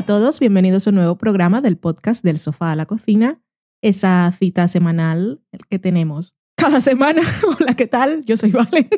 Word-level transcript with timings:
Hola 0.00 0.14
a 0.14 0.18
todos, 0.18 0.40
bienvenidos 0.40 0.86
a 0.86 0.90
un 0.90 0.96
nuevo 0.96 1.18
programa 1.18 1.60
del 1.60 1.76
podcast 1.76 2.24
del 2.24 2.38
sofá 2.38 2.72
a 2.72 2.74
la 2.74 2.86
cocina, 2.86 3.42
esa 3.82 4.32
cita 4.32 4.66
semanal 4.66 5.42
que 5.68 5.78
tenemos 5.78 6.34
cada 6.56 6.80
semana. 6.80 7.20
Hola, 7.60 7.76
¿qué 7.76 7.86
tal? 7.86 8.24
Yo 8.24 8.38
soy 8.38 8.50
Valen 8.50 8.88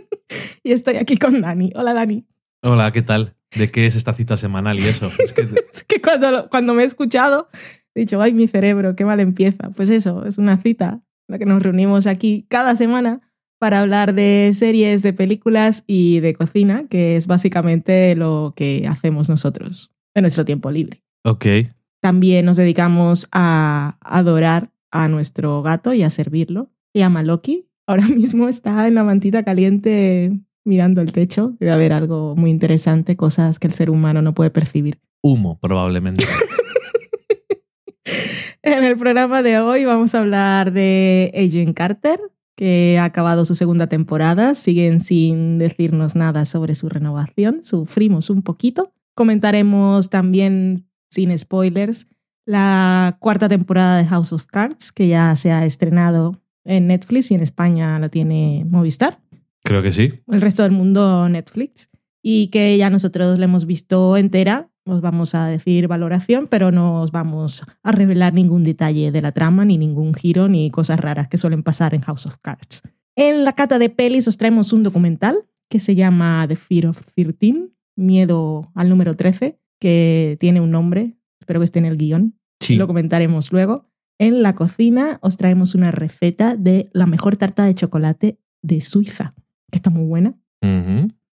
y 0.62 0.70
estoy 0.70 0.98
aquí 0.98 1.16
con 1.16 1.41
Dani. 1.41 1.73
Hola, 1.75 1.92
Dani. 1.92 2.25
Hola, 2.62 2.92
¿qué 2.92 3.02
tal? 3.02 3.34
¿De 3.52 3.69
qué 3.69 3.87
es 3.87 3.97
esta 3.97 4.15
cita 4.15 4.37
semanal 4.37 4.78
y 4.78 4.84
eso? 4.84 5.11
Es 5.19 5.33
que, 5.33 5.41
es 5.73 5.83
que 5.83 6.01
cuando, 6.01 6.48
cuando 6.48 6.73
me 6.73 6.84
he 6.84 6.87
escuchado, 6.87 7.48
he 7.97 8.00
dicho, 8.03 8.23
ay, 8.23 8.33
mi 8.33 8.47
cerebro, 8.47 8.95
qué 8.95 9.05
mal 9.05 9.19
empieza. 9.19 9.70
Pues 9.70 9.91
eso, 9.91 10.25
es 10.25 10.39
una 10.39 10.56
cita 10.59 11.00
en 11.27 11.33
la 11.33 11.39
que 11.41 11.47
nos 11.47 11.64
reunimos 11.64 12.06
aquí 12.06 12.47
cada 12.48 12.77
semana 12.77 13.23
para 13.59 13.80
hablar 13.80 14.14
de 14.14 14.53
series, 14.55 15.03
de 15.03 15.12
películas 15.12 15.83
y 15.89 16.20
de 16.20 16.34
cocina, 16.34 16.87
que 16.89 17.16
es 17.16 17.27
básicamente 17.27 18.14
lo 18.14 18.53
que 18.55 18.87
hacemos 18.89 19.28
nosotros 19.28 19.92
en 20.14 20.22
nuestro 20.22 20.44
tiempo 20.44 20.70
libre. 20.70 21.02
Ok. 21.24 21.46
También 22.00 22.46
nos 22.46 22.56
dedicamos 22.56 23.28
a 23.32 23.96
adorar 24.00 24.70
a 24.91 25.08
nuestro 25.08 25.62
gato 25.62 25.94
y 25.94 26.02
a 26.02 26.10
servirlo. 26.10 26.70
Y 26.92 27.00
a 27.00 27.08
Maloki 27.08 27.69
ahora 27.86 28.06
mismo 28.08 28.48
está 28.48 28.86
en 28.86 28.94
la 28.94 29.04
mantita 29.04 29.42
caliente 29.42 30.32
mirando 30.64 31.00
el 31.00 31.12
techo. 31.12 31.54
Debe 31.58 31.72
haber 31.72 31.92
algo 31.92 32.34
muy 32.36 32.50
interesante, 32.50 33.16
cosas 33.16 33.58
que 33.58 33.66
el 33.66 33.72
ser 33.72 33.91
humano 33.91 34.22
no 34.22 34.34
puede 34.34 34.50
percibir. 34.50 34.98
Humo, 35.22 35.58
probablemente. 35.60 36.24
en 38.62 38.84
el 38.84 38.97
programa 38.97 39.42
de 39.42 39.58
hoy 39.58 39.84
vamos 39.84 40.14
a 40.14 40.20
hablar 40.20 40.72
de 40.72 41.32
Agent 41.34 41.76
Carter, 41.76 42.20
que 42.56 42.98
ha 43.00 43.04
acabado 43.04 43.44
su 43.44 43.54
segunda 43.54 43.86
temporada. 43.86 44.54
Siguen 44.54 45.00
sin 45.00 45.58
decirnos 45.58 46.16
nada 46.16 46.44
sobre 46.44 46.74
su 46.74 46.88
renovación. 46.88 47.60
Sufrimos 47.62 48.30
un 48.30 48.42
poquito. 48.42 48.92
Comentaremos 49.14 50.10
también, 50.10 50.86
sin 51.10 51.36
spoilers, 51.36 52.06
la 52.44 53.16
cuarta 53.20 53.48
temporada 53.48 53.98
de 53.98 54.06
House 54.06 54.32
of 54.32 54.46
Cards, 54.46 54.92
que 54.92 55.08
ya 55.08 55.34
se 55.36 55.52
ha 55.52 55.64
estrenado 55.64 56.41
en 56.64 56.86
Netflix 56.86 57.30
y 57.30 57.34
en 57.34 57.41
España 57.41 57.98
la 57.98 58.08
tiene 58.08 58.64
Movistar. 58.69 59.19
Creo 59.62 59.82
que 59.82 59.92
sí. 59.92 60.12
El 60.28 60.41
resto 60.41 60.62
del 60.62 60.72
mundo 60.72 61.28
Netflix. 61.28 61.88
Y 62.22 62.48
que 62.48 62.77
ya 62.77 62.88
nosotros 62.91 63.38
la 63.38 63.44
hemos 63.44 63.66
visto 63.66 64.16
entera. 64.16 64.70
Os 64.84 65.00
vamos 65.00 65.34
a 65.34 65.47
decir 65.47 65.86
valoración, 65.86 66.48
pero 66.48 66.72
no 66.72 67.02
os 67.02 67.12
vamos 67.12 67.62
a 67.82 67.92
revelar 67.92 68.34
ningún 68.34 68.64
detalle 68.64 69.12
de 69.12 69.22
la 69.22 69.32
trama, 69.32 69.64
ni 69.64 69.78
ningún 69.78 70.12
giro, 70.14 70.48
ni 70.48 70.70
cosas 70.70 70.98
raras 70.98 71.28
que 71.28 71.38
suelen 71.38 71.62
pasar 71.62 71.94
en 71.94 72.00
House 72.00 72.26
of 72.26 72.36
Cards. 72.42 72.82
En 73.14 73.44
la 73.44 73.52
cata 73.52 73.78
de 73.78 73.91
pelis 73.91 74.26
os 74.26 74.38
traemos 74.38 74.72
un 74.72 74.82
documental 74.82 75.44
que 75.69 75.78
se 75.78 75.94
llama 75.94 76.44
The 76.48 76.56
Fear 76.56 76.86
of 76.86 77.02
13, 77.14 77.69
Miedo 77.96 78.70
al 78.74 78.88
número 78.88 79.16
13, 79.16 79.58
que 79.80 80.36
tiene 80.40 80.60
un 80.60 80.70
nombre, 80.70 81.16
espero 81.40 81.60
que 81.60 81.64
esté 81.64 81.78
en 81.78 81.86
el 81.86 81.96
guion. 81.96 82.38
Sí. 82.60 82.76
Lo 82.76 82.86
comentaremos 82.86 83.52
luego. 83.52 83.88
En 84.18 84.42
la 84.42 84.54
cocina 84.54 85.18
os 85.22 85.36
traemos 85.36 85.74
una 85.74 85.91
receta 85.91 86.56
de 86.56 86.88
la 86.92 87.06
mejor 87.06 87.36
tarta 87.36 87.64
de 87.64 87.75
chocolate 87.75 88.38
de 88.62 88.81
Suiza, 88.81 89.34
que 89.70 89.78
está 89.78 89.91
muy 89.91 90.04
buena 90.04 90.38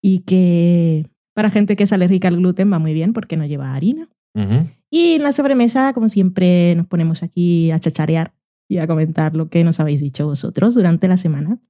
y 0.00 0.20
que 0.20 1.06
para 1.32 1.50
gente 1.50 1.76
que 1.76 1.84
es 1.84 1.92
alérgica 1.92 2.26
al 2.26 2.38
gluten 2.38 2.72
va 2.72 2.80
muy 2.80 2.92
bien 2.92 3.12
porque 3.12 3.36
no 3.36 3.46
lleva 3.46 3.74
harina. 3.74 4.08
Y 4.91 5.14
en 5.14 5.22
la 5.22 5.32
sobremesa, 5.32 5.92
como 5.92 6.08
siempre, 6.08 6.74
nos 6.74 6.86
ponemos 6.86 7.22
aquí 7.22 7.70
a 7.70 7.78
chacharear 7.78 8.34
y 8.68 8.78
a 8.78 8.86
comentar 8.86 9.36
lo 9.36 9.48
que 9.48 9.62
nos 9.62 9.78
habéis 9.78 10.00
dicho 10.00 10.26
vosotros 10.26 10.74
durante 10.74 11.06
la 11.06 11.16
semana. 11.16 11.60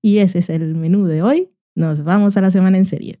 Y 0.00 0.18
ese 0.18 0.38
es 0.38 0.50
el 0.50 0.76
menú 0.76 1.06
de 1.06 1.22
hoy. 1.22 1.50
Nos 1.74 2.04
vamos 2.04 2.36
a 2.36 2.42
la 2.42 2.50
semana 2.50 2.78
en 2.78 2.84
serie. 2.84 3.20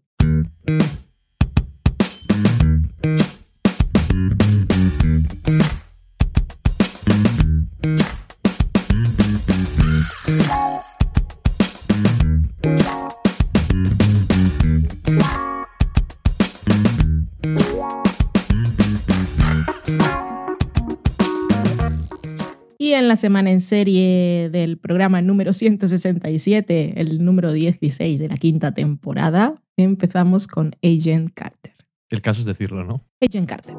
Semana 23.20 23.52
en 23.52 23.60
serie 23.60 24.50
del 24.50 24.78
programa 24.78 25.22
número 25.22 25.52
167, 25.52 27.00
el 27.00 27.24
número 27.24 27.52
16 27.52 28.18
de 28.18 28.28
la 28.28 28.36
quinta 28.36 28.72
temporada, 28.72 29.62
empezamos 29.76 30.46
con 30.48 30.74
Agent 30.82 31.32
Carter. 31.34 31.74
El 32.08 32.22
caso 32.22 32.40
es 32.40 32.46
decirlo, 32.46 32.82
¿no? 32.82 33.04
Agent 33.20 33.48
Carter. 33.48 33.76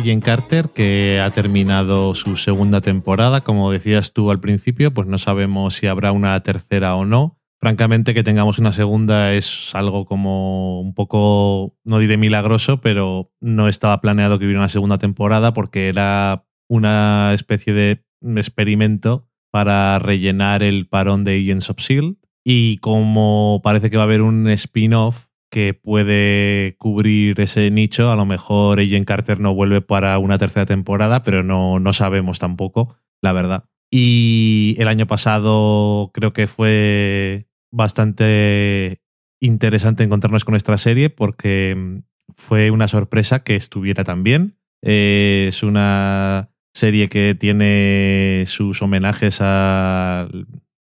Agent 0.00 0.24
Carter, 0.24 0.66
que 0.74 1.20
ha 1.20 1.30
terminado 1.30 2.14
su 2.14 2.36
segunda 2.36 2.80
temporada, 2.80 3.40
como 3.40 3.70
decías 3.70 4.12
tú 4.12 4.30
al 4.30 4.40
principio, 4.40 4.92
pues 4.92 5.06
no 5.06 5.18
sabemos 5.18 5.74
si 5.74 5.86
habrá 5.86 6.12
una 6.12 6.38
tercera 6.42 6.96
o 6.96 7.04
no. 7.04 7.38
Francamente, 7.58 8.12
que 8.12 8.22
tengamos 8.22 8.58
una 8.58 8.72
segunda 8.72 9.32
es 9.32 9.74
algo 9.74 10.04
como 10.04 10.80
un 10.80 10.94
poco, 10.94 11.76
no 11.84 11.98
diré 11.98 12.16
milagroso, 12.16 12.80
pero 12.80 13.32
no 13.40 13.68
estaba 13.68 14.00
planeado 14.00 14.38
que 14.38 14.44
hubiera 14.44 14.60
una 14.60 14.68
segunda 14.68 14.98
temporada 14.98 15.54
porque 15.54 15.88
era 15.88 16.44
una 16.68 17.32
especie 17.32 17.72
de 17.72 18.04
experimento 18.36 19.28
para 19.50 19.98
rellenar 19.98 20.62
el 20.62 20.86
parón 20.86 21.24
de 21.24 21.40
Agents 21.40 21.70
of 21.70 21.78
S.H.I.E.L.D. 21.78 22.16
Y 22.44 22.78
como 22.78 23.60
parece 23.64 23.90
que 23.90 23.96
va 23.96 24.02
a 24.02 24.06
haber 24.06 24.22
un 24.22 24.48
spin-off 24.48 25.25
que 25.56 25.72
puede 25.72 26.76
cubrir 26.76 27.40
ese 27.40 27.70
nicho, 27.70 28.12
a 28.12 28.16
lo 28.16 28.26
mejor 28.26 28.78
Agent 28.78 29.06
Carter 29.06 29.40
no 29.40 29.54
vuelve 29.54 29.80
para 29.80 30.18
una 30.18 30.36
tercera 30.36 30.66
temporada, 30.66 31.22
pero 31.22 31.42
no, 31.42 31.80
no 31.80 31.94
sabemos 31.94 32.38
tampoco, 32.38 32.98
la 33.22 33.32
verdad. 33.32 33.64
Y 33.90 34.76
el 34.78 34.86
año 34.86 35.06
pasado 35.06 36.10
creo 36.12 36.34
que 36.34 36.46
fue 36.46 37.46
bastante 37.72 39.00
interesante 39.40 40.04
encontrarnos 40.04 40.44
con 40.44 40.52
nuestra 40.52 40.76
serie 40.76 41.08
porque 41.08 41.74
mm, 41.74 41.98
fue 42.36 42.70
una 42.70 42.86
sorpresa 42.86 43.42
que 43.42 43.56
estuviera 43.56 44.04
tan 44.04 44.24
bien. 44.24 44.58
Eh, 44.82 45.46
es 45.48 45.62
una 45.62 46.50
serie 46.74 47.08
que 47.08 47.34
tiene 47.34 48.44
sus 48.46 48.82
homenajes 48.82 49.38
a 49.40 50.28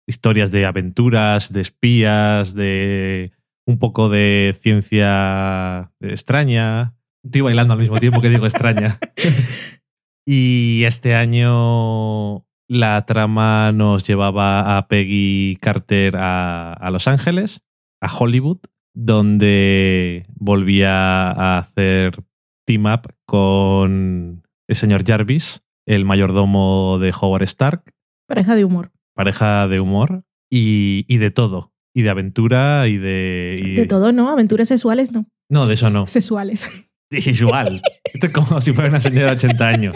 historias 0.07 0.51
de 0.51 0.65
aventuras, 0.65 1.53
de 1.53 1.61
espías, 1.61 2.55
de 2.55 3.33
un 3.73 3.79
poco 3.79 4.09
de 4.11 4.55
ciencia 4.61 5.93
extraña. 6.01 6.95
Estoy 7.25 7.41
bailando 7.41 7.73
al 7.73 7.81
mismo 7.81 7.99
tiempo 7.99 8.21
que 8.21 8.29
digo 8.29 8.45
extraña. 8.45 8.99
y 10.27 10.85
este 10.85 11.15
año 11.15 12.45
la 12.69 13.05
trama 13.07 13.73
nos 13.73 14.07
llevaba 14.07 14.77
a 14.77 14.89
Peggy 14.89 15.57
Carter 15.61 16.17
a, 16.17 16.75
a 16.75 16.91
Los 16.91 17.09
Ángeles, 17.09 17.63
a 18.01 18.15
Hollywood, 18.15 18.59
donde 18.95 20.27
volvía 20.35 21.31
a 21.31 21.59
hacer 21.59 22.23
team 22.67 22.85
up 22.87 23.15
con 23.25 24.43
el 24.69 24.77
señor 24.77 25.05
Jarvis, 25.07 25.63
el 25.87 26.05
mayordomo 26.05 26.99
de 27.01 27.15
Howard 27.19 27.45
Stark, 27.45 27.95
Pareja 28.29 28.55
de 28.55 28.65
humor. 28.65 28.93
pareja 29.15 29.67
de 29.67 29.81
humor 29.81 30.25
y, 30.51 31.05
y 31.09 31.19
de 31.19 31.31
todo. 31.31 31.72
Y 31.95 32.03
de 32.03 32.11
aventura 32.11 32.89
y 32.89 32.97
de. 32.99 33.61
y- 33.63 33.75
De 33.75 33.87
todo, 33.87 34.13
¿no? 34.13 34.31
Aventuras 34.31 34.69
sexuales, 34.69 35.13
no. 35.13 35.27
No, 35.51 35.67
de 35.67 35.75
eso 35.75 35.91
no. 35.91 36.07
Sexuales. 36.07 36.69
De 37.11 37.21
sexual. 37.21 37.83
Esto 38.05 38.27
es 38.29 38.33
como 38.33 38.61
si 38.63 38.73
fuera 38.73 38.89
una 38.89 39.01
señora 39.01 39.27
de 39.27 39.33
80 39.33 39.69
años. 39.69 39.95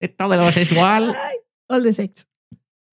Esto 0.00 0.28
de 0.28 0.36
lo 0.36 0.52
sexual. 0.52 1.14
All 1.70 1.82
the 1.82 1.92
sex. 1.94 2.28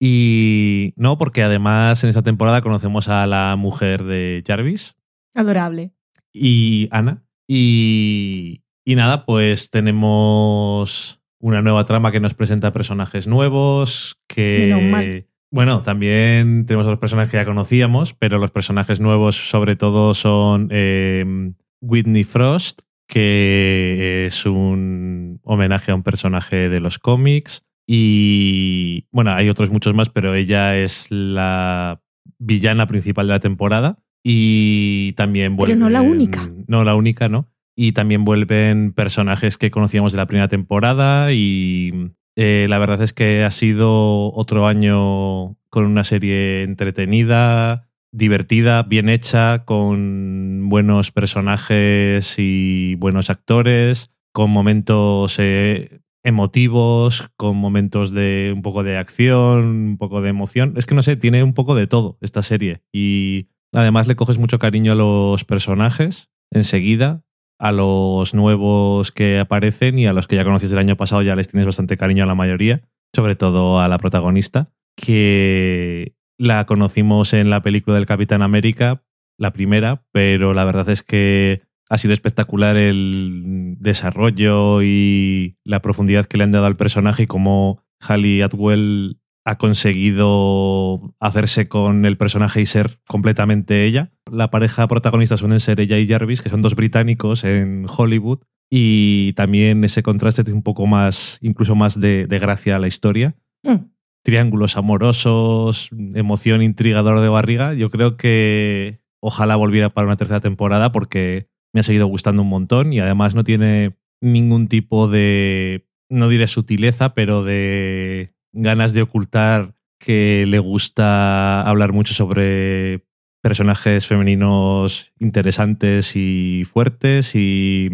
Y 0.02 0.94
no, 0.96 1.18
porque 1.18 1.44
además 1.44 2.04
en 2.04 2.10
esta 2.10 2.22
temporada 2.22 2.62
conocemos 2.62 3.08
a 3.10 3.26
la 3.28 3.56
mujer 3.58 4.04
de 4.04 4.44
Jarvis 4.46 4.96
Adorable. 5.34 5.92
y 6.34 6.88
Ana. 6.92 7.24
Y, 7.50 8.64
y 8.86 8.96
nada, 8.96 9.26
pues 9.26 9.70
tenemos 9.70 11.20
una 11.42 11.62
nueva 11.62 11.86
trama 11.86 12.12
que 12.12 12.20
nos 12.20 12.34
presenta 12.34 12.74
personajes 12.74 13.28
nuevos, 13.28 14.18
que... 14.28 15.26
Bueno, 15.56 15.84
también 15.84 16.66
tenemos 16.66 16.86
a 16.86 16.90
los 16.90 17.00
personajes 17.00 17.32
que 17.32 17.38
ya 17.38 17.46
conocíamos, 17.46 18.14
pero 18.14 18.40
los 18.40 18.52
personajes 18.52 19.00
nuevos 19.00 19.38
sobre 19.38 19.78
todo 19.78 20.14
son 20.14 20.68
eh, 20.70 21.54
Whitney 21.80 22.26
Frost, 22.26 22.82
que 23.08 24.26
es 24.26 24.46
un 24.46 25.40
homenaje 25.44 25.94
a 25.94 25.96
un 25.96 26.04
personaje 26.04 26.68
de 26.68 26.82
los 26.82 27.00
cómics. 27.00 27.64
Y 27.88 29.08
bueno, 29.14 29.32
hay 29.32 29.48
otros 29.48 29.70
muchos 29.70 29.94
más, 29.94 30.10
pero 30.10 30.36
ella 30.36 30.78
es 30.78 31.08
la 31.10 32.02
villana 32.38 32.86
principal 32.86 33.28
de 33.28 33.34
la 33.34 33.40
temporada. 33.40 34.00
Y 34.26 35.14
también 35.14 35.54
Pero 35.54 35.68
vuelven. 35.68 35.80
no 35.80 35.90
la 35.90 36.02
única. 36.02 36.52
No, 36.68 36.84
la 36.84 36.96
única, 36.96 37.30
¿no? 37.30 37.48
Y 37.78 37.94
también 37.94 38.26
vuelven 38.26 38.92
personajes 38.92 39.58
que 39.58 39.72
conocíamos 39.72 40.12
de 40.12 40.18
la 40.18 40.28
primera 40.28 40.50
temporada. 40.50 41.32
Y 41.32 42.12
eh, 42.36 42.68
la 42.70 42.78
verdad 42.78 43.02
es 43.02 43.14
que 43.14 43.44
ha 43.44 43.52
sido 43.52 44.34
otro 44.34 44.68
año 44.68 45.56
con 45.70 45.86
una 45.86 46.04
serie 46.04 46.64
entretenida, 46.64 47.88
divertida, 48.12 48.84
bien 48.84 49.10
hecha, 49.10 49.66
con 49.66 50.70
buenos 50.70 51.12
personajes 51.12 52.36
y 52.38 52.96
buenos 52.96 53.30
actores, 53.30 54.12
con 54.32 54.52
momentos 54.52 55.38
eh, 55.40 56.02
emotivos, 56.24 57.30
con 57.38 57.56
momentos 57.58 58.12
de 58.12 58.52
un 58.56 58.62
poco 58.62 58.84
de 58.84 58.98
acción, 58.98 59.66
un 59.66 59.98
poco 59.98 60.22
de 60.22 60.30
emoción. 60.30 60.74
Es 60.76 60.86
que 60.86 60.96
no 60.96 61.04
sé, 61.04 61.16
tiene 61.16 61.44
un 61.44 61.54
poco 61.54 61.76
de 61.76 61.88
todo 61.88 62.18
esta 62.22 62.42
serie. 62.42 62.82
Y 62.92 63.50
además 63.72 64.08
le 64.08 64.16
coges 64.16 64.38
mucho 64.38 64.60
cariño 64.60 64.94
a 64.94 64.96
los 64.96 65.46
personajes 65.46 66.30
enseguida. 66.52 67.24
A 67.58 67.72
los 67.72 68.34
nuevos 68.34 69.12
que 69.12 69.40
aparecen 69.40 69.98
y 69.98 70.08
a 70.08 70.14
los 70.14 70.28
que 70.28 70.36
ya 70.36 70.44
conocías 70.44 70.72
del 70.72 70.80
año 70.80 70.98
pasado 70.98 71.22
ya 71.22 71.36
les 71.36 71.48
tienes 71.48 71.66
bastante 71.66 71.98
cariño 71.98 72.24
a 72.24 72.28
la 72.28 72.36
mayoría, 72.36 72.82
sobre 73.14 73.36
todo 73.36 73.80
a 73.80 73.88
la 73.88 73.98
protagonista, 73.98 74.72
que 74.96 76.16
la 76.38 76.66
conocimos 76.66 77.34
en 77.34 77.50
la 77.50 77.62
película 77.62 77.96
del 77.96 78.06
Capitán 78.06 78.42
América, 78.42 79.04
la 79.38 79.54
primera, 79.54 80.06
pero 80.12 80.54
la 80.54 80.66
verdad 80.66 80.90
es 80.90 81.04
que 81.04 81.62
ha 81.90 81.98
sido 81.98 82.14
espectacular 82.14 82.78
el 82.78 83.76
desarrollo 83.80 84.82
y 84.82 85.58
la 85.64 85.82
profundidad 85.82 86.26
que 86.26 86.38
le 86.38 86.44
han 86.44 86.52
dado 86.52 86.66
al 86.66 86.78
personaje 86.78 87.24
y 87.24 87.28
cómo 87.28 87.84
Halle 88.00 88.44
Atwell 88.44 89.20
ha 89.46 89.58
conseguido 89.58 91.16
hacerse 91.20 91.68
con 91.68 92.06
el 92.06 92.18
personaje 92.18 92.62
y 92.62 92.66
ser 92.66 93.00
completamente 93.08 93.86
ella. 93.86 94.12
La 94.32 94.50
pareja 94.50 94.88
protagonista 94.88 95.38
suelen 95.38 95.60
ser 95.60 95.80
ella 95.80 95.98
y 96.00 96.08
Jarvis, 96.08 96.42
que 96.42 96.50
son 96.50 96.62
dos 96.62 96.76
británicos 96.76 97.44
en 97.44 97.86
Hollywood, 97.88 98.40
y 98.70 99.34
también 99.34 99.84
ese 99.84 100.02
contraste 100.04 100.44
tiene 100.44 100.58
un 100.58 100.64
poco 100.64 100.88
más, 100.88 101.38
incluso 101.42 101.76
más 101.76 102.00
de, 102.00 102.26
de 102.26 102.40
gracia 102.40 102.76
a 102.76 102.80
la 102.80 102.88
historia 102.88 103.36
Mm. 103.66 103.90
triángulos 104.24 104.78
amorosos, 104.78 105.90
emoción 106.14 106.62
intrigadora 106.62 107.20
de 107.22 107.30
barriga. 107.30 107.74
Yo 107.74 107.90
creo 107.90 108.16
que 108.16 109.02
ojalá 109.20 109.56
volviera 109.56 109.90
para 109.90 110.08
una 110.08 110.18
tercera 110.18 110.40
temporada 110.40 110.92
porque 110.92 111.48
me 111.74 111.80
ha 111.80 111.84
seguido 111.84 112.08
gustando 112.08 112.44
un 112.44 112.50
montón 112.50 112.94
y 112.94 113.00
además 113.00 113.34
no 113.36 113.44
tiene 113.44 113.98
ningún 114.22 114.68
tipo 114.68 115.08
de, 115.08 115.88
no 116.10 116.30
diré 116.30 116.48
sutileza, 116.48 117.14
pero 117.16 117.44
de 117.44 118.35
ganas 118.56 118.94
de 118.94 119.04
ocultar 119.04 119.76
que 120.00 120.46
le 120.48 120.60
gusta 120.60 121.62
hablar 121.62 121.94
mucho 121.94 122.14
sobre 122.14 123.06
personajes 123.42 124.08
femeninos 124.08 125.14
interesantes 125.20 126.16
y 126.16 126.64
fuertes 126.66 127.34
y 127.36 127.90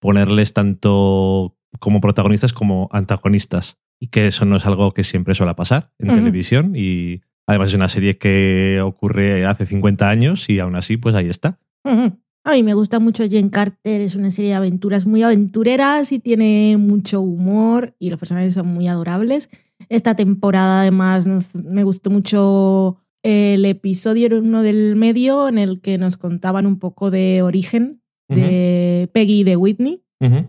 ponerles 0.00 0.52
tanto 0.52 1.56
como 1.78 2.00
protagonistas 2.00 2.52
como 2.52 2.88
antagonistas 2.92 3.78
y 4.00 4.08
que 4.08 4.26
eso 4.26 4.44
no 4.44 4.56
es 4.56 4.66
algo 4.66 4.92
que 4.92 5.04
siempre 5.04 5.34
suele 5.34 5.54
pasar 5.54 5.92
en 5.98 6.14
televisión 6.14 6.72
y 6.74 7.22
además 7.46 7.68
es 7.70 7.74
una 7.74 7.88
serie 7.88 8.18
que 8.18 8.80
ocurre 8.82 9.46
hace 9.46 9.66
50 9.66 10.08
años 10.08 10.48
y 10.48 10.58
aún 10.58 10.74
así 10.74 10.96
pues 10.96 11.14
ahí 11.14 11.28
está. 11.28 11.60
A 11.84 12.52
mí 12.52 12.62
me 12.62 12.74
gusta 12.74 12.98
mucho 13.00 13.28
Jen 13.28 13.48
Carter, 13.48 14.00
es 14.00 14.14
una 14.14 14.30
serie 14.30 14.50
de 14.50 14.56
aventuras 14.56 15.04
muy 15.06 15.22
aventureras 15.22 16.12
y 16.12 16.20
tiene 16.20 16.76
mucho 16.78 17.20
humor 17.20 17.94
y 17.98 18.10
los 18.10 18.18
personajes 18.18 18.54
son 18.54 18.68
muy 18.68 18.88
adorables. 18.88 19.50
Esta 19.88 20.14
temporada 20.16 20.80
además 20.82 21.26
nos- 21.26 21.54
me 21.54 21.84
gustó 21.84 22.10
mucho 22.10 22.98
el 23.22 23.64
episodio, 23.64 24.26
era 24.26 24.38
uno 24.38 24.62
del 24.62 24.96
medio, 24.96 25.48
en 25.48 25.58
el 25.58 25.80
que 25.80 25.98
nos 25.98 26.16
contaban 26.16 26.66
un 26.66 26.78
poco 26.78 27.10
de 27.10 27.42
origen 27.42 28.00
de 28.28 29.08
Peggy 29.12 29.40
y 29.40 29.44
de 29.44 29.56
Whitney, 29.56 30.02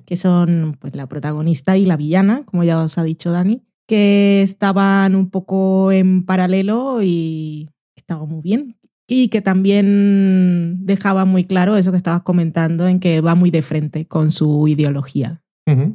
que 0.06 0.15
son 0.15 0.77
pues, 0.79 0.95
la 0.95 1.07
protagonista 1.07 1.75
y 1.77 1.85
la 1.85 1.97
villana, 1.97 2.44
como 2.45 2.63
ya 2.63 2.81
os 2.83 2.97
ha 2.97 3.03
dicho 3.03 3.31
Dani, 3.31 3.63
que 3.88 4.41
estaban 4.41 5.15
un 5.15 5.30
poco 5.30 5.91
en 5.91 6.25
paralelo 6.25 7.01
y 7.03 7.69
estaba 7.95 8.25
muy 8.25 8.41
bien. 8.41 8.77
Y 9.09 9.30
que 9.30 9.41
también 9.41 10.85
dejaba 10.85 11.25
muy 11.25 11.45
claro 11.45 11.77
eso 11.77 11.91
que 11.91 11.97
estabas 11.97 12.21
comentando, 12.23 12.88
en 12.88 13.00
que 13.00 13.21
va 13.21 13.35
muy 13.35 13.51
de 13.51 13.62
frente 13.62 14.06
con 14.07 14.31
su 14.31 14.68
ideología 14.68 15.41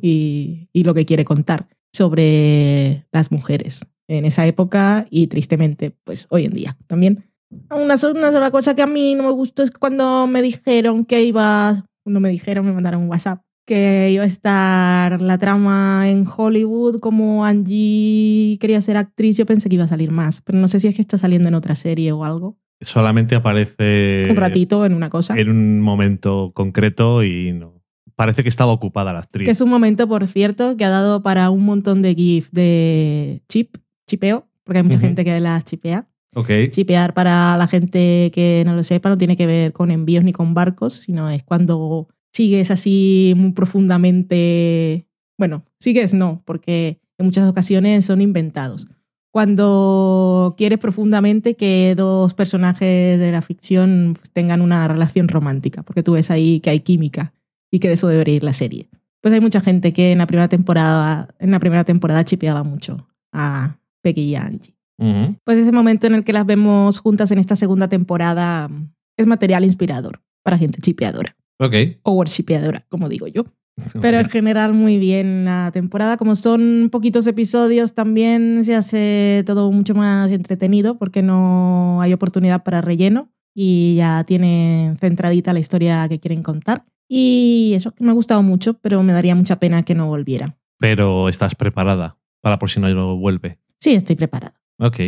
y, 0.03 0.69
y 0.73 0.85
lo 0.85 0.95
que 0.95 1.05
quiere 1.07 1.25
contar 1.25 1.67
sobre 1.93 3.07
las 3.13 3.31
mujeres 3.31 3.87
en 4.09 4.25
esa 4.25 4.47
época 4.47 5.07
y 5.11 5.27
tristemente, 5.29 5.95
pues 6.05 6.27
hoy 6.31 6.45
en 6.45 6.53
día 6.53 6.77
también. 6.87 7.25
Una, 7.71 7.95
una 7.95 8.33
sola 8.33 8.51
cosa 8.51 8.75
que 8.75 8.83
a 8.83 8.87
mí 8.87 9.15
no 9.15 9.25
me 9.25 9.33
gustó 9.33 9.63
es 9.63 9.71
cuando 9.71 10.27
me 10.27 10.43
dijeron 10.43 11.05
que 11.05 11.23
iba, 11.23 11.85
cuando 12.03 12.21
me 12.21 12.31
dijeron, 12.31 12.65
me 12.65 12.73
mandaron 12.73 13.03
un 13.03 13.11
WhatsApp, 13.11 13.43
que 13.67 14.11
iba 14.11 14.25
a 14.25 14.27
estar 14.27 15.21
la 15.21 15.39
trama 15.39 16.09
en 16.09 16.27
Hollywood, 16.27 17.01
como 17.01 17.45
Angie 17.45 18.59
quería 18.59 18.81
ser 18.81 18.97
actriz, 18.97 19.37
yo 19.37 19.47
pensé 19.47 19.69
que 19.69 19.77
iba 19.77 19.85
a 19.85 19.89
salir 19.89 20.11
más, 20.11 20.41
pero 20.41 20.59
no 20.59 20.69
sé 20.69 20.81
si 20.81 20.89
es 20.89 20.95
que 20.95 21.03
está 21.03 21.19
saliendo 21.19 21.49
en 21.49 21.55
otra 21.55 21.77
serie 21.77 22.13
o 22.13 22.25
algo. 22.25 22.59
Solamente 22.81 23.37
aparece 23.37 24.27
Un 24.29 24.37
ratito 24.37 24.85
en 24.85 24.95
una 24.95 25.09
cosa. 25.09 25.39
en 25.39 25.49
un 25.49 25.81
momento 25.81 26.53
concreto 26.55 27.23
y 27.23 27.53
no. 27.53 27.82
Parece 28.17 28.43
que 28.43 28.49
estaba 28.49 28.73
ocupada 28.73 29.13
la 29.13 29.21
actriz. 29.21 29.47
Que 29.47 29.53
es 29.53 29.61
un 29.61 29.71
momento, 29.71 30.09
por 30.09 30.27
cierto, 30.27 30.77
que 30.77 30.85
ha 30.85 30.91
dado 30.91 31.23
para 31.23 31.51
un 31.51 31.65
montón 31.65 32.03
de 32.03 32.15
GIF 32.15 32.51
de 32.53 33.43
chip, 33.49 33.77
chipeo, 34.07 34.47
porque 34.65 34.79
hay 34.79 34.85
mucha 34.85 34.99
gente 34.99 35.25
que 35.25 35.41
las 35.41 35.65
chipea. 35.65 36.07
Ok. 36.35 36.51
Chipear 36.71 37.15
para 37.15 37.57
la 37.57 37.67
gente 37.67 38.31
que 38.33 38.63
no 38.65 38.75
lo 38.75 38.83
sepa 38.83 39.09
no 39.09 39.19
tiene 39.19 39.37
que 39.37 39.47
ver 39.47 39.73
con 39.73 39.91
envíos 39.91 40.25
ni 40.25 40.33
con 40.33 40.55
barcos, 40.55 40.95
sino 40.95 41.29
es 41.29 41.43
cuando 41.43 42.09
sigues 42.33 42.71
así 42.71 43.35
muy 43.37 43.53
profundamente. 43.53 45.07
Bueno, 45.39 45.65
sigues 45.79 46.15
no, 46.15 46.43
porque 46.47 47.01
en 47.19 47.27
muchas 47.27 47.49
ocasiones 47.49 48.07
son 48.07 48.23
inventados. 48.23 48.87
Cuando 49.31 50.55
quieres 50.59 50.79
profundamente 50.79 51.55
que 51.55 51.95
dos 51.97 52.35
personajes 52.35 53.19
de 53.19 53.33
la 53.33 53.41
ficción 53.41 54.19
tengan 54.33 54.61
una 54.61 54.87
relación 54.89 55.29
romántica, 55.29 55.83
porque 55.83 56.03
tú 56.03 56.13
ves 56.13 56.31
ahí 56.31 56.61
que 56.61 56.71
hay 56.71 56.81
química 56.81 57.33
y 57.73 57.81
que 57.81 57.89
de 57.89 57.95
eso 57.95 58.07
debería 58.07 58.37
ir 58.37 58.45
la 58.45 58.53
serie. 58.53 58.89
Pues 59.21 59.35
hay 59.35 59.41
mucha 59.41 59.61
gente 59.61 59.93
que 59.93 60.13
en 60.13 60.19
la 60.19 60.27
primera 60.27 60.49
temporada, 60.49 61.35
en 61.39 61.51
la 61.51 61.59
primera 61.59 61.85
temporada 61.85 62.25
chipeaba 62.25 62.63
mucho 62.63 63.09
a 63.33 63.79
Peggy 64.03 64.23
y 64.23 64.35
a 64.37 64.43
Angie. 64.43 64.77
Ujú. 64.99 65.37
Pues 65.45 65.59
ese 65.59 65.73
momento 65.73 66.07
en 66.07 66.15
el 66.15 66.25
que 66.25 66.33
las 66.33 66.47
vemos 66.47 66.99
juntas 66.99 67.31
en 67.31 67.39
esta 67.39 67.57
segunda 67.57 67.89
temporada 67.89 68.69
mm, 68.69 68.93
es 69.17 69.27
material 69.27 69.65
inspirador 69.65 70.21
para 70.43 70.59
gente 70.59 70.81
chipeadora. 70.81 71.35
Ok. 71.59 71.75
O 72.03 72.23
chipeadora, 72.25 72.85
como 72.89 73.09
digo 73.09 73.27
yo. 73.27 73.45
Pero 74.03 74.19
en 74.19 74.29
general 74.29 74.75
muy 74.75 74.99
bien 74.99 75.47
la 75.47 75.71
temporada. 75.73 76.19
Como 76.19 76.37
son 76.37 76.89
poquitos 76.93 77.27
episodios 77.27 77.95
también 77.95 78.63
se 78.65 78.75
hace 78.75 79.45
todo 79.47 79.71
mucho 79.73 79.95
más 79.95 80.31
entretenido 80.31 80.99
porque 80.99 81.23
no 81.23 82.03
hay 82.03 82.13
oportunidad 82.13 82.65
para 82.65 82.83
relleno 82.83 83.31
y 83.55 83.95
ya 83.97 84.25
tienen 84.25 84.97
centradita 84.99 85.53
la 85.53 85.61
historia 85.61 86.07
que 86.09 86.21
quieren 86.21 86.43
contar. 86.43 86.85
Y 87.15 87.73
eso 87.75 87.91
que 87.93 88.03
me 88.05 88.11
ha 88.11 88.15
gustado 88.15 88.43
mucho, 88.43 88.73
pero 88.73 89.03
me 89.03 89.13
daría 89.13 89.35
mucha 89.35 89.57
pena 89.61 89.83
que 89.83 89.95
no 89.95 90.07
volviera. 90.07 90.57
Pero 90.79 91.29
estás 91.29 91.55
preparada 91.55 92.17
para 92.41 92.59
por 92.59 92.71
si 92.71 92.81
no 92.81 93.17
vuelve. 93.19 93.59
Sí, 93.81 93.93
estoy 93.93 94.17
preparada. 94.17 94.59
Ok. 94.79 94.99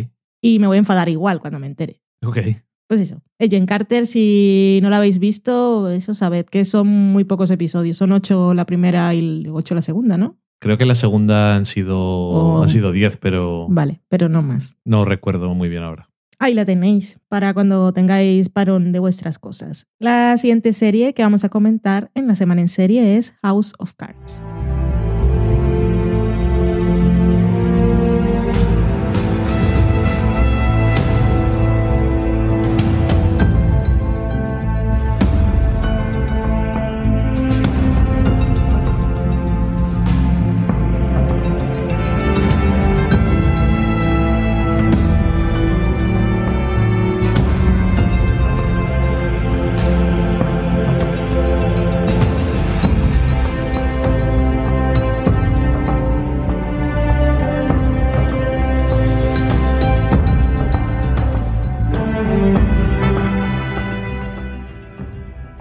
Y 0.42 0.58
me 0.58 0.66
voy 0.66 0.76
a 0.76 0.80
enfadar 0.80 1.08
igual 1.08 1.40
cuando 1.40 1.58
me 1.58 1.66
entere. 1.66 2.02
Ok. 2.23 2.38
Pues 2.87 3.00
eso, 3.00 3.23
Jen 3.40 3.64
Carter, 3.64 4.06
si 4.06 4.80
no 4.82 4.90
la 4.90 4.99
habéis 4.99 5.18
visto, 5.18 5.88
eso 5.88 6.12
sabed 6.12 6.44
que 6.44 6.66
son 6.66 6.87
muy 6.88 7.25
pocos 7.25 7.50
episodios. 7.50 7.96
Son 7.96 8.12
ocho 8.12 8.52
la 8.52 8.66
primera 8.66 9.14
y 9.14 9.46
ocho 9.50 9.75
la 9.75 9.80
segunda, 9.80 10.18
¿no? 10.18 10.37
Creo 10.61 10.76
que 10.76 10.84
la 10.84 10.94
segunda 10.94 11.56
han 11.56 11.64
sido, 11.64 11.99
Oh. 11.99 12.62
han 12.62 12.68
sido 12.68 12.92
10, 12.92 13.16
pero 13.16 13.66
Vale, 13.70 14.02
pero 14.11 14.28
no 14.28 14.42
más. 14.42 14.76
no 14.84 15.06
recuerdo 15.06 15.54
muy 15.54 15.70
bien 15.70 15.82
ahora. 15.82 16.11
Ahí 16.44 16.52
la 16.52 16.66
tenéis 16.66 17.18
para 17.28 17.54
cuando 17.54 17.90
tengáis 17.94 18.50
parón 18.50 18.92
de 18.92 18.98
vuestras 18.98 19.38
cosas. 19.38 19.86
La 19.98 20.36
siguiente 20.36 20.74
serie 20.74 21.14
que 21.14 21.22
vamos 21.22 21.42
a 21.42 21.48
comentar 21.48 22.10
en 22.14 22.26
la 22.26 22.34
semana 22.34 22.60
en 22.60 22.68
serie 22.68 23.16
es 23.16 23.32
House 23.40 23.72
of 23.78 23.94
Cards. 23.94 24.42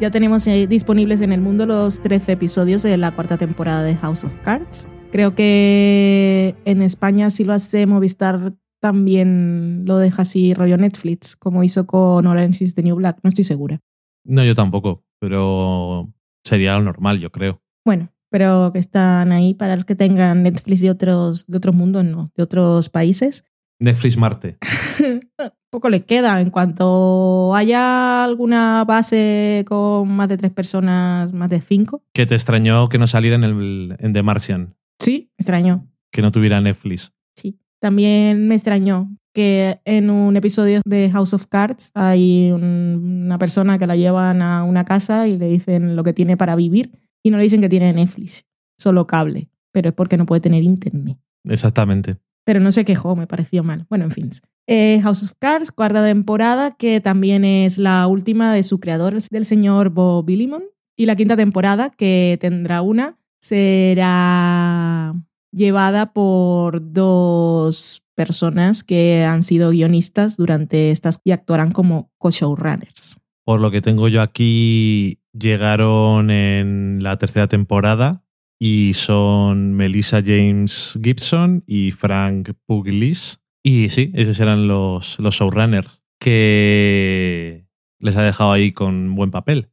Ya 0.04 0.12
tenemos 0.12 0.46
eh, 0.48 0.68
disponibles 0.68 1.22
en 1.22 1.32
el 1.32 1.40
mundo 1.40 1.66
los 1.66 2.02
13 2.02 2.34
episodios 2.34 2.84
de 2.84 2.98
la 2.98 3.12
cuarta 3.12 3.38
temporada 3.38 3.84
de 3.84 3.96
House 3.96 4.26
of 4.26 4.36
Cards. 4.44 4.86
Creo 5.14 5.34
que 5.34 6.56
en 6.66 6.82
España 6.82 7.30
si 7.30 7.46
lo 7.46 7.54
hace 7.54 7.86
Movistar 7.86 8.52
también 8.82 9.84
lo 9.86 9.98
deja 10.00 10.24
así 10.24 10.54
rollo 10.54 10.76
Netflix, 10.76 11.38
como 11.38 11.64
hizo 11.64 11.88
con 11.88 12.28
Orange 12.28 12.66
is 12.66 12.76
the 12.76 12.84
New 12.84 12.98
Black, 12.98 13.20
no 13.24 13.30
estoy 13.30 13.46
segura. 13.46 13.80
No, 14.26 14.44
yo 14.44 14.56
tampoco, 14.56 15.06
pero 15.20 16.12
sería 16.44 16.74
lo 16.74 16.82
normal, 16.82 17.22
yo 17.22 17.32
creo. 17.32 17.62
Bueno, 17.86 18.10
pero 18.30 18.72
que 18.74 18.80
están 18.80 19.32
ahí 19.32 19.54
para 19.54 19.78
los 19.78 19.86
que 19.86 19.96
tengan 19.96 20.44
Netflix 20.44 20.82
de 20.82 20.90
otros, 20.90 21.48
de 21.48 21.56
otros 21.56 21.76
mundos, 21.76 22.04
no, 22.04 22.30
de 22.36 22.44
otros 22.44 22.90
países. 22.90 23.46
Netflix 23.80 24.18
Marte. 24.18 24.58
Poco 25.72 25.90
le 25.90 26.04
queda. 26.06 26.40
En 26.42 26.50
cuanto 26.52 27.54
haya 27.56 28.24
alguna 28.24 28.84
base 28.86 29.64
con 29.68 30.08
más 30.10 30.30
de 30.30 30.38
tres 30.38 30.52
personas, 30.52 31.34
más 31.34 31.50
de 31.50 31.62
cinco. 31.62 32.04
Que 32.14 32.26
te 32.26 32.36
extrañó 32.36 32.90
que 32.90 32.98
no 33.00 33.08
saliera 33.08 33.36
en, 33.36 33.44
el, 33.44 33.96
en 34.00 34.14
The 34.14 34.24
Martian, 34.24 34.76
Sí, 35.00 35.32
extraño. 35.38 35.88
que 36.12 36.22
no 36.22 36.32
tuviera 36.32 36.62
Netflix. 36.62 37.12
Sí. 37.36 37.58
También 37.82 38.48
me 38.48 38.56
extrañó 38.56 39.10
que 39.34 39.80
en 39.86 40.12
un 40.12 40.38
episodio 40.38 40.82
de 40.86 41.10
House 41.10 41.34
of 41.34 41.48
Cards 41.48 41.90
hay 41.96 42.52
un- 42.52 43.24
una 43.26 43.40
persona 43.40 43.80
que 43.80 43.88
la 43.88 43.96
llevan 43.96 44.42
a 44.44 44.64
una 44.64 44.86
casa 44.86 45.28
y 45.28 45.38
le 45.40 45.48
dicen 45.48 45.96
lo 45.96 46.04
que 46.04 46.14
tiene 46.14 46.38
para 46.38 46.56
vivir 46.56 46.92
y 47.24 47.32
no 47.32 47.38
le 47.38 47.44
dicen 47.44 47.60
que 47.62 47.70
tiene 47.70 47.92
Netflix, 47.94 48.46
solo 48.78 49.08
cable, 49.08 49.50
pero 49.72 49.90
es 49.90 49.96
porque 49.96 50.18
no 50.18 50.28
puede 50.28 50.42
tener 50.42 50.62
internet. 50.64 51.18
Exactamente. 51.46 52.18
Pero 52.46 52.60
no 52.60 52.72
se 52.72 52.86
quejó, 52.86 53.16
me 53.16 53.26
pareció 53.26 53.64
mal. 53.64 53.86
Bueno, 53.90 54.06
en 54.06 54.12
fin. 54.12 54.30
Eh, 54.68 55.00
House 55.04 55.24
of 55.24 55.34
Cards, 55.40 55.72
cuarta 55.72 56.06
temporada, 56.06 56.76
que 56.76 57.02
también 57.02 57.44
es 57.44 57.78
la 57.78 58.08
última 58.08 58.54
de 58.54 58.64
su 58.64 58.80
creador, 58.80 59.22
del 59.22 59.46
señor 59.46 59.90
Bob 59.90 60.26
Billimon. 60.26 60.64
Y 60.96 61.06
la 61.06 61.16
quinta 61.16 61.36
temporada, 61.36 61.90
que 61.90 62.38
tendrá 62.40 62.82
una, 62.82 63.18
será 63.40 65.14
llevada 65.52 66.14
por 66.14 66.94
dos 66.94 68.04
personas 68.16 68.84
que 68.84 69.26
han 69.26 69.44
sido 69.44 69.72
guionistas 69.72 70.38
durante 70.38 70.92
estas 70.92 71.20
y 71.24 71.32
actuarán 71.32 71.72
como 71.72 72.12
co-showrunners. 72.18 73.20
Por 73.44 73.60
lo 73.60 73.72
que 73.72 73.82
tengo 73.82 74.08
yo 74.08 74.22
aquí, 74.22 75.20
llegaron 75.38 76.30
en 76.30 77.00
la 77.02 77.18
tercera 77.18 77.48
temporada 77.48 78.24
y 78.60 78.94
son 78.94 79.74
Melissa 79.74 80.22
James 80.24 80.98
Gibson 81.04 81.64
y 81.68 81.92
Frank 81.92 82.52
Pugliese. 82.66 83.43
Y 83.64 83.90
sí, 83.90 84.12
esos 84.14 84.40
eran 84.40 84.68
los, 84.68 85.18
los 85.20 85.36
showrunners 85.36 86.02
que 86.20 87.66
les 88.00 88.18
ha 88.18 88.24
dejado 88.24 88.52
ahí 88.52 88.74
con 88.74 89.16
buen 89.16 89.32
papel. 89.32 89.70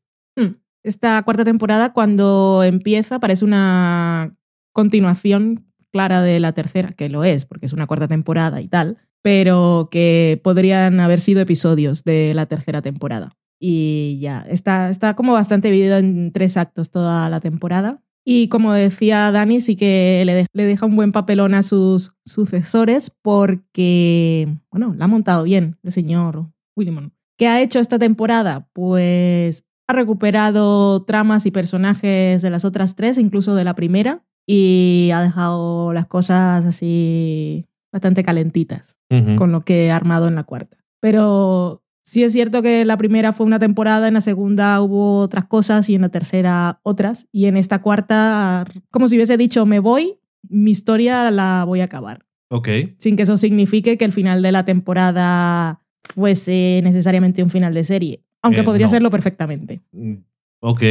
Esta 0.83 1.23
cuarta 1.23 1.45
temporada, 1.45 1.93
cuando 1.93 2.63
empieza, 2.65 3.21
parece 3.21 3.45
una 3.45 4.35
continuación 4.73 5.67
clara 5.93 6.23
de 6.23 6.41
la 6.41 6.53
tercera, 6.53 6.91
que 6.93 7.09
lo 7.09 7.25
es, 7.25 7.45
porque 7.45 7.67
es 7.67 7.73
una 7.73 7.87
cuarta 7.87 8.09
temporada 8.09 8.61
y 8.61 8.69
tal, 8.69 8.97
pero 9.21 9.89
que 9.91 10.41
podrían 10.43 11.01
haber 11.01 11.21
sido 11.21 11.43
episodios 11.43 12.05
de 12.05 12.33
la 12.33 12.47
tercera 12.47 12.81
temporada. 12.81 13.33
Y 13.59 14.19
ya, 14.21 14.47
está, 14.49 14.89
está 14.89 15.15
como 15.15 15.35
bastante 15.35 15.71
dividido 15.71 15.99
en 15.99 16.33
tres 16.33 16.57
actos 16.57 16.91
toda 16.91 17.29
la 17.29 17.41
temporada. 17.41 18.03
Y 18.25 18.49
como 18.49 18.73
decía 18.73 19.31
Dani, 19.33 19.61
sí 19.61 19.77
que 19.77 20.23
le, 20.27 20.35
de- 20.35 20.47
le 20.53 20.65
deja 20.67 20.87
un 20.87 20.97
buen 20.97 21.11
papelón 21.13 21.55
a 21.55 21.63
sus 21.63 22.13
sucesores 22.25 23.11
porque, 23.11 24.49
bueno, 24.71 24.95
la 24.97 25.07
ha 25.07 25.09
montado 25.09 25.45
bien 25.45 25.79
el 25.83 25.93
señor 25.93 26.47
Willimon. 26.77 27.13
¿Qué 27.39 27.49
ha 27.49 27.61
hecho 27.63 27.79
esta 27.81 27.99
temporada? 27.99 28.69
Pues 28.73 29.65
ha 29.89 29.93
recuperado 29.95 31.03
tramas 31.05 31.47
y 31.47 31.51
personajes 31.51 32.43
de 32.43 32.51
las 32.51 32.65
otras 32.65 32.95
tres, 32.95 33.19
incluso 33.19 33.55
de 33.55 33.65
la 33.65 33.75
primera, 33.75 34.23
y 34.47 35.11
ha 35.15 35.23
dejado 35.23 35.93
las 35.93 36.07
cosas 36.07 36.65
así 36.67 37.67
bastante 37.93 38.23
calentitas 38.23 38.99
con 39.37 39.51
lo 39.51 39.65
que 39.65 39.91
ha 39.91 39.97
armado 39.97 40.29
en 40.29 40.35
la 40.37 40.45
cuarta. 40.45 40.77
Pero 41.01 41.83
sí 42.11 42.25
es 42.25 42.33
cierto 42.33 42.63
que 42.63 42.85
la 42.85 42.97
primera 42.97 43.33
fue 43.33 43.47
una 43.47 43.59
temporada, 43.59 44.09
en 44.09 44.15
la 44.15 44.21
segunda 44.21 44.81
hubo 44.83 45.19
otras 45.19 45.45
cosas 45.47 45.89
y 45.89 45.95
en 45.95 46.03
la 46.03 46.09
tercera 46.09 46.81
otras, 46.83 47.29
y 47.33 47.47
en 47.47 47.57
esta 47.57 47.81
cuarta, 47.83 48.65
como 48.91 49.09
si 49.09 49.17
hubiese 49.17 49.37
dicho, 49.37 49.65
me 49.67 49.79
voy, 49.79 50.19
mi 50.49 50.71
historia 50.73 51.31
la 51.31 51.65
voy 51.67 51.81
a 51.81 51.85
acabar 51.85 52.25
Ok. 52.51 52.69
sin 52.99 53.17
que 53.17 53.23
eso 53.23 53.37
signifique 53.37 53.97
que 53.97 54.05
el 54.05 54.13
final 54.13 54.43
de 54.43 54.53
la 54.53 54.65
temporada 54.65 55.81
fuese 56.03 56.81
necesariamente 56.83 57.43
un 57.43 57.51
final 57.51 57.73
de 57.75 57.85
serie, 57.85 58.25
aunque 58.43 58.61
Eh, 58.61 58.65
podría 58.65 58.87
no. 58.87 58.91
serlo 58.91 59.11
perfectamente. 59.11 59.81
Mm, 59.93 60.15
Ok. 60.63 60.83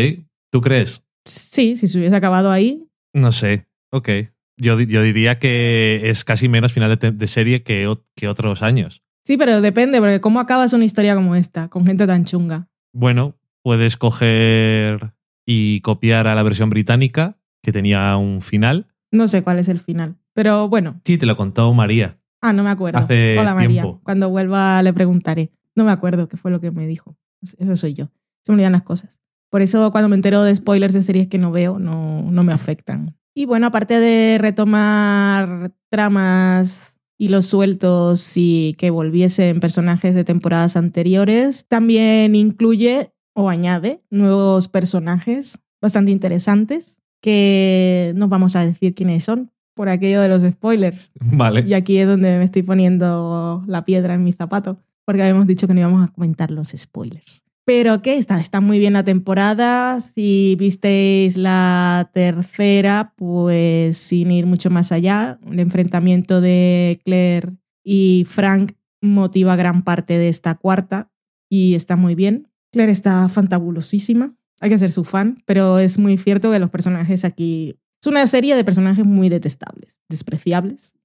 ¿Tú 0.52 0.62
crees? 0.62 1.04
Sí, 1.26 1.76
si 1.76 1.88
se 1.88 2.00
hubiese 2.00 2.16
acabado 2.16 2.50
ahí, 2.52 2.86
No 3.14 3.32
sé. 3.32 3.66
Ok. 3.92 4.10
Yo, 4.58 4.80
yo 4.80 5.02
diría 5.02 5.40
que 5.40 6.10
es 6.10 6.24
casi 6.24 6.48
menos 6.50 6.72
final 6.74 6.96
de, 6.98 7.12
de 7.12 7.28
serie 7.28 7.64
que, 7.64 7.92
que 8.16 8.28
otros 8.28 8.62
años. 8.62 9.02
Sí, 9.30 9.38
pero 9.38 9.62
depende, 9.62 10.00
porque 10.00 10.20
¿cómo 10.20 10.40
acabas 10.40 10.74
una 10.74 10.86
historia 10.86 11.14
como 11.14 11.36
esta, 11.36 11.68
con 11.68 11.86
gente 11.86 12.08
tan 12.08 12.26
chunga? 12.26 12.68
Bueno, 12.94 13.36
puedes 13.62 13.96
coger 13.96 15.14
y 15.46 15.82
copiar 15.82 16.26
a 16.26 16.34
la 16.34 16.42
versión 16.42 16.72
británica, 16.72 17.38
que 17.62 17.72
tenía 17.72 18.18
un 18.18 18.42
final. 18.42 18.88
No 19.12 19.28
sé 19.28 19.44
cuál 19.44 19.60
es 19.60 19.68
el 19.68 19.80
final, 19.80 20.16
pero 20.34 20.68
bueno, 20.68 21.00
Sí, 21.06 21.20
te 21.20 21.28
lo 21.28 21.38
contó 21.38 21.72
María. 21.76 22.18
ah, 22.42 22.54
no 22.54 22.64
me 22.64 22.72
acuerdo. 22.72 22.98
Hace 22.98 23.38
Hola 23.38 23.54
María, 23.54 23.84
tiempo. 23.84 24.02
cuando 24.04 24.30
vuelva 24.30 24.82
le 24.82 24.94
preguntaré. 24.94 25.52
No 25.76 25.84
me 25.84 25.92
acuerdo 25.92 26.28
qué 26.28 26.36
fue 26.36 26.50
lo 26.50 26.60
que 26.60 26.72
me 26.72 26.88
dijo. 26.88 27.16
Eso 27.44 27.76
soy 27.76 27.94
yo. 27.94 28.10
Se 28.42 28.52
me 28.52 28.56
olvidan 28.56 28.72
las 28.72 28.82
cosas. 28.82 29.20
Por 29.52 29.62
eso 29.62 29.92
cuando 29.92 30.10
me 30.10 30.16
entero 30.16 30.42
de 30.42 30.56
spoilers 30.56 30.94
de 30.96 31.04
series 31.04 31.28
que 31.28 31.38
no 31.38 31.52
veo, 31.52 31.78
no, 31.78 32.24
no 32.32 32.44
me 32.44 32.52
afectan. 32.52 33.16
Y 33.36 33.46
bueno, 33.46 33.68
aparte 33.68 34.00
de 34.00 34.40
retomar 34.40 35.72
tramas 35.90 36.96
y 37.20 37.28
los 37.28 37.46
sueltos 37.46 38.32
y 38.36 38.76
que 38.78 38.90
volviesen 38.90 39.60
personajes 39.60 40.16
de 40.16 40.24
temporadas 40.24 40.78
anteriores, 40.78 41.68
también 41.68 42.34
incluye 42.34 43.12
o 43.34 43.50
añade 43.50 44.02
nuevos 44.10 44.70
personajes 44.70 45.60
bastante 45.82 46.12
interesantes 46.12 47.02
que 47.22 48.14
no 48.16 48.30
vamos 48.30 48.56
a 48.56 48.66
decir 48.66 48.96
quiénes 48.96 49.26
son 49.26 49.52
por 49.76 49.90
aquello 49.90 50.22
de 50.22 50.30
los 50.30 50.44
spoilers. 50.44 51.12
Vale. 51.20 51.66
Y 51.68 51.74
aquí 51.74 51.98
es 51.98 52.08
donde 52.08 52.38
me 52.38 52.46
estoy 52.46 52.64
poniendo 52.64 53.64
la 53.68 53.84
piedra 53.84 54.14
en 54.14 54.24
mi 54.24 54.32
zapato, 54.32 54.80
porque 55.04 55.22
habíamos 55.22 55.46
dicho 55.46 55.68
que 55.68 55.74
no 55.74 55.82
íbamos 55.82 56.08
a 56.08 56.14
comentar 56.14 56.52
los 56.52 56.70
spoilers. 56.70 57.44
Pero 57.70 58.02
que 58.02 58.18
está, 58.18 58.40
está 58.40 58.62
muy 58.62 58.80
bien 58.80 58.94
la 58.94 59.04
temporada. 59.04 60.02
Si 60.02 60.56
visteis 60.58 61.38
la 61.38 62.10
tercera, 62.16 63.14
pues 63.16 63.96
sin 63.96 64.32
ir 64.32 64.48
mucho 64.48 64.72
más 64.72 64.92
allá, 64.92 65.38
el 65.46 65.60
enfrentamiento 65.60 66.42
de 66.42 67.00
Claire 67.06 67.52
y 67.84 68.26
Frank 68.28 68.72
motiva 69.04 69.56
gran 69.56 69.84
parte 69.84 70.18
de 70.18 70.30
esta 70.30 70.56
cuarta 70.56 71.12
y 71.48 71.76
está 71.76 71.96
muy 71.96 72.16
bien. 72.16 72.48
Claire 72.72 72.92
está 72.92 73.30
fantabulosísima, 73.30 74.34
hay 74.60 74.72
que 74.72 74.80
ser 74.80 74.92
su 74.92 75.04
fan, 75.04 75.44
pero 75.46 75.78
es 75.78 76.00
muy 76.00 76.18
cierto 76.18 76.52
que 76.52 76.58
los 76.58 76.72
personajes 76.72 77.24
aquí... 77.24 77.76
Es 78.02 78.08
una 78.08 78.26
serie 78.26 78.56
de 78.56 78.64
personajes 78.64 79.06
muy 79.06 79.30
detestables, 79.30 80.02
despreciables, 80.10 80.96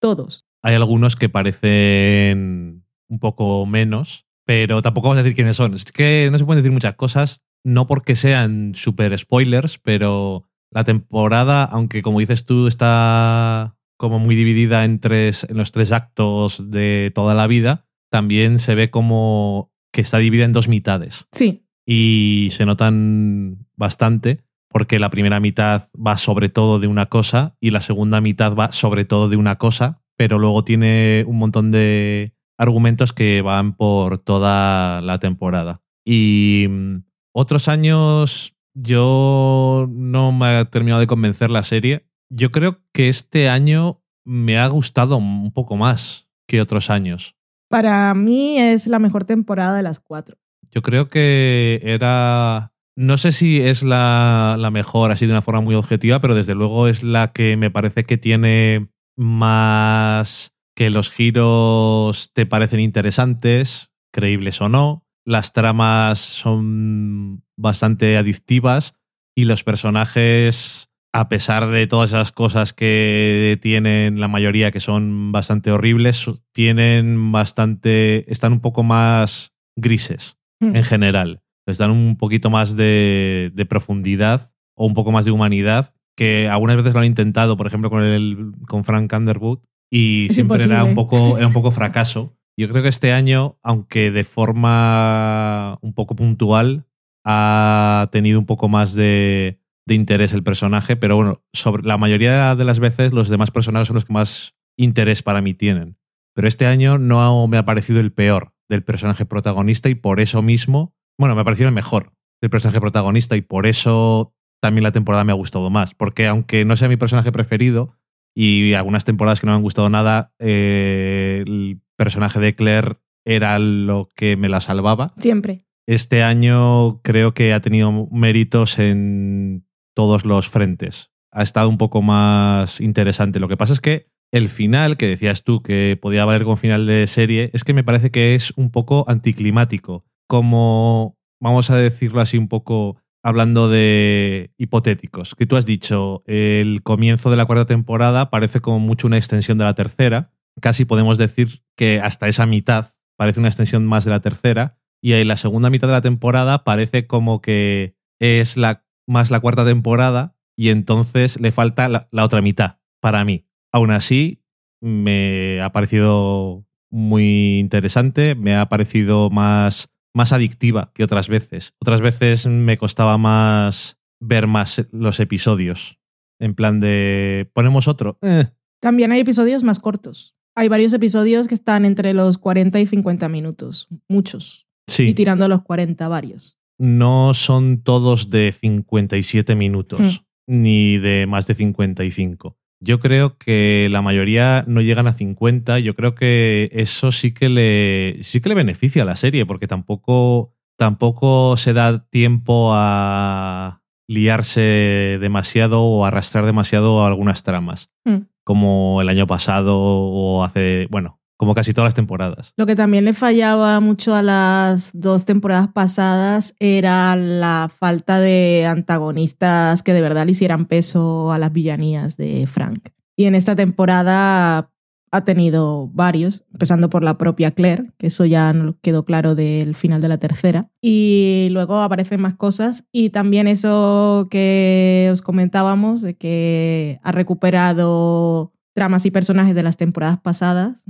todos. 0.00 0.46
Hay 0.62 0.74
algunos 0.74 1.14
que 1.14 1.28
parecen 1.28 2.82
un 3.06 3.18
poco 3.20 3.66
menos, 3.66 4.25
pero 4.46 4.80
tampoco 4.80 5.08
vamos 5.08 5.20
a 5.20 5.22
decir 5.22 5.36
quiénes 5.36 5.56
son. 5.56 5.74
Es 5.74 5.92
que 5.92 6.30
no 6.32 6.38
se 6.38 6.44
pueden 6.46 6.62
decir 6.62 6.72
muchas 6.72 6.94
cosas, 6.94 7.42
no 7.64 7.86
porque 7.86 8.16
sean 8.16 8.74
super 8.74 9.16
spoilers, 9.18 9.78
pero 9.78 10.44
la 10.70 10.84
temporada, 10.84 11.64
aunque 11.64 12.00
como 12.00 12.20
dices 12.20 12.46
tú, 12.46 12.66
está 12.66 13.76
como 13.98 14.18
muy 14.18 14.36
dividida 14.36 14.84
en, 14.84 15.00
tres, 15.00 15.46
en 15.48 15.56
los 15.56 15.72
tres 15.72 15.92
actos 15.92 16.70
de 16.70 17.12
toda 17.14 17.34
la 17.34 17.46
vida, 17.46 17.86
también 18.10 18.58
se 18.58 18.74
ve 18.74 18.90
como 18.90 19.72
que 19.92 20.00
está 20.00 20.18
dividida 20.18 20.44
en 20.44 20.52
dos 20.52 20.68
mitades. 20.68 21.26
Sí, 21.32 21.66
y 21.86 22.48
se 22.50 22.66
notan 22.66 23.66
bastante 23.76 24.44
porque 24.68 24.98
la 24.98 25.10
primera 25.10 25.40
mitad 25.40 25.88
va 25.94 26.18
sobre 26.18 26.48
todo 26.48 26.80
de 26.80 26.88
una 26.88 27.06
cosa 27.06 27.56
y 27.60 27.70
la 27.70 27.80
segunda 27.80 28.20
mitad 28.20 28.54
va 28.54 28.72
sobre 28.72 29.04
todo 29.04 29.28
de 29.28 29.36
una 29.36 29.56
cosa, 29.56 30.02
pero 30.16 30.38
luego 30.38 30.64
tiene 30.64 31.24
un 31.26 31.38
montón 31.38 31.70
de 31.70 32.34
argumentos 32.58 33.12
que 33.12 33.42
van 33.42 33.76
por 33.76 34.18
toda 34.18 35.00
la 35.00 35.18
temporada. 35.18 35.82
Y 36.04 36.66
mm, 36.68 37.04
otros 37.32 37.68
años 37.68 38.56
yo 38.74 39.88
no 39.90 40.32
me 40.32 40.46
ha 40.46 40.64
terminado 40.66 41.00
de 41.00 41.06
convencer 41.06 41.50
la 41.50 41.62
serie. 41.62 42.06
Yo 42.30 42.52
creo 42.52 42.82
que 42.92 43.08
este 43.08 43.48
año 43.48 44.02
me 44.24 44.58
ha 44.58 44.66
gustado 44.66 45.16
un 45.16 45.52
poco 45.52 45.76
más 45.76 46.28
que 46.46 46.60
otros 46.60 46.90
años. 46.90 47.34
para 47.68 48.14
mí 48.14 48.58
es 48.58 48.86
la 48.86 48.98
mejor 48.98 49.24
temporada 49.24 49.76
de 49.76 49.82
las 49.82 49.98
cuatro. 49.98 50.36
Yo 50.70 50.82
creo 50.82 51.08
que 51.08 51.80
era. 51.84 52.72
No 52.96 53.18
sé 53.18 53.32
si 53.32 53.60
es 53.60 53.82
la, 53.82 54.56
la 54.58 54.70
mejor, 54.70 55.10
así 55.10 55.26
de 55.26 55.32
una 55.32 55.42
forma 55.42 55.60
muy 55.60 55.74
objetiva, 55.74 56.20
pero 56.20 56.34
desde 56.34 56.54
luego 56.54 56.88
es 56.88 57.02
la 57.02 57.32
que 57.32 57.56
me 57.56 57.70
parece 57.70 58.04
que 58.04 58.16
tiene 58.16 58.88
más. 59.16 60.55
Que 60.76 60.90
los 60.90 61.10
giros 61.10 62.30
te 62.32 62.46
parecen 62.46 62.78
interesantes, 62.78 63.90
creíbles 64.12 64.60
o 64.60 64.68
no. 64.68 65.04
Las 65.24 65.52
tramas 65.52 66.20
son 66.20 67.42
bastante 67.56 68.16
adictivas 68.16 68.94
y 69.34 69.46
los 69.46 69.64
personajes, 69.64 70.90
a 71.12 71.28
pesar 71.28 71.66
de 71.66 71.88
todas 71.88 72.10
esas 72.10 72.30
cosas 72.30 72.72
que 72.72 73.58
tienen 73.60 74.20
la 74.20 74.28
mayoría 74.28 74.70
que 74.70 74.78
son 74.80 75.32
bastante 75.32 75.72
horribles, 75.72 76.26
tienen 76.52 77.32
bastante, 77.32 78.30
están 78.30 78.52
un 78.52 78.60
poco 78.60 78.84
más 78.84 79.52
grises 79.74 80.36
Mm. 80.60 80.76
en 80.76 80.84
general. 80.84 81.42
Les 81.66 81.78
dan 81.78 81.90
un 81.90 82.16
poquito 82.16 82.50
más 82.50 82.76
de, 82.76 83.50
de 83.54 83.66
profundidad 83.66 84.54
o 84.74 84.86
un 84.86 84.94
poco 84.94 85.12
más 85.12 85.24
de 85.24 85.30
humanidad 85.30 85.94
que 86.16 86.48
algunas 86.48 86.76
veces 86.76 86.94
lo 86.94 87.00
han 87.00 87.06
intentado, 87.06 87.56
por 87.56 87.66
ejemplo, 87.66 87.90
con, 87.90 88.02
el, 88.02 88.52
con 88.66 88.84
Frank 88.84 89.12
Underwood 89.12 89.60
y 89.96 90.26
Es 90.26 90.34
siempre 90.34 90.62
era 90.62 90.84
un, 90.84 90.94
poco, 90.94 91.38
era 91.38 91.46
un 91.46 91.54
poco 91.54 91.70
fracaso. 91.70 92.36
Yo 92.58 92.68
creo 92.68 92.82
que 92.82 92.90
este 92.90 93.12
año, 93.12 93.58
aunque 93.62 94.10
de 94.10 94.24
forma 94.24 95.78
un 95.80 95.94
poco 95.94 96.14
puntual, 96.14 96.86
ha 97.24 98.10
tenido 98.12 98.38
un 98.38 98.44
poco 98.44 98.68
más 98.68 98.94
de, 98.94 99.58
de 99.86 99.94
interés 99.94 100.34
el 100.34 100.42
personaje, 100.42 100.96
pero 100.96 101.16
bueno, 101.16 101.42
sobre 101.54 101.82
la 101.84 101.96
mayoría 101.96 102.54
de 102.54 102.64
las 102.66 102.78
veces 102.78 103.14
los 103.14 103.30
demás 103.30 103.50
personajes 103.50 103.88
son 103.88 103.94
los 103.94 104.04
que 104.04 104.12
más 104.12 104.54
interés 104.76 105.22
para 105.22 105.40
mí 105.40 105.54
tienen. 105.54 105.96
Pero 106.34 106.46
este 106.46 106.66
año 106.66 106.98
no 106.98 107.46
me 107.46 107.56
ha 107.56 107.64
parecido 107.64 107.98
el 107.98 108.12
peor 108.12 108.52
del 108.68 108.84
personaje 108.84 109.24
protagonista 109.24 109.88
y 109.88 109.94
por 109.94 110.20
eso 110.20 110.42
mismo, 110.42 110.94
bueno, 111.18 111.34
me 111.34 111.40
ha 111.40 111.44
parecido 111.44 111.68
el 111.68 111.74
mejor 111.74 112.12
del 112.42 112.50
personaje 112.50 112.82
protagonista 112.82 113.34
y 113.34 113.40
por 113.40 113.64
eso 113.64 114.34
también 114.60 114.82
la 114.82 114.92
temporada 114.92 115.24
me 115.24 115.32
ha 115.32 115.36
gustado 115.36 115.70
más. 115.70 115.94
Porque 115.94 116.26
aunque 116.26 116.66
no 116.66 116.76
sea 116.76 116.88
mi 116.88 116.98
personaje 116.98 117.32
preferido 117.32 117.96
y 118.38 118.74
algunas 118.74 119.06
temporadas 119.06 119.40
que 119.40 119.46
no 119.46 119.52
me 119.52 119.56
han 119.56 119.62
gustado 119.62 119.88
nada, 119.88 120.34
eh, 120.38 121.42
el 121.46 121.80
personaje 121.96 122.38
de 122.38 122.54
Claire 122.54 122.98
era 123.24 123.58
lo 123.58 124.10
que 124.14 124.36
me 124.36 124.50
la 124.50 124.60
salvaba. 124.60 125.14
Siempre. 125.16 125.64
Este 125.86 126.22
año 126.22 127.00
creo 127.00 127.32
que 127.32 127.54
ha 127.54 127.60
tenido 127.60 128.08
méritos 128.12 128.78
en 128.78 129.66
todos 129.94 130.26
los 130.26 130.50
frentes. 130.50 131.12
Ha 131.32 131.42
estado 131.42 131.70
un 131.70 131.78
poco 131.78 132.02
más 132.02 132.78
interesante. 132.82 133.40
Lo 133.40 133.48
que 133.48 133.56
pasa 133.56 133.72
es 133.72 133.80
que 133.80 134.08
el 134.30 134.48
final, 134.48 134.98
que 134.98 135.06
decías 135.06 135.42
tú 135.42 135.62
que 135.62 135.98
podía 136.00 136.26
valer 136.26 136.44
como 136.44 136.56
final 136.56 136.86
de 136.86 137.06
serie, 137.06 137.50
es 137.54 137.64
que 137.64 137.72
me 137.72 137.84
parece 137.84 138.10
que 138.10 138.34
es 138.34 138.52
un 138.56 138.70
poco 138.70 139.06
anticlimático. 139.08 140.04
Como, 140.28 141.16
vamos 141.40 141.70
a 141.70 141.78
decirlo 141.78 142.20
así 142.20 142.36
un 142.36 142.48
poco 142.48 142.98
hablando 143.26 143.68
de 143.68 144.52
hipotéticos, 144.56 145.34
que 145.34 145.46
tú 145.46 145.56
has 145.56 145.66
dicho, 145.66 146.22
el 146.26 146.84
comienzo 146.84 147.28
de 147.28 147.36
la 147.36 147.44
cuarta 147.44 147.66
temporada 147.66 148.30
parece 148.30 148.60
como 148.60 148.78
mucho 148.78 149.08
una 149.08 149.16
extensión 149.16 149.58
de 149.58 149.64
la 149.64 149.74
tercera. 149.74 150.30
Casi 150.60 150.84
podemos 150.84 151.18
decir 151.18 151.64
que 151.74 152.00
hasta 152.00 152.28
esa 152.28 152.46
mitad 152.46 152.94
parece 153.16 153.40
una 153.40 153.48
extensión 153.48 153.84
más 153.84 154.04
de 154.04 154.12
la 154.12 154.20
tercera. 154.20 154.78
Y 155.02 155.14
ahí 155.14 155.24
la 155.24 155.36
segunda 155.36 155.70
mitad 155.70 155.88
de 155.88 155.94
la 155.94 156.02
temporada 156.02 156.62
parece 156.62 157.08
como 157.08 157.40
que 157.42 157.96
es 158.20 158.56
la, 158.56 158.86
más 159.08 159.32
la 159.32 159.40
cuarta 159.40 159.64
temporada 159.64 160.36
y 160.56 160.68
entonces 160.68 161.40
le 161.40 161.50
falta 161.50 161.88
la, 161.88 162.06
la 162.12 162.24
otra 162.24 162.42
mitad 162.42 162.76
para 163.00 163.24
mí. 163.24 163.48
Aún 163.72 163.90
así, 163.90 164.44
me 164.80 165.60
ha 165.62 165.72
parecido 165.72 166.64
muy 166.90 167.58
interesante, 167.58 168.36
me 168.36 168.54
ha 168.54 168.68
parecido 168.68 169.30
más, 169.30 169.92
más 170.16 170.32
adictiva 170.32 170.92
que 170.94 171.04
otras 171.04 171.28
veces. 171.28 171.74
Otras 171.78 172.00
veces 172.00 172.46
me 172.46 172.78
costaba 172.78 173.18
más 173.18 173.98
ver 174.18 174.46
más 174.46 174.88
los 174.90 175.20
episodios. 175.20 175.98
En 176.40 176.54
plan 176.54 176.80
de, 176.80 177.50
ponemos 177.52 177.86
otro. 177.86 178.18
Eh, 178.22 178.46
También 178.80 179.12
hay 179.12 179.20
episodios 179.20 179.62
más 179.62 179.78
cortos. 179.78 180.34
Hay 180.54 180.68
varios 180.68 180.94
episodios 180.94 181.48
que 181.48 181.54
están 181.54 181.84
entre 181.84 182.14
los 182.14 182.38
40 182.38 182.80
y 182.80 182.86
50 182.86 183.28
minutos. 183.28 183.88
Muchos. 184.08 184.66
sí, 184.88 185.08
Y 185.08 185.14
tirando 185.14 185.44
a 185.44 185.48
los 185.48 185.62
40 185.62 186.08
varios. 186.08 186.58
no 186.78 187.34
son 187.34 187.82
todos 187.82 188.30
de 188.30 188.52
57 188.52 189.54
minutos, 189.54 190.24
ni 190.46 190.96
de 190.96 191.26
más 191.26 191.46
de 191.46 191.54
55. 191.54 192.56
Yo 192.80 193.00
creo 193.00 193.38
que 193.38 193.88
la 193.90 194.02
mayoría 194.02 194.64
no 194.66 194.80
llegan 194.82 195.06
a 195.06 195.14
50. 195.14 195.78
Yo 195.78 195.94
creo 195.94 196.14
que 196.14 196.68
eso 196.72 197.10
sí 197.12 197.32
que 197.32 197.48
le, 197.48 198.18
sí 198.22 198.40
que 198.40 198.48
le 198.50 198.54
beneficia 198.54 199.02
a 199.02 199.06
la 199.06 199.16
serie, 199.16 199.46
porque 199.46 199.66
tampoco, 199.66 200.52
tampoco 200.76 201.56
se 201.56 201.72
da 201.72 202.06
tiempo 202.10 202.72
a 202.74 203.80
liarse 204.08 205.18
demasiado 205.20 205.82
o 205.82 206.04
arrastrar 206.04 206.44
demasiado 206.44 207.04
algunas 207.06 207.42
tramas, 207.42 207.90
Mm. 208.04 208.26
como 208.44 209.00
el 209.00 209.08
año 209.08 209.26
pasado 209.26 209.76
o 209.80 210.44
hace, 210.44 210.86
bueno, 210.90 211.20
como 211.36 211.54
casi 211.54 211.72
todas 211.72 211.88
las 211.88 211.94
temporadas. 211.94 212.52
Lo 212.56 212.66
que 212.66 212.76
también 212.76 213.04
le 213.04 213.12
fallaba 213.12 213.78
mucho 213.80 214.14
a 214.14 214.22
las 214.22 214.90
dos 214.94 215.24
temporadas 215.24 215.68
pasadas 215.68 216.54
era 216.58 217.14
la 217.16 217.70
falta 217.74 218.18
de 218.18 218.66
antagonistas 218.66 219.82
que 219.82 219.92
de 219.92 220.00
verdad 220.00 220.24
le 220.24 220.32
hicieran 220.32 220.66
peso 220.66 221.32
a 221.32 221.38
las 221.38 221.52
villanías 221.52 222.16
de 222.16 222.46
Frank. 222.46 222.88
Y 223.16 223.24
en 223.24 223.34
esta 223.34 223.56
temporada 223.56 224.70
ha 225.12 225.24
tenido 225.24 225.88
varios, 225.88 226.44
empezando 226.52 226.90
por 226.90 227.02
la 227.02 227.16
propia 227.16 227.52
Claire, 227.52 227.92
que 227.96 228.08
eso 228.08 228.24
ya 228.24 228.54
quedó 228.82 229.04
claro 229.04 229.34
del 229.34 229.74
final 229.74 230.02
de 230.02 230.08
la 230.08 230.18
tercera. 230.18 230.68
Y 230.82 231.48
luego 231.50 231.80
aparecen 231.80 232.20
más 232.20 232.34
cosas. 232.34 232.84
Y 232.92 233.10
también 233.10 233.46
eso 233.46 234.28
que 234.30 235.08
os 235.12 235.22
comentábamos, 235.22 236.02
de 236.02 236.16
que 236.16 236.98
ha 237.02 237.12
recuperado 237.12 238.52
tramas 238.74 239.06
y 239.06 239.10
personajes 239.10 239.54
de 239.54 239.62
las 239.62 239.78
temporadas 239.78 240.20
pasadas, 240.20 240.84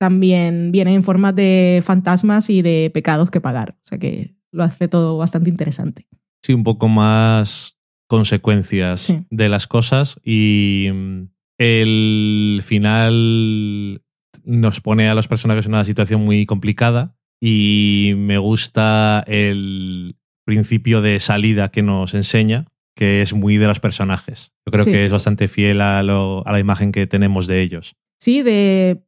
también 0.00 0.72
viene 0.72 0.94
en 0.94 1.02
forma 1.02 1.32
de 1.32 1.82
fantasmas 1.84 2.48
y 2.48 2.62
de 2.62 2.90
pecados 2.92 3.30
que 3.30 3.40
pagar. 3.42 3.76
O 3.84 3.86
sea 3.86 3.98
que 3.98 4.34
lo 4.50 4.64
hace 4.64 4.88
todo 4.88 5.18
bastante 5.18 5.50
interesante. 5.50 6.06
sí, 6.42 6.54
un 6.54 6.64
poco 6.64 6.88
más 6.88 7.76
consecuencias 8.08 9.02
Sí. 9.02 9.18
de 9.30 9.48
las 9.50 9.66
cosas 9.66 10.18
y 10.24 10.88
mm, 10.92 11.24
el 11.58 12.60
final 12.64 14.02
nos 14.44 14.80
pone 14.80 15.08
a 15.10 15.14
los 15.14 15.28
personajes 15.28 15.66
en 15.66 15.72
una 15.74 15.84
situación 15.84 16.24
muy 16.24 16.46
complicada 16.46 17.14
y 17.42 18.12
me 18.16 18.38
gusta 18.38 19.22
el 19.26 20.16
principio 20.46 21.02
de 21.02 21.20
salida 21.20 21.70
que 21.70 21.82
nos 21.82 22.14
enseña, 22.14 22.64
que 22.96 23.20
es 23.22 23.34
muy 23.34 23.58
de 23.58 23.66
los 23.66 23.80
personajes. 23.80 24.52
Yo 24.66 24.72
creo 24.72 24.84
Sí. 24.86 24.92
que 24.92 25.04
es 25.04 25.12
bastante 25.12 25.46
fiel 25.46 25.80
a, 25.82 26.02
lo- 26.02 26.42
a 26.46 26.52
la 26.52 26.58
imagen 26.60 26.92
que 26.92 27.06
tenemos 27.06 27.46
de 27.46 27.60
ellos. 27.62 27.96
Sí, 28.18 28.42
de 28.42 29.02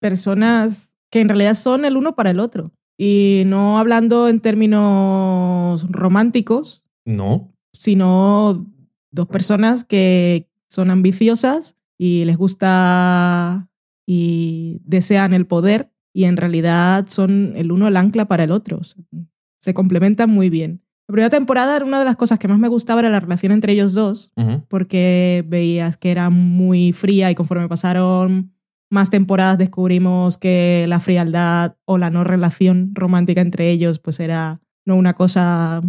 personas 0.00 0.90
que 1.10 1.20
en 1.20 1.28
realidad 1.28 1.54
son 1.54 1.84
el 1.84 1.96
uno 1.96 2.14
para 2.14 2.30
el 2.30 2.40
otro. 2.40 2.72
Y 2.96 3.44
no 3.46 3.78
hablando 3.78 4.28
en 4.28 4.40
términos 4.40 5.86
románticos, 5.90 6.84
¿No? 7.04 7.52
sino 7.72 8.66
dos 9.10 9.28
personas 9.28 9.84
que 9.84 10.48
son 10.68 10.90
ambiciosas 10.90 11.76
y 11.96 12.24
les 12.24 12.36
gusta 12.36 13.68
y 14.06 14.80
desean 14.84 15.32
el 15.32 15.46
poder 15.46 15.90
y 16.12 16.24
en 16.24 16.36
realidad 16.36 17.06
son 17.08 17.52
el 17.56 17.70
uno 17.72 17.88
el 17.88 17.96
ancla 17.96 18.26
para 18.26 18.44
el 18.44 18.50
otro. 18.50 18.80
Se 19.58 19.74
complementan 19.74 20.30
muy 20.30 20.50
bien. 20.50 20.82
La 21.06 21.12
primera 21.12 21.30
temporada 21.30 21.76
era 21.76 21.84
una 21.84 21.98
de 22.00 22.04
las 22.04 22.16
cosas 22.16 22.38
que 22.38 22.48
más 22.48 22.58
me 22.58 22.68
gustaba 22.68 23.00
era 23.00 23.10
la 23.10 23.20
relación 23.20 23.52
entre 23.52 23.72
ellos 23.72 23.94
dos, 23.94 24.32
porque 24.68 25.44
veías 25.46 25.96
que 25.96 26.10
era 26.10 26.28
muy 26.30 26.92
fría 26.92 27.30
y 27.30 27.34
conforme 27.34 27.68
pasaron 27.68 28.52
más 28.90 29.10
temporadas 29.10 29.58
descubrimos 29.58 30.38
que 30.38 30.86
la 30.88 31.00
frialdad 31.00 31.76
o 31.84 31.98
la 31.98 32.10
no 32.10 32.24
relación 32.24 32.92
romántica 32.94 33.40
entre 33.40 33.70
ellos 33.70 33.98
pues 33.98 34.18
era 34.20 34.60
no 34.86 34.96
una 34.96 35.14
cosa 35.14 35.82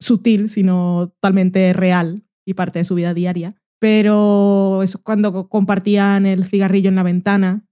sutil, 0.00 0.48
sino 0.48 1.08
totalmente 1.14 1.72
real 1.72 2.24
y 2.44 2.54
parte 2.54 2.80
de 2.80 2.84
su 2.84 2.94
vida 2.94 3.14
diaria. 3.14 3.54
Pero 3.80 4.82
cuando 5.02 5.32
co- 5.32 5.48
compartían 5.48 6.26
el 6.26 6.44
cigarrillo 6.44 6.88
en 6.88 6.96
la 6.96 7.02
ventana 7.02 7.64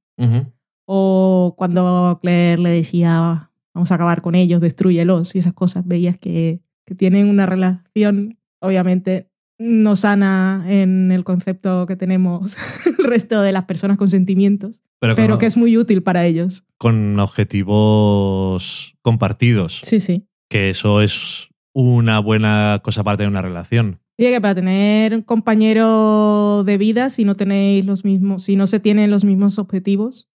o 0.87 1.55
cuando 1.57 2.19
Claire 2.23 2.63
le 2.63 2.71
decía 2.71 3.51
vamos 3.75 3.91
a 3.91 3.97
acabar 3.97 4.23
con 4.23 4.35
ellos, 4.37 4.61
destruyelos 4.61 5.35
y 5.35 5.41
esas 5.41 5.53
cosas, 5.55 5.85
veías 5.87 6.17
que, 6.19 6.61
que 6.87 6.95
tienen 6.95 7.29
una 7.29 7.47
relación 7.47 8.39
obviamente 8.63 9.29
no 9.59 9.97
sana 9.97 10.65
en 10.67 11.13
el 11.13 11.25
concepto 11.25 11.87
que 11.87 11.97
tenemos 11.97 12.57
el 12.99 13.05
resto 13.05 13.41
de 13.43 13.53
las 13.53 13.65
personas 13.65 13.97
con 13.99 14.11
sentimientos, 14.11 14.83
Pero, 15.01 15.15
pero 15.15 15.39
que 15.39 15.47
es 15.47 15.57
muy 15.57 15.77
útil 15.77 16.03
para 16.03 16.25
ellos. 16.27 16.65
con 16.79 17.19
objetivos 17.21 18.95
compartidos. 19.03 19.81
Sí, 19.85 20.01
sí. 20.01 20.27
que 20.49 20.71
eso 20.71 21.01
es 21.03 21.49
una 21.73 22.19
buena 22.21 22.81
cosa 22.85 23.03
para 23.03 23.17
tener 23.17 23.31
una 23.31 23.43
relación. 23.43 24.01
Y 24.17 24.25
que 24.25 24.41
para 24.41 24.55
tener 24.55 25.13
un 25.15 25.23
compañero 25.23 26.63
de 26.65 26.79
vida, 26.79 27.11
si 27.11 27.25
no 27.25 27.35
tenéis 27.35 27.85
los 27.85 28.05
mismos, 28.05 28.45
si 28.45 28.55
no 28.55 28.67
se 28.69 28.79
tienen 28.79 29.11
los 29.11 29.25
mismos 29.25 29.59
objetivos, 29.59 30.29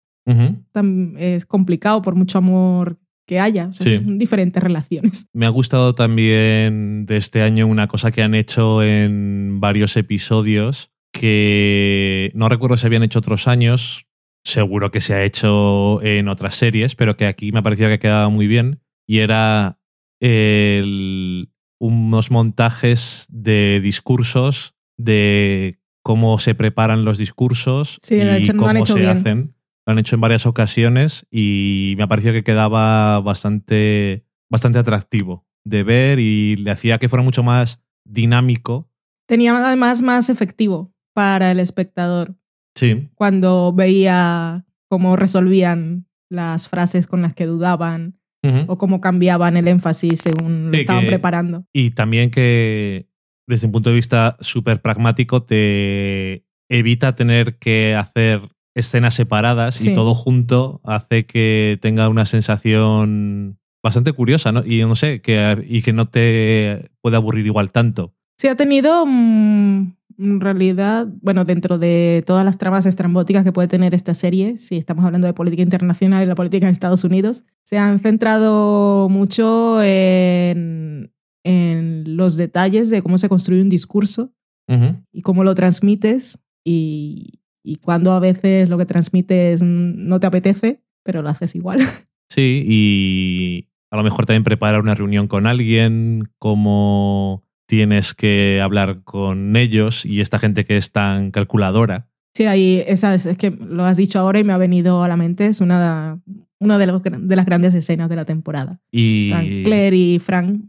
es 1.18 1.46
complicado 1.46 2.02
por 2.02 2.16
mucho 2.16 2.38
amor 2.40 2.98
que 3.28 3.40
haya. 3.40 3.68
O 3.68 3.74
sea, 3.74 3.86
Sí. 3.86 4.04
Son 4.04 4.18
diferentes 4.18 4.64
relaciones. 4.64 5.28
Me 5.34 5.46
ha 5.46 5.50
gustado 5.50 5.94
también 5.94 7.06
de 7.06 7.18
este 7.18 7.42
año 7.44 7.68
una 7.68 7.88
cosa 7.88 8.10
que 8.12 8.24
han 8.24 8.34
hecho 8.34 8.82
en 8.82 9.60
varios 9.60 9.96
episodios 9.98 10.90
que 11.14 12.32
no 12.34 12.48
recuerdo 12.50 12.78
si 12.78 12.86
habían 12.88 13.04
hecho 13.04 13.20
otros 13.20 13.48
años, 13.48 14.06
seguro 14.44 14.92
que 14.92 15.02
se 15.02 15.14
ha 15.14 15.24
hecho 15.24 16.02
en 16.04 16.28
otras 16.30 16.56
series, 16.56 16.96
pero 16.96 17.18
que 17.18 17.26
aquí 17.26 17.52
me 17.52 17.60
ha 17.60 17.64
parecido 17.64 17.90
que 17.90 18.00
quedaba 18.00 18.30
muy 18.30 18.48
bien 18.48 18.80
y 19.08 19.20
era 19.20 19.80
el, 20.22 21.50
unos 21.80 22.32
montajes 22.32 23.26
de 23.30 23.80
discursos, 23.82 24.76
de 24.98 25.80
cómo 26.04 26.40
se 26.40 26.56
preparan 26.56 27.04
los 27.04 27.18
discursos 27.18 28.00
Sí, 28.04 28.16
y 28.16 28.22
hecho- 28.22 28.56
cómo 28.56 28.86
se 28.86 28.96
bien. 29.00 29.10
hacen. 29.10 29.54
Lo 29.88 29.92
han 29.94 30.00
hecho 30.00 30.16
en 30.16 30.22
varias 30.22 30.46
ocasiones 30.46 31.26
y 31.32 31.94
me 31.96 32.04
ha 32.04 32.08
parecido 32.08 32.34
que 32.34 32.44
quedaba 32.44 33.22
bastante, 33.22 34.26
bastante 34.50 34.80
atractivo 34.80 35.48
de 35.64 35.84
ver 35.84 36.20
y 36.20 36.58
le 36.58 36.72
hacía 36.72 36.98
que 36.98 37.08
fuera 37.08 37.24
mucho 37.24 37.42
más 37.42 37.82
dinámico. 38.06 38.90
Tenía 39.30 39.56
además 39.66 40.02
más 40.02 40.30
efectivo 40.30 40.94
para 41.14 41.52
el 41.52 41.60
espectador 41.62 42.36
Sí, 42.76 43.10
cuando 43.16 43.72
veía 43.74 44.66
cómo 44.90 45.16
resolvían 45.16 46.06
las 46.30 46.68
frases 46.70 47.08
con 47.08 47.22
las 47.22 47.34
que 47.34 47.46
dudaban 47.48 48.20
o 48.68 48.78
cómo 48.78 49.02
cambiaban 49.02 49.58
el 49.58 49.68
énfasis 49.68 50.20
según 50.22 50.72
lo 50.72 50.78
estaban 50.78 51.02
que- 51.04 51.08
preparando. 51.08 51.66
Y 51.74 51.92
también 51.92 52.30
que 52.30 53.10
desde 53.48 53.66
un 53.68 53.72
punto 53.74 53.90
de 53.90 53.96
vista 53.96 54.38
súper 54.42 54.82
pragmático 54.82 55.44
te 55.44 56.46
evita 56.70 57.16
tener 57.16 57.58
que 57.58 57.96
hacer 57.96 58.42
escenas 58.78 59.14
separadas 59.14 59.76
Sí. 59.76 59.90
y 59.90 59.94
todo 59.94 60.14
junto 60.14 60.82
hace 60.84 61.26
que 61.26 61.78
tenga 61.82 62.08
una 62.10 62.26
sensación 62.26 63.58
bastante 63.84 64.12
curiosa, 64.14 64.52
¿no? 64.52 64.64
Y 64.66 64.80
no 64.82 64.96
sé, 64.96 65.22
que, 65.22 65.66
y 65.68 65.82
que 65.82 65.94
no 65.94 66.08
te 66.10 66.90
puede 67.02 67.16
aburrir 67.16 67.46
igual 67.46 67.72
tanto. 67.72 68.14
Sí, 68.38 68.48
ha 68.48 68.56
tenido 68.56 69.06
mm, 69.06 69.94
en 70.20 70.42
realidad, 70.42 71.08
bueno, 71.22 71.46
dentro 71.46 71.78
de 71.78 72.24
todas 72.26 72.44
las 72.44 72.58
tramas 72.58 72.86
estrambóticas 72.86 73.44
que 73.44 73.52
puede 73.52 73.68
tener 73.68 73.94
esta 73.94 74.14
serie, 74.14 74.58
si 74.58 74.76
estamos 74.78 75.06
hablando 75.06 75.28
de 75.28 75.34
política 75.34 75.62
internacional 75.64 76.24
y 76.24 76.26
la 76.28 76.36
política 76.36 76.66
de 76.66 76.72
Estados 76.72 77.04
Unidos, 77.04 77.44
se 77.64 77.78
han 77.78 78.00
centrado 78.00 79.10
mucho 79.10 79.82
en, 79.84 81.12
en 81.44 82.18
los 82.18 82.36
detalles 82.38 82.90
de 82.90 83.02
cómo 83.02 83.18
se 83.18 83.30
construye 83.30 83.62
un 83.62 83.70
discurso 83.70 84.32
Ujú. 84.68 84.98
y 85.14 85.22
cómo 85.22 85.44
lo 85.44 85.56
transmites 85.56 86.40
y, 86.66 87.37
y 87.68 87.76
cuando 87.78 88.12
a 88.14 88.20
veces 88.20 88.70
lo 88.70 88.78
que 88.78 88.86
transmites 88.86 89.62
no 89.64 90.20
te 90.20 90.28
apetece, 90.28 90.82
pero 91.04 91.22
lo 91.22 91.30
haces 91.30 91.56
igual. 91.56 91.80
Sí, 92.30 92.64
y 92.68 93.70
a 93.90 93.96
lo 93.96 94.04
mejor 94.04 94.26
también 94.26 94.44
preparar 94.44 94.82
una 94.82 94.96
reunión 94.96 95.30
con 95.30 95.48
alguien, 95.48 96.28
cómo 96.40 97.46
tienes 97.70 98.14
que 98.14 98.60
hablar 98.62 99.04
con 99.06 99.56
ellos 99.56 100.06
y 100.06 100.20
esta 100.20 100.38
gente 100.38 100.66
que 100.66 100.76
es 100.76 100.92
tan 100.92 101.32
calculadora. 101.32 102.10
Sí, 102.36 102.46
ahí, 102.46 102.84
esa 102.86 103.16
es, 103.16 103.26
es 103.26 103.38
que 103.38 103.50
lo 103.52 103.86
has 103.86 103.96
dicho 103.96 104.20
ahora 104.20 104.40
y 104.40 104.44
me 104.44 104.52
ha 104.52 104.58
venido 104.58 105.04
a 105.04 105.08
la 105.08 105.16
mente, 105.16 105.46
es 105.46 105.62
una, 105.62 106.20
una 106.60 106.78
de, 106.78 106.88
los 106.88 107.02
gra- 107.02 107.18
de 107.18 107.36
las 107.38 107.46
grandes 107.46 107.74
escenas 107.76 108.10
de 108.10 108.16
la 108.18 108.26
temporada. 108.26 108.82
Y... 108.92 109.28
Están 109.30 109.46
Claire 109.64 109.96
y 109.96 110.20
Frank 110.20 110.66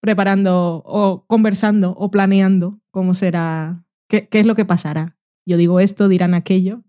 preparando 0.00 0.82
o 0.84 1.24
conversando 1.26 1.92
o 1.92 2.10
planeando 2.10 2.80
cómo 2.90 3.14
será, 3.14 3.84
qué, 4.08 4.26
qué 4.28 4.40
es 4.40 4.46
lo 4.46 4.54
que 4.54 4.64
pasará. 4.64 5.16
Yo 5.46 5.56
digo 5.56 5.80
esto, 5.80 6.08
dirán 6.08 6.34
aquello. 6.34 6.82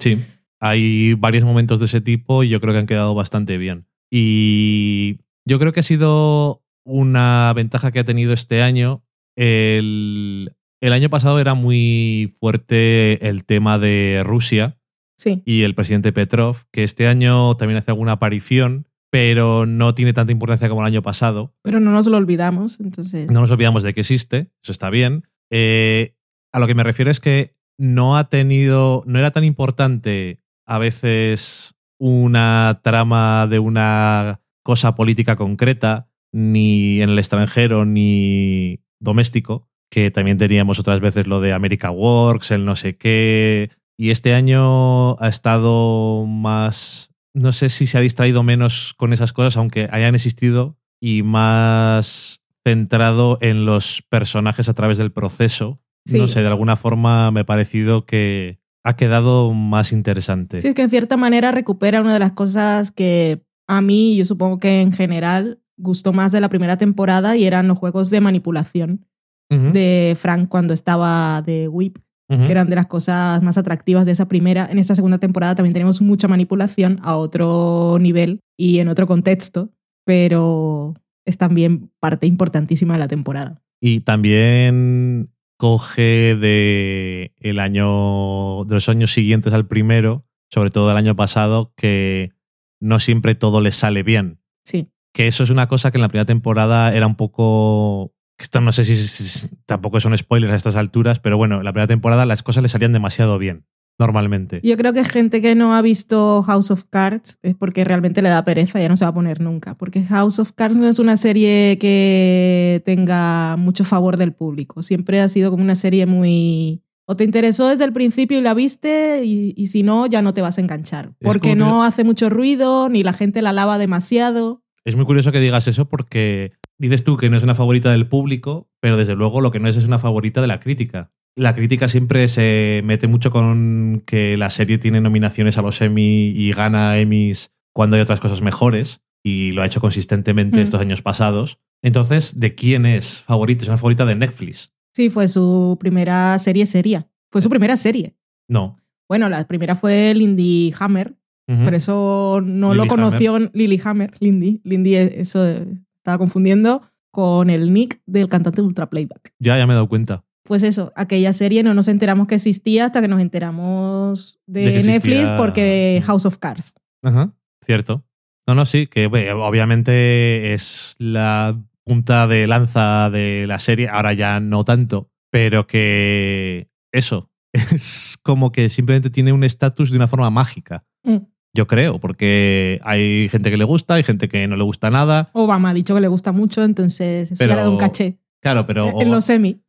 Sí, 0.00 0.22
hay 0.60 1.14
varios 1.14 1.44
momentos 1.44 1.78
de 1.78 1.86
ese 1.86 2.00
tipo 2.00 2.42
y 2.42 2.48
yo 2.48 2.60
creo 2.60 2.72
que 2.72 2.80
han 2.80 2.86
quedado 2.86 3.14
bastante 3.14 3.58
bien. 3.58 3.86
Y 4.10 5.18
yo 5.46 5.58
creo 5.58 5.72
que 5.72 5.80
ha 5.80 5.84
sido 5.84 6.62
una 6.84 7.52
ventaja 7.54 7.92
que 7.92 8.00
ha 8.00 8.04
tenido 8.04 8.32
este 8.32 8.62
año. 8.62 9.02
El, 9.36 10.54
el 10.80 10.92
año 10.92 11.10
pasado 11.10 11.40
era 11.40 11.54
muy 11.54 12.34
fuerte 12.38 13.28
el 13.28 13.44
tema 13.44 13.78
de 13.78 14.22
Rusia 14.24 14.78
Sí, 15.16 15.42
y 15.44 15.62
el 15.62 15.74
presidente 15.74 16.12
Petrov, 16.12 16.64
que 16.72 16.82
este 16.82 17.06
año 17.06 17.56
también 17.56 17.78
hace 17.78 17.90
alguna 17.90 18.12
aparición, 18.12 18.86
pero 19.10 19.64
no 19.64 19.94
tiene 19.94 20.12
tanta 20.12 20.32
importancia 20.32 20.68
como 20.68 20.80
el 20.80 20.88
año 20.88 21.02
pasado. 21.02 21.54
pero 21.62 21.78
no 21.78 21.92
nos 21.92 22.06
lo 22.06 22.16
olvidamos, 22.16 22.80
entonces... 22.80 23.30
No 23.30 23.40
nos 23.40 23.50
olvidamos 23.50 23.82
de 23.84 23.94
que 23.94 24.00
existe, 24.00 24.50
eso 24.62 24.72
está 24.72 24.90
bien. 24.90 25.24
Eh, 25.50 26.16
a 26.52 26.58
lo 26.58 26.66
que 26.66 26.74
me 26.74 26.82
refiero 26.82 27.10
es 27.10 27.20
que 27.20 27.54
no 27.78 28.16
ha 28.16 28.28
tenido, 28.28 29.02
no 29.06 29.18
era 29.18 29.30
tan 29.30 29.44
importante 29.44 30.40
a 30.66 30.78
veces 30.78 31.74
una 31.98 32.80
trama 32.82 33.46
de 33.46 33.58
una 33.58 34.40
cosa 34.62 34.94
política 34.94 35.36
concreta, 35.36 36.08
ni 36.32 37.00
en 37.00 37.10
el 37.10 37.18
extranjero, 37.18 37.84
ni 37.84 38.80
doméstico, 39.00 39.68
que 39.90 40.10
también 40.10 40.38
teníamos 40.38 40.80
otras 40.80 41.00
veces 41.00 41.26
lo 41.26 41.40
de 41.40 41.52
America 41.52 41.90
Works, 41.90 42.50
el 42.50 42.64
no 42.64 42.74
sé 42.74 42.96
qué. 42.96 43.70
Y 43.96 44.10
este 44.10 44.34
año 44.34 45.20
ha 45.20 45.28
estado 45.28 46.26
más, 46.26 47.14
no 47.32 47.52
sé 47.52 47.68
si 47.68 47.86
se 47.86 47.98
ha 47.98 48.00
distraído 48.00 48.42
menos 48.42 48.94
con 48.96 49.12
esas 49.12 49.32
cosas, 49.32 49.56
aunque 49.56 49.88
hayan 49.92 50.14
existido, 50.14 50.76
y 51.00 51.22
más 51.22 52.42
centrado 52.66 53.38
en 53.40 53.66
los 53.66 54.02
personajes 54.08 54.68
a 54.68 54.74
través 54.74 54.98
del 54.98 55.12
proceso. 55.12 55.80
Sí. 56.06 56.18
No 56.18 56.28
sé, 56.28 56.40
de 56.40 56.48
alguna 56.48 56.76
forma 56.76 57.30
me 57.30 57.40
ha 57.40 57.46
parecido 57.46 58.04
que 58.04 58.58
ha 58.84 58.96
quedado 58.96 59.52
más 59.52 59.92
interesante. 59.92 60.60
Sí, 60.60 60.68
es 60.68 60.74
que 60.74 60.82
en 60.82 60.90
cierta 60.90 61.16
manera 61.16 61.50
recupera 61.50 62.02
una 62.02 62.12
de 62.12 62.18
las 62.18 62.32
cosas 62.32 62.90
que 62.90 63.42
a 63.66 63.80
mí, 63.80 64.16
yo 64.16 64.24
supongo 64.24 64.58
que 64.58 64.82
en 64.82 64.92
general, 64.92 65.60
gustó 65.76 66.12
más 66.12 66.32
de 66.32 66.40
la 66.40 66.48
primera 66.48 66.76
temporada 66.76 67.36
y 67.36 67.44
eran 67.44 67.68
los 67.68 67.78
juegos 67.78 68.10
de 68.10 68.20
manipulación 68.20 69.06
de 69.50 70.16
Frank 70.18 70.48
cuando 70.48 70.74
estaba 70.74 71.40
de 71.40 71.68
Whip, 71.68 71.98
que 72.28 72.50
eran 72.50 72.68
de 72.68 72.74
las 72.74 72.86
cosas 72.86 73.40
más 73.42 73.56
atractivas 73.56 74.04
de 74.04 74.10
esa 74.10 74.26
primera. 74.26 74.66
En 74.68 74.78
esta 74.78 74.96
segunda 74.96 75.18
temporada 75.18 75.54
también 75.54 75.72
tenemos 75.72 76.00
mucha 76.00 76.26
manipulación 76.26 76.98
a 77.02 77.16
otro 77.16 77.98
nivel 78.00 78.40
y 78.58 78.80
en 78.80 78.88
otro 78.88 79.06
contexto, 79.06 79.70
pero 80.04 80.94
es 81.24 81.38
también 81.38 81.90
parte 82.00 82.26
importantísima 82.26 82.94
de 82.94 82.98
la 82.98 83.08
temporada. 83.08 83.62
Y 83.80 84.00
también 84.00 85.30
coge 85.56 86.36
de 86.36 87.32
el 87.40 87.58
año 87.58 88.64
de 88.64 88.74
los 88.74 88.88
años 88.88 89.12
siguientes 89.12 89.52
al 89.52 89.66
primero, 89.66 90.26
sobre 90.50 90.70
todo 90.70 90.88
del 90.88 90.96
año 90.96 91.16
pasado, 91.16 91.72
que 91.76 92.32
no 92.80 92.98
siempre 92.98 93.34
todo 93.34 93.60
le 93.60 93.70
sale 93.72 94.02
bien. 94.02 94.40
Sí, 94.64 94.88
Que 95.12 95.26
eso 95.28 95.44
es 95.44 95.50
una 95.50 95.68
cosa 95.68 95.90
que 95.90 95.98
en 95.98 96.02
la 96.02 96.08
primera 96.08 96.26
temporada 96.26 96.92
era 96.92 97.06
un 97.06 97.14
poco. 97.14 98.12
Esto 98.38 98.60
no 98.60 98.72
sé 98.72 98.84
si, 98.84 98.96
si- 98.96 99.48
tampoco 99.64 100.00
son 100.00 100.16
spoilers 100.18 100.52
a 100.52 100.56
estas 100.56 100.74
alturas, 100.76 101.20
pero 101.20 101.36
bueno, 101.36 101.58
en 101.58 101.64
la 101.64 101.72
primera 101.72 101.86
temporada 101.86 102.26
las 102.26 102.42
cosas 102.42 102.62
le 102.64 102.68
salían 102.68 102.92
demasiado 102.92 103.38
bien, 103.38 103.64
normalmente. 103.98 104.60
Yo 104.62 104.76
creo 104.76 104.92
que 104.92 105.04
gente 105.04 105.40
que 105.40 105.54
no 105.54 105.74
ha 105.74 105.82
visto 105.82 106.42
House 106.42 106.70
of 106.70 106.84
Cards 106.90 107.38
es 107.42 107.54
porque 107.54 107.84
realmente 107.84 108.22
le 108.22 108.28
da 108.28 108.44
pereza, 108.44 108.80
ya 108.80 108.88
no 108.88 108.96
se 108.96 109.04
va 109.04 109.10
a 109.10 109.14
poner 109.14 109.40
nunca. 109.40 109.76
Porque 109.76 110.02
House 110.04 110.38
of 110.38 110.52
Cards 110.52 110.76
no 110.76 110.88
es 110.88 110.98
una 110.98 111.16
serie 111.16 111.78
que 111.80 112.82
tenga 112.84 113.56
mucho 113.56 113.84
favor 113.84 114.16
del 114.16 114.32
público. 114.32 114.82
Siempre 114.82 115.20
ha 115.20 115.28
sido 115.28 115.50
como 115.50 115.62
una 115.62 115.76
serie 115.76 116.06
muy... 116.06 116.82
O 117.06 117.16
te 117.16 117.24
interesó 117.24 117.68
desde 117.68 117.84
el 117.84 117.92
principio 117.92 118.38
y 118.38 118.40
la 118.40 118.54
viste, 118.54 119.22
y, 119.24 119.52
y 119.58 119.66
si 119.66 119.82
no, 119.82 120.06
ya 120.06 120.22
no 120.22 120.32
te 120.32 120.40
vas 120.40 120.56
a 120.56 120.62
enganchar. 120.62 121.12
Porque 121.20 121.50
que- 121.50 121.54
no 121.54 121.84
hace 121.84 122.02
mucho 122.02 122.30
ruido, 122.30 122.88
ni 122.88 123.02
la 123.02 123.12
gente 123.12 123.42
la 123.42 123.52
lava 123.52 123.76
demasiado. 123.76 124.62
Es 124.86 124.96
muy 124.96 125.04
curioso 125.04 125.30
que 125.30 125.40
digas 125.40 125.68
eso 125.68 125.86
porque 125.88 126.52
dices 126.78 127.04
tú 127.04 127.16
que 127.18 127.28
no 127.28 127.36
es 127.36 127.42
una 127.42 127.54
favorita 127.54 127.90
del 127.92 128.08
público, 128.08 128.70
pero 128.80 128.96
desde 128.96 129.14
luego 129.16 129.40
lo 129.42 129.50
que 129.50 129.60
no 129.60 129.68
es 129.68 129.76
es 129.76 129.86
una 129.86 129.98
favorita 129.98 130.40
de 130.40 130.46
la 130.46 130.60
crítica. 130.60 131.10
La 131.36 131.54
crítica 131.54 131.88
siempre 131.88 132.28
se 132.28 132.82
mete 132.84 133.08
mucho 133.08 133.30
con 133.30 134.02
que 134.06 134.36
la 134.36 134.50
serie 134.50 134.78
tiene 134.78 135.00
nominaciones 135.00 135.58
a 135.58 135.62
los 135.62 135.80
Emmy 135.80 136.28
y 136.28 136.52
gana 136.52 136.98
Emmys 136.98 137.50
cuando 137.72 137.96
hay 137.96 138.02
otras 138.02 138.20
cosas 138.20 138.40
mejores, 138.40 139.00
y 139.24 139.50
lo 139.52 139.62
ha 139.62 139.66
hecho 139.66 139.80
consistentemente 139.80 140.60
Mm. 140.60 140.62
estos 140.64 140.80
años 140.80 141.02
pasados. 141.02 141.58
Entonces, 141.82 142.38
¿de 142.38 142.54
quién 142.54 142.86
es 142.86 143.20
favorita? 143.22 143.62
Es 143.64 143.68
una 143.68 143.78
favorita 143.78 144.04
de 144.06 144.14
Netflix. 144.14 144.72
Sí, 144.94 145.10
fue 145.10 145.26
su 145.26 145.76
primera 145.80 146.38
serie 146.38 146.66
seria. 146.66 147.08
Fue 147.32 147.40
su 147.40 147.48
primera 147.50 147.76
serie. 147.76 148.14
No. 148.48 148.76
Bueno, 149.08 149.28
la 149.28 149.44
primera 149.48 149.74
fue 149.74 150.14
Lindy 150.14 150.72
Hammer. 150.78 151.14
Por 151.46 151.74
eso 151.74 152.40
no 152.42 152.72
lo 152.74 152.86
conoció 152.86 153.38
Lily 153.38 153.78
Hammer, 153.84 154.14
Lindy. 154.18 154.62
Lindy, 154.64 154.94
eh, 154.94 155.14
eso 155.20 155.46
eh, 155.46 155.66
estaba 155.96 156.16
confundiendo 156.16 156.80
con 157.10 157.50
el 157.50 157.70
nick 157.74 158.00
del 158.06 158.30
cantante 158.30 158.62
Ultra 158.62 158.88
Playback. 158.88 159.34
Ya, 159.40 159.58
ya 159.58 159.66
me 159.66 159.72
he 159.72 159.76
dado 159.76 159.88
cuenta. 159.88 160.24
Pues 160.44 160.62
eso, 160.62 160.92
aquella 160.94 161.32
serie 161.32 161.62
no 161.62 161.72
nos 161.74 161.88
enteramos 161.88 162.26
que 162.26 162.34
existía 162.34 162.84
hasta 162.86 163.00
que 163.00 163.08
nos 163.08 163.20
enteramos 163.20 164.38
de, 164.46 164.82
Netflix 164.82 165.20
existía- 165.20 165.36
porque 165.36 166.02
House 166.04 166.26
of 166.26 166.38
Cards. 166.38 166.74
Ajá, 167.02 167.32
cierto. 167.64 168.04
No, 168.46 168.54
no, 168.54 168.66
sí, 168.66 168.86
que 168.86 169.06
bueno, 169.06 169.42
obviamente 169.44 170.52
es 170.52 170.96
la 170.98 171.58
punta 171.84 172.26
de 172.26 172.46
lanza 172.46 173.08
de 173.10 173.46
la 173.46 173.58
serie, 173.58 173.88
ahora 173.88 174.12
ya 174.12 174.38
no 174.40 174.64
tanto, 174.64 175.10
pero 175.30 175.66
que 175.66 176.68
eso, 176.92 177.30
es 177.54 178.18
como 178.22 178.52
que 178.52 178.68
simplemente 178.68 179.08
tiene 179.10 179.32
un 179.32 179.44
estatus 179.44 179.90
de 179.90 179.96
una 179.96 180.08
forma 180.08 180.30
mágica, 180.30 180.84
Mm. 181.06 181.18
yo 181.54 181.66
creo, 181.66 182.00
porque 182.00 182.80
hay 182.82 183.28
gente 183.30 183.50
que 183.50 183.56
le 183.58 183.64
gusta, 183.64 183.94
hay 183.94 184.02
gente 184.02 184.28
que 184.28 184.46
no 184.48 184.56
le 184.56 184.64
gusta 184.64 184.90
nada. 184.90 185.28
Obama 185.34 185.70
ha 185.70 185.74
dicho 185.74 185.94
que 185.94 186.00
le 186.00 186.08
gusta 186.08 186.32
mucho, 186.32 186.64
entonces 186.64 187.30
eso 187.32 187.44
ya 187.44 187.48
Pero- 187.48 187.54
le 187.56 187.62
da 187.62 187.70
un 187.70 187.76
caché. 187.78 188.18
Claro, 188.42 188.66
pero 188.66 189.00
en 189.00 189.10
los 189.10 189.24
semi. 189.24 189.62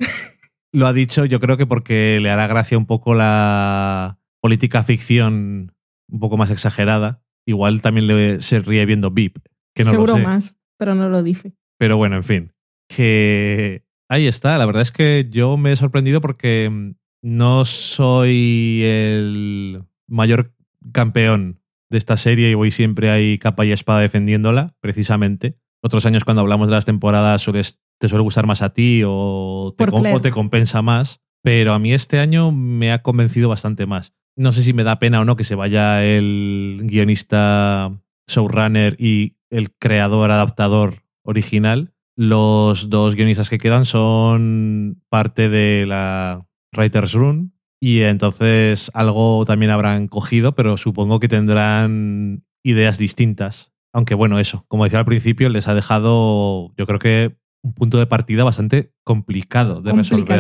Lo 0.75 0.87
ha 0.87 0.93
dicho 0.93 1.25
yo 1.25 1.39
creo 1.39 1.57
que 1.57 1.65
porque 1.65 2.19
le 2.21 2.29
hará 2.29 2.47
gracia 2.47 2.77
un 2.77 2.85
poco 2.85 3.13
la 3.15 4.17
política 4.41 4.83
ficción 4.83 5.73
un 6.11 6.19
poco 6.19 6.37
más 6.37 6.51
exagerada. 6.51 7.21
Igual 7.47 7.81
también 7.81 8.07
le, 8.07 8.41
se 8.41 8.59
ríe 8.59 8.85
viendo 8.85 9.11
VIP, 9.11 9.37
que 9.75 9.83
no 9.83 9.91
Seguro 9.91 10.13
lo 10.13 10.17
sé. 10.19 10.23
más, 10.23 10.57
pero 10.77 10.95
no 10.95 11.09
lo 11.09 11.21
dice. 11.23 11.53
Pero 11.77 11.97
bueno, 11.97 12.15
en 12.15 12.23
fin. 12.23 12.51
que 12.89 13.83
ahí 14.09 14.27
está. 14.27 14.57
La 14.57 14.65
verdad 14.65 14.81
es 14.81 14.91
que 14.91 15.27
yo 15.29 15.57
me 15.57 15.71
he 15.71 15.75
sorprendido 15.75 16.21
porque 16.21 16.69
mm, 16.71 16.95
no 17.23 17.65
soy 17.65 18.81
el 18.83 19.83
mayor 20.07 20.53
campeón 20.91 21.61
de 21.89 21.97
esta 21.97 22.17
serie 22.17 22.49
y 22.49 22.53
voy 22.55 22.71
siempre 22.71 23.09
ahí 23.11 23.37
capa 23.37 23.65
y 23.65 23.71
espada 23.71 23.99
defendiéndola, 23.99 24.75
precisamente. 24.81 25.57
Otros 25.83 26.05
años 26.05 26.23
cuando 26.23 26.41
hablamos 26.41 26.67
de 26.67 26.73
las 26.75 26.85
temporadas 26.85 27.41
sueles- 27.43 27.79
te 27.99 28.09
suele 28.09 28.23
gustar 28.23 28.45
más 28.45 28.61
a 28.61 28.69
ti 28.73 29.03
o 29.05 29.73
te, 29.77 29.83
Por 29.85 29.91
com- 29.91 30.01
Claire. 30.01 30.17
o 30.17 30.21
te 30.21 30.31
compensa 30.31 30.81
más, 30.81 31.21
pero 31.43 31.73
a 31.73 31.79
mí 31.79 31.93
este 31.93 32.19
año 32.19 32.51
me 32.51 32.91
ha 32.91 33.01
convencido 33.01 33.49
bastante 33.49 33.85
más. 33.85 34.13
No 34.37 34.51
sé 34.51 34.63
si 34.63 34.73
me 34.73 34.83
da 34.83 34.99
pena 34.99 35.21
o 35.21 35.25
no 35.25 35.35
que 35.37 35.43
se 35.45 35.55
vaya 35.55 36.03
el 36.03 36.81
guionista 36.83 37.91
showrunner 38.27 38.95
y 38.99 39.37
el 39.49 39.71
creador 39.77 40.31
adaptador 40.31 41.03
original. 41.23 41.93
Los 42.17 42.89
dos 42.89 43.15
guionistas 43.15 43.49
que 43.49 43.57
quedan 43.57 43.85
son 43.85 45.01
parte 45.09 45.49
de 45.49 45.85
la 45.85 46.45
Writer's 46.75 47.13
Room 47.13 47.51
y 47.81 48.01
entonces 48.01 48.89
algo 48.93 49.45
también 49.45 49.71
habrán 49.71 50.07
cogido, 50.07 50.55
pero 50.55 50.77
supongo 50.77 51.19
que 51.19 51.27
tendrán 51.27 52.43
ideas 52.63 52.97
distintas. 52.97 53.71
Aunque 53.93 54.15
bueno, 54.15 54.39
eso, 54.39 54.65
como 54.67 54.83
decía 54.85 54.99
al 54.99 55.05
principio, 55.05 55.47
les 55.49 55.67
ha 55.67 55.73
dejado, 55.73 56.73
yo 56.77 56.85
creo 56.87 56.99
que 56.99 57.35
un 57.65 57.73
punto 57.73 57.97
de 57.97 58.05
partida 58.05 58.43
bastante 58.43 58.93
complicado 59.03 59.81
de 59.81 59.91
resolver. 59.91 60.39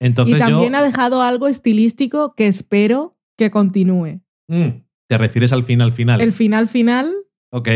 Entonces 0.00 0.36
y 0.36 0.38
también 0.38 0.72
yo, 0.72 0.78
ha 0.78 0.82
dejado 0.82 1.22
algo 1.22 1.46
estilístico 1.46 2.34
que 2.34 2.48
espero 2.48 3.16
que 3.38 3.50
continúe. 3.52 4.20
Mm, 4.48 4.82
¿Te 5.08 5.18
refieres 5.18 5.52
al 5.52 5.62
final 5.62 5.92
final? 5.92 6.20
El 6.20 6.32
final 6.32 6.66
final, 6.66 7.14
ok. 7.52 7.68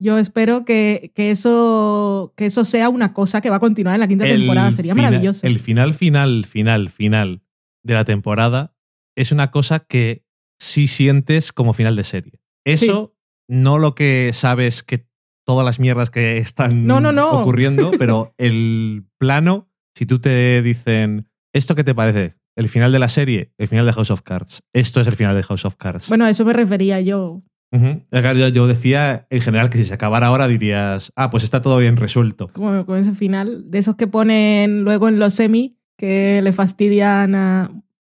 yo 0.00 0.18
espero 0.18 0.64
que, 0.64 1.12
que 1.14 1.30
eso, 1.30 2.34
que 2.36 2.46
eso 2.46 2.64
sea 2.64 2.88
una 2.88 3.12
cosa 3.12 3.40
que 3.40 3.50
va 3.50 3.56
a 3.56 3.60
continuar 3.60 3.94
en 3.94 4.00
la 4.00 4.08
quinta 4.08 4.26
El 4.26 4.40
temporada. 4.40 4.72
Sería 4.72 4.94
fina- 4.94 5.08
maravilloso. 5.08 5.46
El 5.46 5.60
final, 5.60 5.94
final, 5.94 6.44
final, 6.44 6.90
final 6.90 7.42
de 7.84 7.94
la 7.94 8.04
temporada 8.04 8.74
es 9.16 9.30
una 9.30 9.52
cosa 9.52 9.80
que 9.80 10.24
sí 10.58 10.88
sientes 10.88 11.52
como 11.52 11.72
final 11.72 11.94
de 11.94 12.04
serie. 12.04 12.40
Eso, 12.64 13.14
no 13.48 13.78
lo 13.78 13.94
que 13.94 14.32
sabes 14.34 14.82
que 14.82 15.07
todas 15.48 15.64
las 15.64 15.80
mierdas 15.80 16.10
que 16.10 16.36
están 16.36 16.86
No, 16.86 17.00
no, 17.00 17.10
no. 17.10 17.30
ocurriendo, 17.40 17.90
pero 17.98 18.34
el 18.36 19.06
plano, 19.18 19.70
si 19.96 20.04
tú 20.04 20.18
te 20.20 20.60
dicen, 20.60 21.26
¿esto 21.54 21.74
qué 21.74 21.82
te 21.84 21.94
parece? 21.94 22.34
El 22.54 22.68
final 22.68 22.92
de 22.92 22.98
la 22.98 23.08
serie, 23.08 23.52
el 23.56 23.66
final 23.66 23.86
de 23.86 23.92
House 23.94 24.10
of 24.10 24.20
Cards. 24.20 24.60
Esto 24.74 25.00
es 25.00 25.06
el 25.06 25.16
final 25.16 25.34
de 25.34 25.42
House 25.42 25.64
of 25.64 25.76
Cards. 25.76 26.08
Bueno, 26.08 26.26
a 26.26 26.30
eso 26.30 26.44
me 26.44 26.52
refería 26.52 27.00
yo. 27.00 27.42
Ujú. 27.72 28.02
Yo- 28.12 28.48
Yo 28.48 28.66
decía 28.66 29.26
en 29.30 29.40
general 29.40 29.70
que 29.70 29.78
si 29.78 29.84
se 29.84 29.94
acabara 29.94 30.26
ahora 30.26 30.48
dirías, 30.48 31.12
ah, 31.16 31.30
pues 31.30 31.44
está 31.44 31.62
todo 31.62 31.78
bien 31.78 31.96
resuelto. 31.96 32.48
Como 32.52 32.84
con 32.84 32.98
ese 32.98 33.12
final, 33.14 33.70
de 33.70 33.78
esos 33.78 33.96
que 33.96 34.06
ponen 34.06 34.84
luego 34.84 35.08
en 35.08 35.18
los 35.18 35.32
semi, 35.34 35.78
que 35.96 36.42
le 36.42 36.52
fastidian 36.52 37.34
a, 37.34 37.70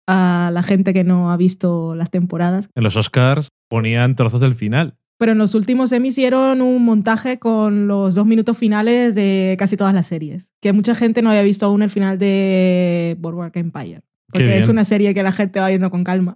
a 0.08 0.52
la 0.54 0.63
gente 0.63 0.93
que 0.93 1.04
no 1.04 1.32
ha 1.32 1.38
visto 1.38 1.95
las 1.95 2.12
temporadas. 2.12 2.69
En 2.76 2.84
los 2.84 2.95
Oscars 2.98 3.50
ponían 3.69 4.15
trozos 4.15 4.39
del 4.41 4.56
final. 4.56 4.95
Pero 5.17 5.32
en 5.32 5.38
los 5.38 5.56
últimos 5.56 5.91
Emmy 5.93 6.10
hicieron 6.10 6.62
un 6.62 6.84
montaje 6.84 7.39
con 7.39 7.88
los 7.88 8.15
dos 8.15 8.25
minutos 8.25 8.58
finales 8.58 9.15
de 9.15 9.56
casi 9.58 9.78
todas 9.78 9.93
las 9.93 10.08
series. 10.08 10.51
Que 10.62 10.73
mucha 10.73 10.93
gente 10.95 11.21
no 11.21 11.30
había 11.30 11.41
visto 11.43 11.65
aún 11.65 11.82
el 11.84 11.89
final 11.89 12.17
de 12.17 13.15
Boardwalk 13.19 13.56
Empire. 13.56 14.01
Porque 14.32 14.58
es 14.58 14.67
una 14.67 14.84
serie 14.84 15.13
que 15.13 15.23
la 15.23 15.32
gente 15.32 15.60
va 15.62 15.69
viendo 15.69 15.89
con 15.89 16.04
calma. 16.04 16.36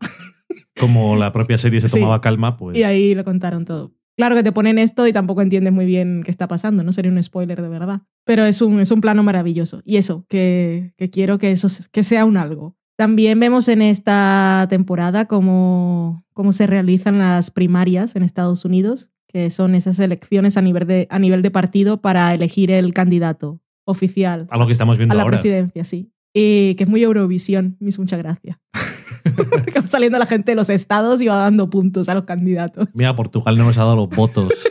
Como 0.80 1.18
la 1.18 1.32
propia 1.32 1.58
serie 1.58 1.82
se 1.82 1.90
Sí. 1.90 1.96
tomaba 2.00 2.22
calma, 2.22 2.56
pues. 2.58 2.78
Y 2.78 2.84
ahí 2.84 3.14
lo 3.16 3.24
contaron 3.26 3.66
todo. 3.66 3.92
Claro 4.16 4.36
que 4.36 4.44
te 4.44 4.52
ponen 4.52 4.78
esto 4.80 5.08
y 5.08 5.14
tampoco 5.14 5.42
entiendes 5.42 5.72
muy 5.74 5.86
bien 5.86 6.24
qué 6.26 6.32
está 6.32 6.48
pasando, 6.48 6.84
no 6.84 6.92
sería 6.92 7.12
un 7.12 7.22
spoiler 7.24 7.62
de 7.62 7.70
verdad. 7.70 8.02
Pero 8.26 8.46
es 8.46 8.62
un, 8.62 8.80
es 8.82 8.92
un 8.92 9.00
plano 9.02 9.24
maravilloso. 9.24 9.82
Y 9.86 9.96
eso, 9.98 10.26
que, 10.30 10.94
que 10.98 11.10
quiero 11.10 11.38
que 11.38 11.52
eso 11.52 11.68
que 11.92 12.04
sea 12.04 12.26
un 12.26 12.36
algo. 12.38 12.76
También 13.00 13.40
vemos 13.40 13.70
en 13.70 13.82
esta 13.82 14.68
temporada 14.70 15.24
cómo, 15.24 16.26
cómo 16.34 16.52
se 16.52 16.68
realizan 16.68 17.18
las 17.18 17.50
primarias 17.50 18.18
en 18.18 18.24
Estados 18.24 18.66
Unidos, 18.66 19.10
que 19.26 19.50
son 19.52 19.74
esas 19.74 20.00
elecciones 20.00 20.58
a 20.58 20.62
nivel 20.62 20.86
de, 20.86 21.08
a 21.10 21.18
nivel 21.18 21.42
de 21.42 21.50
partido 21.50 22.02
para 22.02 22.34
elegir 22.34 22.72
el 22.72 22.94
candidato 22.94 23.62
oficial 23.86 24.48
Algo 24.50 24.68
que 24.68 24.74
estamos 24.74 24.98
viendo 24.98 25.14
a 25.14 25.16
la 25.16 25.24
ahora. 25.24 25.38
presidencia, 25.38 25.86
sí. 25.86 26.12
Y 26.34 26.76
que 26.76 26.84
es 26.84 26.90
muy 26.90 27.02
Eurovisión, 27.02 27.78
me 27.80 27.88
hizo 27.88 28.02
mucha 28.02 28.18
gracia. 28.18 28.60
Porque 29.34 29.72
va 29.80 29.88
saliendo 29.88 30.20
la 30.20 30.26
gente 30.26 30.52
de 30.52 30.56
los 30.58 30.70
estados 30.70 31.22
y 31.22 31.28
va 31.28 31.38
dando 31.38 31.70
puntos 31.70 32.10
a 32.10 32.16
los 32.16 32.26
candidatos. 32.26 32.90
Mira, 32.96 33.16
Portugal 33.16 33.58
no 33.58 33.64
nos 33.64 33.78
ha 33.78 33.86
dado 33.86 33.96
los 33.96 34.10
votos. 34.10 34.52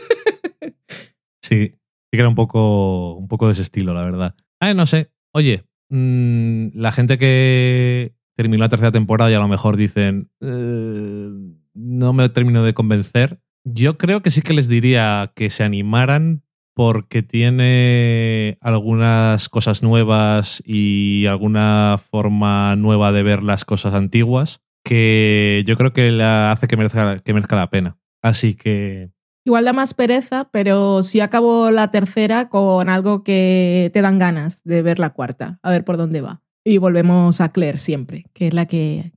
Sí, 1.41 1.69
sí 1.71 2.11
que 2.11 2.19
era 2.19 2.29
un 2.29 2.35
poco, 2.35 3.15
un 3.15 3.27
poco 3.27 3.47
de 3.47 3.53
ese 3.53 3.63
estilo, 3.63 3.95
la 3.95 4.03
verdad. 4.03 4.35
Ah, 4.59 4.75
no 4.75 4.85
sé. 4.85 5.09
Oye, 5.33 5.63
mm, 5.89 6.67
la 6.75 6.91
gente 6.91 7.17
que 7.17 8.18
terminó 8.39 8.61
la 8.61 8.69
tercera 8.69 8.93
temporada 8.93 9.29
y 9.29 9.33
a 9.33 9.39
lo 9.39 9.49
mejor 9.49 9.75
dicen, 9.75 10.31
"Eh, 10.39 11.29
no 11.73 12.13
me 12.13 12.29
termino 12.29 12.63
de 12.63 12.73
convencer. 12.73 13.41
Yo 13.65 13.97
creo 13.97 14.21
que 14.21 14.31
sí 14.31 14.41
que 14.41 14.53
les 14.53 14.69
diría 14.69 15.33
que 15.35 15.49
se 15.49 15.65
animaran 15.65 16.43
porque 16.73 17.21
tiene 17.21 18.57
algunas 18.61 19.49
cosas 19.49 19.83
nuevas 19.83 20.63
y 20.65 21.25
alguna 21.25 21.99
forma 22.09 22.77
nueva 22.77 23.11
de 23.11 23.23
ver 23.23 23.43
las 23.43 23.65
cosas 23.65 23.93
antiguas 23.93 24.61
que 24.85 25.65
yo 25.67 25.75
creo 25.75 25.91
que 25.91 26.09
la 26.09 26.53
hace 26.53 26.69
que 26.69 26.77
merezca, 26.77 27.19
que 27.19 27.33
merezca 27.33 27.57
la 27.57 27.69
pena. 27.69 27.97
Así 28.21 28.55
que 28.55 29.11
Igual 29.45 29.65
da 29.65 29.73
más 29.73 29.93
pereza, 29.93 30.49
pero 30.53 31.03
sí 31.03 31.19
acabó 31.19 31.71
la 31.71 31.91
tercera 31.91 32.47
con 32.47 32.87
algo 32.87 33.25
que 33.25 33.89
te 33.93 34.01
dan 34.01 34.17
ganas 34.17 34.63
de 34.63 34.81
ver 34.81 34.97
la 34.97 35.09
cuarta, 35.09 35.59
a 35.61 35.71
ver 35.71 35.83
por 35.83 35.97
dónde 35.97 36.21
va. 36.21 36.41
Y 36.69 36.77
volvemos 36.77 37.41
a 37.41 37.49
Claire 37.49 37.79
siempre, 37.79 38.25
que 38.31 38.45
es 38.45 38.53
la 38.53 38.67
que, 38.67 39.11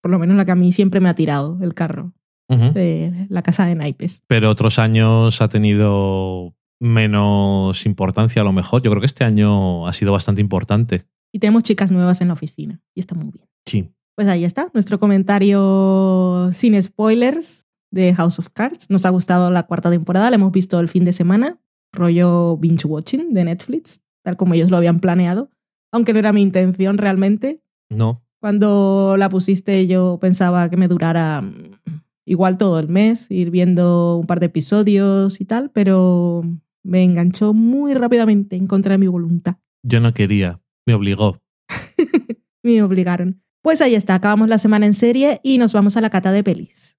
por 0.00 0.10
lo 0.10 0.18
menos 0.18 0.34
la 0.38 0.46
que 0.46 0.52
a 0.52 0.54
mí 0.54 0.72
siempre 0.72 1.00
me 1.00 1.10
ha 1.10 1.14
tirado 1.14 1.58
el 1.60 1.74
carro 1.74 2.14
de 2.48 3.26
la 3.28 3.42
casa 3.42 3.66
de 3.66 3.74
naipes. 3.74 4.24
pero 4.26 4.50
otros 4.50 4.78
años 4.78 5.40
ha 5.40 5.48
tenido 5.48 6.56
menos 6.80 7.84
importancia 7.84 8.40
a 8.40 8.44
lo 8.46 8.52
mejor. 8.52 8.80
Yo 8.80 8.90
creo 8.90 9.00
que 9.00 9.06
este 9.06 9.24
año 9.24 9.86
ha 9.86 9.92
sido 9.92 10.12
bastante 10.12 10.40
importante. 10.40 11.04
Y 11.32 11.38
tenemos 11.38 11.64
chicas 11.64 11.92
nuevas 11.92 12.22
en 12.22 12.28
la 12.28 12.34
oficina, 12.34 12.80
y 12.94 13.00
está 13.00 13.14
muy 13.14 13.30
bien. 13.30 13.46
Sí. 13.66 13.90
Pues 14.16 14.26
ahí 14.26 14.44
está, 14.44 14.70
nuestro 14.72 14.98
comentario 14.98 16.48
sin 16.52 16.82
spoilers 16.82 17.66
de 17.92 18.14
House 18.14 18.38
of 18.38 18.48
Cards. 18.54 18.88
Nos 18.88 19.04
ha 19.04 19.10
gustado 19.10 19.50
la 19.50 19.64
cuarta 19.64 19.90
temporada, 19.90 20.30
la 20.30 20.36
hemos 20.36 20.50
visto 20.50 20.80
el 20.80 20.88
fin 20.88 21.04
de 21.04 21.12
semana, 21.12 21.60
rollo 21.92 22.56
binge 22.56 22.86
watching 22.86 23.34
de 23.34 23.44
Netflix, 23.44 24.00
tal 24.24 24.38
como 24.38 24.54
ellos 24.54 24.70
lo 24.70 24.78
habían 24.78 25.00
planeado, 25.00 25.50
aunque 25.92 26.12
no 26.12 26.18
era 26.18 26.32
mi 26.32 26.42
intención 26.42 26.98
realmente. 26.98 27.60
No. 27.88 28.22
Cuando 28.40 29.16
la 29.18 29.28
pusiste 29.28 29.86
yo 29.86 30.18
pensaba 30.20 30.68
que 30.70 30.76
me 30.76 30.88
durara 30.88 31.42
mm, 31.42 31.78
igual 32.24 32.58
todo 32.58 32.78
el 32.78 32.88
mes, 32.88 33.30
ir 33.30 33.50
viendo 33.50 34.16
un 34.16 34.26
par 34.26 34.40
de 34.40 34.46
episodios 34.46 35.40
y 35.40 35.44
tal, 35.44 35.70
pero 35.70 36.42
me 36.82 37.04
enganchó 37.04 37.52
muy 37.52 37.94
rápidamente 37.94 38.56
en 38.56 38.66
contra 38.66 38.92
de 38.92 38.98
mi 38.98 39.06
voluntad. 39.06 39.56
Yo 39.82 40.00
no 40.00 40.14
quería. 40.14 40.60
Me 40.86 40.94
obligó. 40.94 41.38
Me 42.62 42.82
obligaron. 42.82 43.42
Pues 43.62 43.80
ahí 43.80 43.94
está, 43.94 44.14
acabamos 44.14 44.48
la 44.48 44.58
semana 44.58 44.86
en 44.86 44.94
serie 44.94 45.40
y 45.42 45.58
nos 45.58 45.72
vamos 45.72 45.96
a 45.96 46.00
la 46.00 46.10
cata 46.10 46.32
de 46.32 46.42
pelis. 46.42 46.96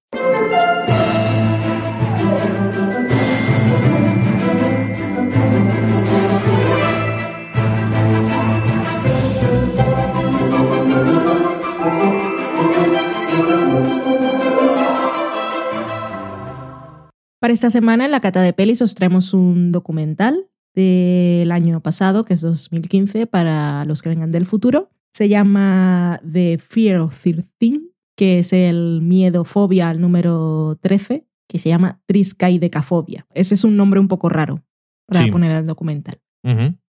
Para 17.42 17.52
esta 17.54 17.70
semana 17.70 18.04
en 18.04 18.12
la 18.12 18.20
cata 18.20 18.40
de 18.40 18.52
pelis 18.52 18.80
os 18.82 18.94
traemos 18.94 19.34
un 19.34 19.72
documental 19.72 20.46
del 20.76 21.50
año 21.50 21.80
pasado, 21.80 22.24
que 22.24 22.34
es 22.34 22.40
2015, 22.40 23.26
para 23.26 23.84
los 23.84 24.00
que 24.00 24.10
vengan 24.10 24.30
del 24.30 24.46
futuro. 24.46 24.90
Se 25.12 25.28
llama 25.28 26.20
The 26.32 26.58
Fear 26.58 27.00
of 27.00 27.20
13, 27.20 27.80
que 28.16 28.38
es 28.38 28.52
el 28.52 29.00
miedo 29.02 29.44
fobia 29.44 29.88
al 29.88 30.00
número 30.00 30.78
13, 30.82 31.26
que 31.48 31.58
se 31.58 31.68
llama 31.68 32.00
Triskaidecafobia. 32.06 33.26
Ese 33.34 33.54
es 33.54 33.64
un 33.64 33.76
nombre 33.76 33.98
un 33.98 34.06
poco 34.06 34.28
raro 34.28 34.62
para 35.08 35.24
Sí. 35.24 35.30
poner 35.32 35.50
al 35.50 35.66
documental. 35.66 36.20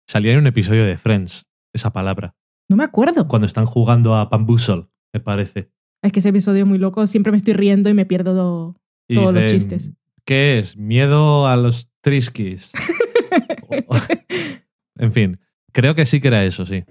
Salía 0.10 0.34
en 0.34 0.40
un 0.40 0.48
episodio 0.48 0.84
de 0.86 0.98
Friends 0.98 1.46
esa 1.74 1.94
palabra. 1.94 2.36
No 2.70 2.76
me 2.76 2.84
acuerdo. 2.84 3.30
Cuando 3.30 3.46
están 3.46 3.66
jugando 3.66 4.14
a 4.16 4.26
Bamboozle, 4.26 4.88
me 5.14 5.22
parece. 5.22 5.72
Es 6.04 6.12
que 6.12 6.20
ese 6.20 6.30
episodio 6.30 6.64
es 6.64 6.68
muy 6.68 6.80
loco. 6.80 7.08
Siempre 7.08 7.32
me 7.32 7.38
estoy 7.38 7.54
riendo 7.54 7.90
y 7.90 7.94
me 7.94 8.06
pierdo 8.06 8.34
do- 8.34 8.76
Y 9.08 9.16
todos 9.16 9.34
los 9.34 9.46
chistes. 9.50 9.92
¿Qué 10.26 10.58
es? 10.58 10.78
Miedo 10.78 11.48
a 11.48 11.58
los 11.58 11.90
Triskis. 12.02 12.72
en 14.98 15.12
fin, 15.12 15.40
creo 15.74 15.96
que 15.96 16.06
sí 16.06 16.22
que 16.22 16.30
era 16.30 16.46
eso, 16.46 16.66
sí. 16.66 16.86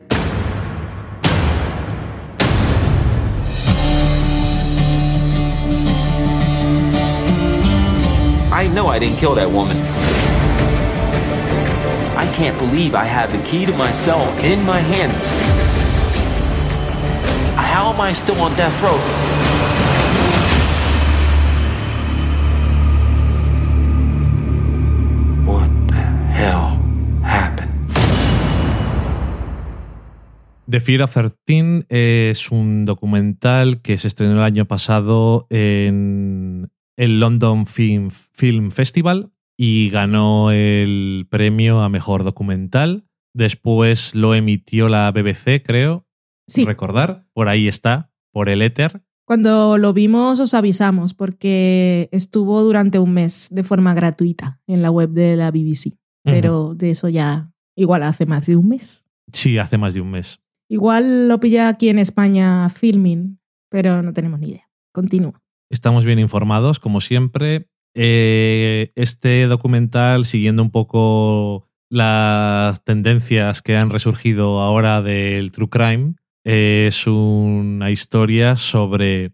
I 8.53 8.69
know 8.69 8.87
I 8.87 8.99
didn't 8.99 9.19
kill 9.19 9.35
that 9.37 9.51
woman. 9.51 9.79
I 12.17 12.27
can't 12.35 12.57
believe 12.59 12.95
I 12.95 13.05
have 13.05 13.33
the 13.33 13.43
key 13.49 13.65
to 13.65 13.73
my 13.73 13.91
cell 13.93 14.29
in 14.45 14.63
my 14.65 14.79
hands. 14.79 15.17
How 17.57 17.91
am 17.93 18.01
I 18.01 18.13
still 18.13 18.39
on 18.43 18.55
death 18.57 18.83
row? 18.83 19.32
The 30.73 30.81
Fear 30.81 31.03
of 31.03 31.13
13 31.13 31.85
es 31.91 32.51
un 32.51 32.87
documental 32.87 33.83
que 33.83 33.99
se 33.99 34.09
estrenó 34.09 34.33
el 34.39 34.43
año 34.43 34.65
pasado 34.65 35.47
en 35.51 36.71
el 36.97 37.21
London 37.21 37.67
Film, 37.67 38.09
Film 38.09 38.71
Festival 38.71 39.33
y 39.59 39.91
ganó 39.91 40.51
el 40.51 41.27
premio 41.29 41.83
a 41.83 41.91
mejor 41.91 42.25
documental. 42.25 43.05
Después 43.35 44.15
lo 44.15 44.35
emitió 44.35 44.89
la 44.89 45.11
BBC, 45.13 45.63
creo, 45.63 46.07
Sí, 46.49 46.65
recordar. 46.65 47.27
Por 47.35 47.49
ahí 47.49 47.69
está, 47.69 48.11
por 48.33 48.49
el 48.49 48.63
éter. 48.63 49.03
cuando 49.27 49.77
lo 49.77 49.93
vimos 49.93 50.41
os 50.41 50.55
avisamos 50.55 51.13
porque 51.13 52.09
estuvo 52.13 52.63
durante 52.63 52.99
un 52.99 53.13
mes 53.13 53.49
de 53.51 53.63
forma 53.63 53.93
gratuita 53.93 54.59
en 54.67 54.81
la 54.81 54.91
web 54.91 55.11
de 55.11 55.37
la 55.37 55.51
BBC. 55.51 55.99
Pero 56.25 56.75
de 56.75 56.93
eso 56.93 57.11
ya 57.11 57.53
igual 57.77 58.05
hace 58.05 58.25
más 58.25 58.47
de 58.47 58.57
un 58.57 58.69
mes. 58.69 59.07
Sí, 59.35 59.59
hace 59.59 59.77
más 59.77 59.93
de 59.93 60.01
un 60.01 60.13
mes. 60.13 60.39
Igual 60.73 61.29
lo 61.29 61.39
pilla 61.39 61.69
aquí 61.69 61.91
en 61.91 61.99
España 61.99 62.67
filming, 62.71 63.39
pero 63.69 64.03
no 64.03 64.15
tenemos 64.15 64.41
ni 64.41 64.49
idea. 64.49 64.71
Continúa. 64.91 65.39
Estamos 65.69 66.07
bien 66.07 66.19
informados, 66.19 66.81
como 66.81 67.03
siempre. 67.03 67.69
Eh, 67.95 68.91
este 68.95 69.45
documental, 69.49 70.25
siguiendo 70.25 70.63
un 70.63 70.71
poco 70.71 71.69
las 71.91 72.83
tendencias 72.85 73.61
que 73.61 73.77
han 73.77 73.91
resurgido 73.91 74.63
ahora 74.63 75.03
del 75.03 75.53
True 75.53 75.69
Crime, 75.69 76.15
es 76.43 77.07
una 77.07 77.91
historia 77.91 78.57
sobre 78.57 79.33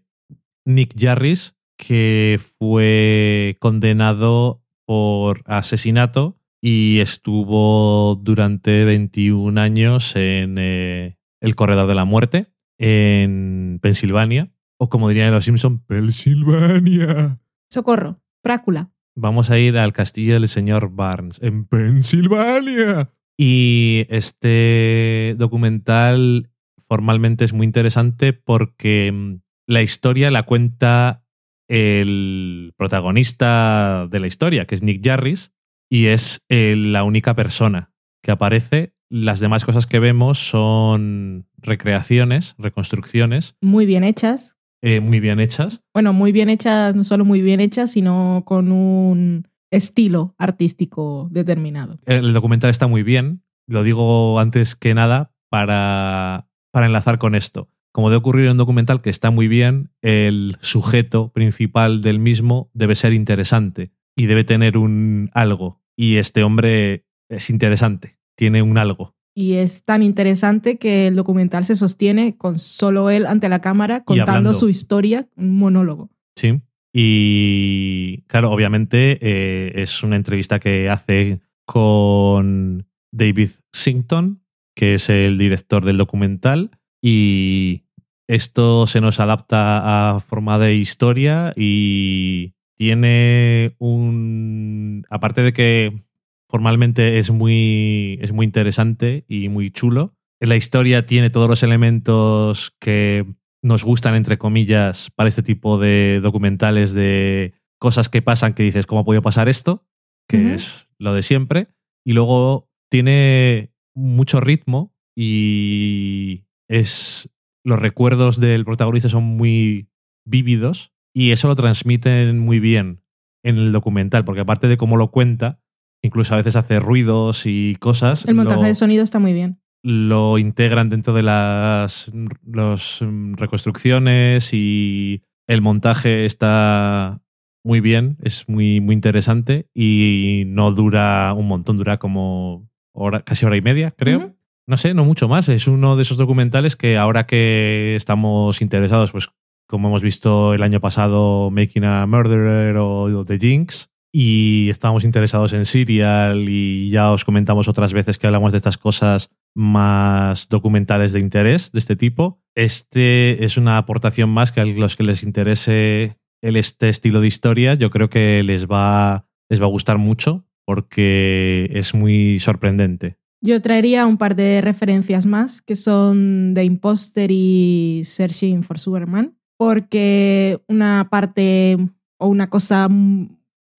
Nick 0.65 0.93
Jarris, 0.99 1.55
que 1.77 2.37
fue 2.59 3.55
condenado 3.61 4.61
por 4.85 5.41
asesinato 5.45 6.35
y 6.61 6.99
estuvo 6.99 8.19
durante 8.21 8.83
21 8.83 9.61
años 9.61 10.17
en 10.17 10.57
eh, 10.59 11.18
el 11.41 11.55
Corredor 11.55 11.87
de 11.87 11.95
la 11.95 12.05
Muerte, 12.05 12.47
en 12.77 13.79
Pensilvania, 13.81 14.51
o 14.77 14.89
como 14.89 15.09
dirían 15.09 15.31
los 15.31 15.45
Simpson, 15.45 15.79
Pensilvania. 15.85 17.39
Socorro, 17.69 18.21
Prácula. 18.41 18.91
Vamos 19.15 19.49
a 19.49 19.59
ir 19.59 19.77
al 19.77 19.93
castillo 19.93 20.33
del 20.33 20.47
señor 20.47 20.91
Barnes, 20.91 21.39
en 21.41 21.65
Pensilvania. 21.65 23.11
Y 23.37 24.05
este 24.09 25.35
documental 25.37 26.49
formalmente 26.87 27.45
es 27.45 27.53
muy 27.53 27.65
interesante 27.65 28.33
porque 28.33 29.11
mm, 29.13 29.35
la 29.67 29.81
historia 29.81 30.31
la 30.31 30.43
cuenta 30.43 31.23
el 31.69 32.73
protagonista 32.75 34.07
de 34.09 34.19
la 34.19 34.27
historia, 34.27 34.65
que 34.65 34.75
es 34.75 34.81
Nick 34.81 35.05
Jarris, 35.05 35.53
y 35.89 36.07
es 36.07 36.43
eh, 36.49 36.75
la 36.75 37.03
única 37.03 37.35
persona 37.35 37.93
que 38.23 38.31
aparece. 38.31 38.95
Las 39.09 39.39
demás 39.39 39.65
cosas 39.65 39.87
que 39.87 39.99
vemos 39.99 40.37
son 40.37 41.47
recreaciones, 41.57 42.55
reconstrucciones, 42.57 43.55
Muy 43.61 43.85
bien 43.85 44.03
hechas. 44.03 44.55
eh, 44.81 44.99
muy 44.99 45.19
bien 45.19 45.39
hechas. 45.39 45.81
Bueno, 45.93 46.13
muy 46.13 46.31
bien 46.31 46.49
hechas, 46.49 46.95
no 46.95 47.03
solo 47.03 47.25
muy 47.25 47.41
bien 47.41 47.59
hechas, 47.59 47.91
sino 47.91 48.43
con 48.45 48.71
un 48.71 49.47
estilo 49.71 50.35
artístico 50.37 51.27
determinado. 51.31 51.99
El 52.05 52.33
documental 52.33 52.69
está 52.69 52.87
muy 52.87 53.03
bien, 53.03 53.43
lo 53.67 53.83
digo 53.83 54.39
antes 54.39 54.75
que 54.75 54.93
nada 54.93 55.33
para, 55.49 56.47
para 56.71 56.85
enlazar 56.85 57.17
con 57.17 57.35
esto. 57.35 57.69
Como 57.91 58.09
debe 58.09 58.19
ocurrir 58.19 58.45
en 58.45 58.51
un 58.51 58.57
documental 58.57 59.01
que 59.01 59.09
está 59.09 59.31
muy 59.31 59.47
bien, 59.47 59.91
el 60.01 60.57
sujeto 60.61 61.31
principal 61.33 62.01
del 62.01 62.19
mismo 62.19 62.69
debe 62.73 62.93
ser 62.95 63.13
interesante 63.13 63.91
y 64.15 64.27
debe 64.27 64.43
tener 64.43 64.77
un 64.77 65.31
algo. 65.33 65.81
Y 65.97 66.17
este 66.17 66.43
hombre 66.43 67.05
es 67.29 67.49
interesante, 67.49 68.18
tiene 68.39 68.61
un 68.61 68.77
algo. 68.77 69.13
Y 69.35 69.55
es 69.55 69.83
tan 69.83 70.01
interesante 70.01 70.77
que 70.77 71.07
el 71.07 71.17
documental 71.17 71.65
se 71.65 71.75
sostiene 71.75 72.37
con 72.37 72.57
solo 72.57 73.09
él 73.09 73.25
ante 73.25 73.49
la 73.49 73.59
cámara 73.59 74.05
contando 74.05 74.53
su 74.53 74.69
historia, 74.69 75.27
un 75.35 75.57
monólogo. 75.57 76.09
Sí. 76.37 76.61
Y 76.93 78.23
claro, 78.27 78.51
obviamente 78.51 79.19
eh, 79.21 79.73
es 79.75 80.03
una 80.03 80.15
entrevista 80.15 80.59
que 80.59 80.89
hace 80.89 81.41
con 81.65 82.87
David 83.11 83.49
Sington, 83.73 84.41
que 84.73 84.93
es 84.93 85.09
el 85.09 85.37
director 85.37 85.83
del 85.83 85.97
documental, 85.97 86.71
y 87.01 87.83
esto 88.29 88.87
se 88.87 89.01
nos 89.01 89.19
adapta 89.19 90.15
a 90.15 90.21
forma 90.21 90.57
de 90.59 90.75
historia 90.75 91.51
y 91.57 92.53
tiene 92.77 93.75
un... 93.79 95.05
Aparte 95.09 95.41
de 95.41 95.51
que 95.51 96.08
formalmente 96.49 97.19
es 97.19 97.31
muy, 97.31 98.17
es 98.21 98.31
muy 98.31 98.45
interesante 98.45 99.25
y 99.27 99.49
muy 99.49 99.71
chulo, 99.71 100.15
la 100.39 100.55
historia 100.55 101.05
tiene 101.05 101.29
todos 101.29 101.49
los 101.49 101.63
elementos 101.63 102.75
que 102.79 103.25
nos 103.61 103.83
gustan, 103.83 104.15
entre 104.15 104.37
comillas, 104.37 105.11
para 105.11 105.27
este 105.27 105.43
tipo 105.43 105.77
de 105.77 106.21
documentales 106.23 106.93
de 106.93 107.53
cosas 107.77 108.09
que 108.09 108.21
pasan 108.21 108.53
que 108.53 108.63
dices, 108.63 108.85
¿cómo 108.85 109.01
ha 109.01 109.05
podido 109.05 109.21
pasar 109.21 109.49
esto? 109.49 109.85
Que 110.27 110.53
es 110.53 110.89
lo 110.97 111.13
de 111.13 111.23
siempre. 111.23 111.69
Y 112.05 112.13
luego 112.13 112.69
tiene 112.89 113.73
mucho 113.95 114.39
ritmo 114.39 114.95
y 115.15 116.45
es 116.69 117.29
los 117.65 117.79
recuerdos 117.79 118.39
del 118.39 118.63
protagonista 118.63 119.09
son 119.09 119.23
muy 119.23 119.89
vívidos 120.25 120.93
y 121.13 121.31
eso 121.31 121.47
lo 121.47 121.55
transmiten 121.55 122.39
muy 122.39 122.59
bien 122.59 123.03
en 123.43 123.57
el 123.57 123.71
documental, 123.71 124.23
porque 124.23 124.41
aparte 124.41 124.67
de 124.67 124.77
cómo 124.77 124.97
lo 124.97 125.11
cuenta, 125.11 125.58
incluso 126.01 126.33
a 126.33 126.37
veces 126.37 126.55
hace 126.55 126.79
ruidos 126.79 127.43
y 127.45 127.75
cosas. 127.79 128.25
El 128.25 128.35
montaje 128.35 128.61
lo- 128.61 128.67
de 128.67 128.75
sonido 128.75 129.03
está 129.03 129.19
muy 129.19 129.33
bien. 129.33 129.59
lo 129.81 130.37
integran 130.37 130.89
dentro 130.89 131.13
de 131.13 131.23
las 131.23 132.11
los, 132.45 132.99
mm, 133.01 133.35
reconstrucciones 133.35 134.53
y 134.53 135.23
el 135.47 135.61
montaje 135.61 136.25
está 136.25 137.21
muy 137.63 137.79
bien, 137.79 138.17
es 138.21 138.47
muy, 138.49 138.81
muy 138.81 138.93
interesante 138.93 139.67
y 139.73 140.43
no 140.47 140.71
dura 140.71 141.33
un 141.33 141.47
montón, 141.47 141.77
dura 141.77 141.97
como 141.97 142.69
hora, 142.93 143.21
casi 143.21 143.45
hora 143.45 143.55
y 143.57 143.61
media, 143.61 143.91
creo. 143.91 144.35
No 144.67 144.77
sé, 144.77 144.93
no 144.93 145.03
mucho 145.05 145.27
más. 145.27 145.49
Es 145.49 145.67
uno 145.67 145.95
de 145.95 146.01
esos 146.03 146.17
documentales 146.17 146.75
que 146.75 146.97
ahora 146.97 147.25
que 147.25 147.95
estamos 147.95 148.61
interesados, 148.61 149.11
pues 149.11 149.29
como 149.67 149.87
hemos 149.87 150.01
visto 150.01 150.53
el 150.53 150.61
año 150.63 150.79
pasado, 150.79 151.49
Making 151.51 151.85
a 151.85 152.05
Murderer 152.05 152.75
o 152.77 153.23
The 153.25 153.39
Jinx, 153.39 153.89
y 154.11 154.69
estábamos 154.69 155.03
interesados 155.03 155.53
en 155.53 155.65
Serial 155.65 156.47
y 156.49 156.89
ya 156.89 157.11
os 157.11 157.25
comentamos 157.25 157.67
otras 157.67 157.93
veces 157.93 158.17
que 158.17 158.27
hablamos 158.27 158.51
de 158.51 158.57
estas 158.57 158.77
cosas 158.77 159.29
más 159.55 160.49
documentales 160.49 161.11
de 161.11 161.19
interés 161.19 161.71
de 161.71 161.79
este 161.79 161.95
tipo. 161.95 162.41
Este 162.55 163.43
es 163.45 163.57
una 163.57 163.77
aportación 163.77 164.29
más 164.29 164.51
que 164.51 164.61
a 164.61 164.65
los 164.65 164.95
que 164.95 165.03
les 165.03 165.23
interese 165.23 166.17
el, 166.41 166.55
este 166.55 166.89
estilo 166.89 167.21
de 167.21 167.27
historia, 167.27 167.73
yo 167.73 167.89
creo 167.89 168.09
que 168.09 168.43
les 168.43 168.67
va, 168.67 169.25
les 169.49 169.61
va 169.61 169.65
a 169.65 169.69
gustar 169.69 169.97
mucho 169.97 170.45
porque 170.65 171.69
es 171.73 171.93
muy 171.93 172.39
sorprendente. 172.39 173.17
Yo 173.41 173.61
traería 173.61 174.05
un 174.05 174.17
par 174.17 174.35
de 174.35 174.61
referencias 174.61 175.25
más 175.25 175.61
que 175.61 175.75
son 175.75 176.51
The 176.53 176.63
Imposter 176.63 177.31
y 177.31 178.01
Searching 178.03 178.63
for 178.63 178.77
Superman, 178.77 179.37
porque 179.57 180.59
una 180.67 181.07
parte 181.09 181.77
o 182.17 182.27
una 182.27 182.49
cosa 182.49 182.89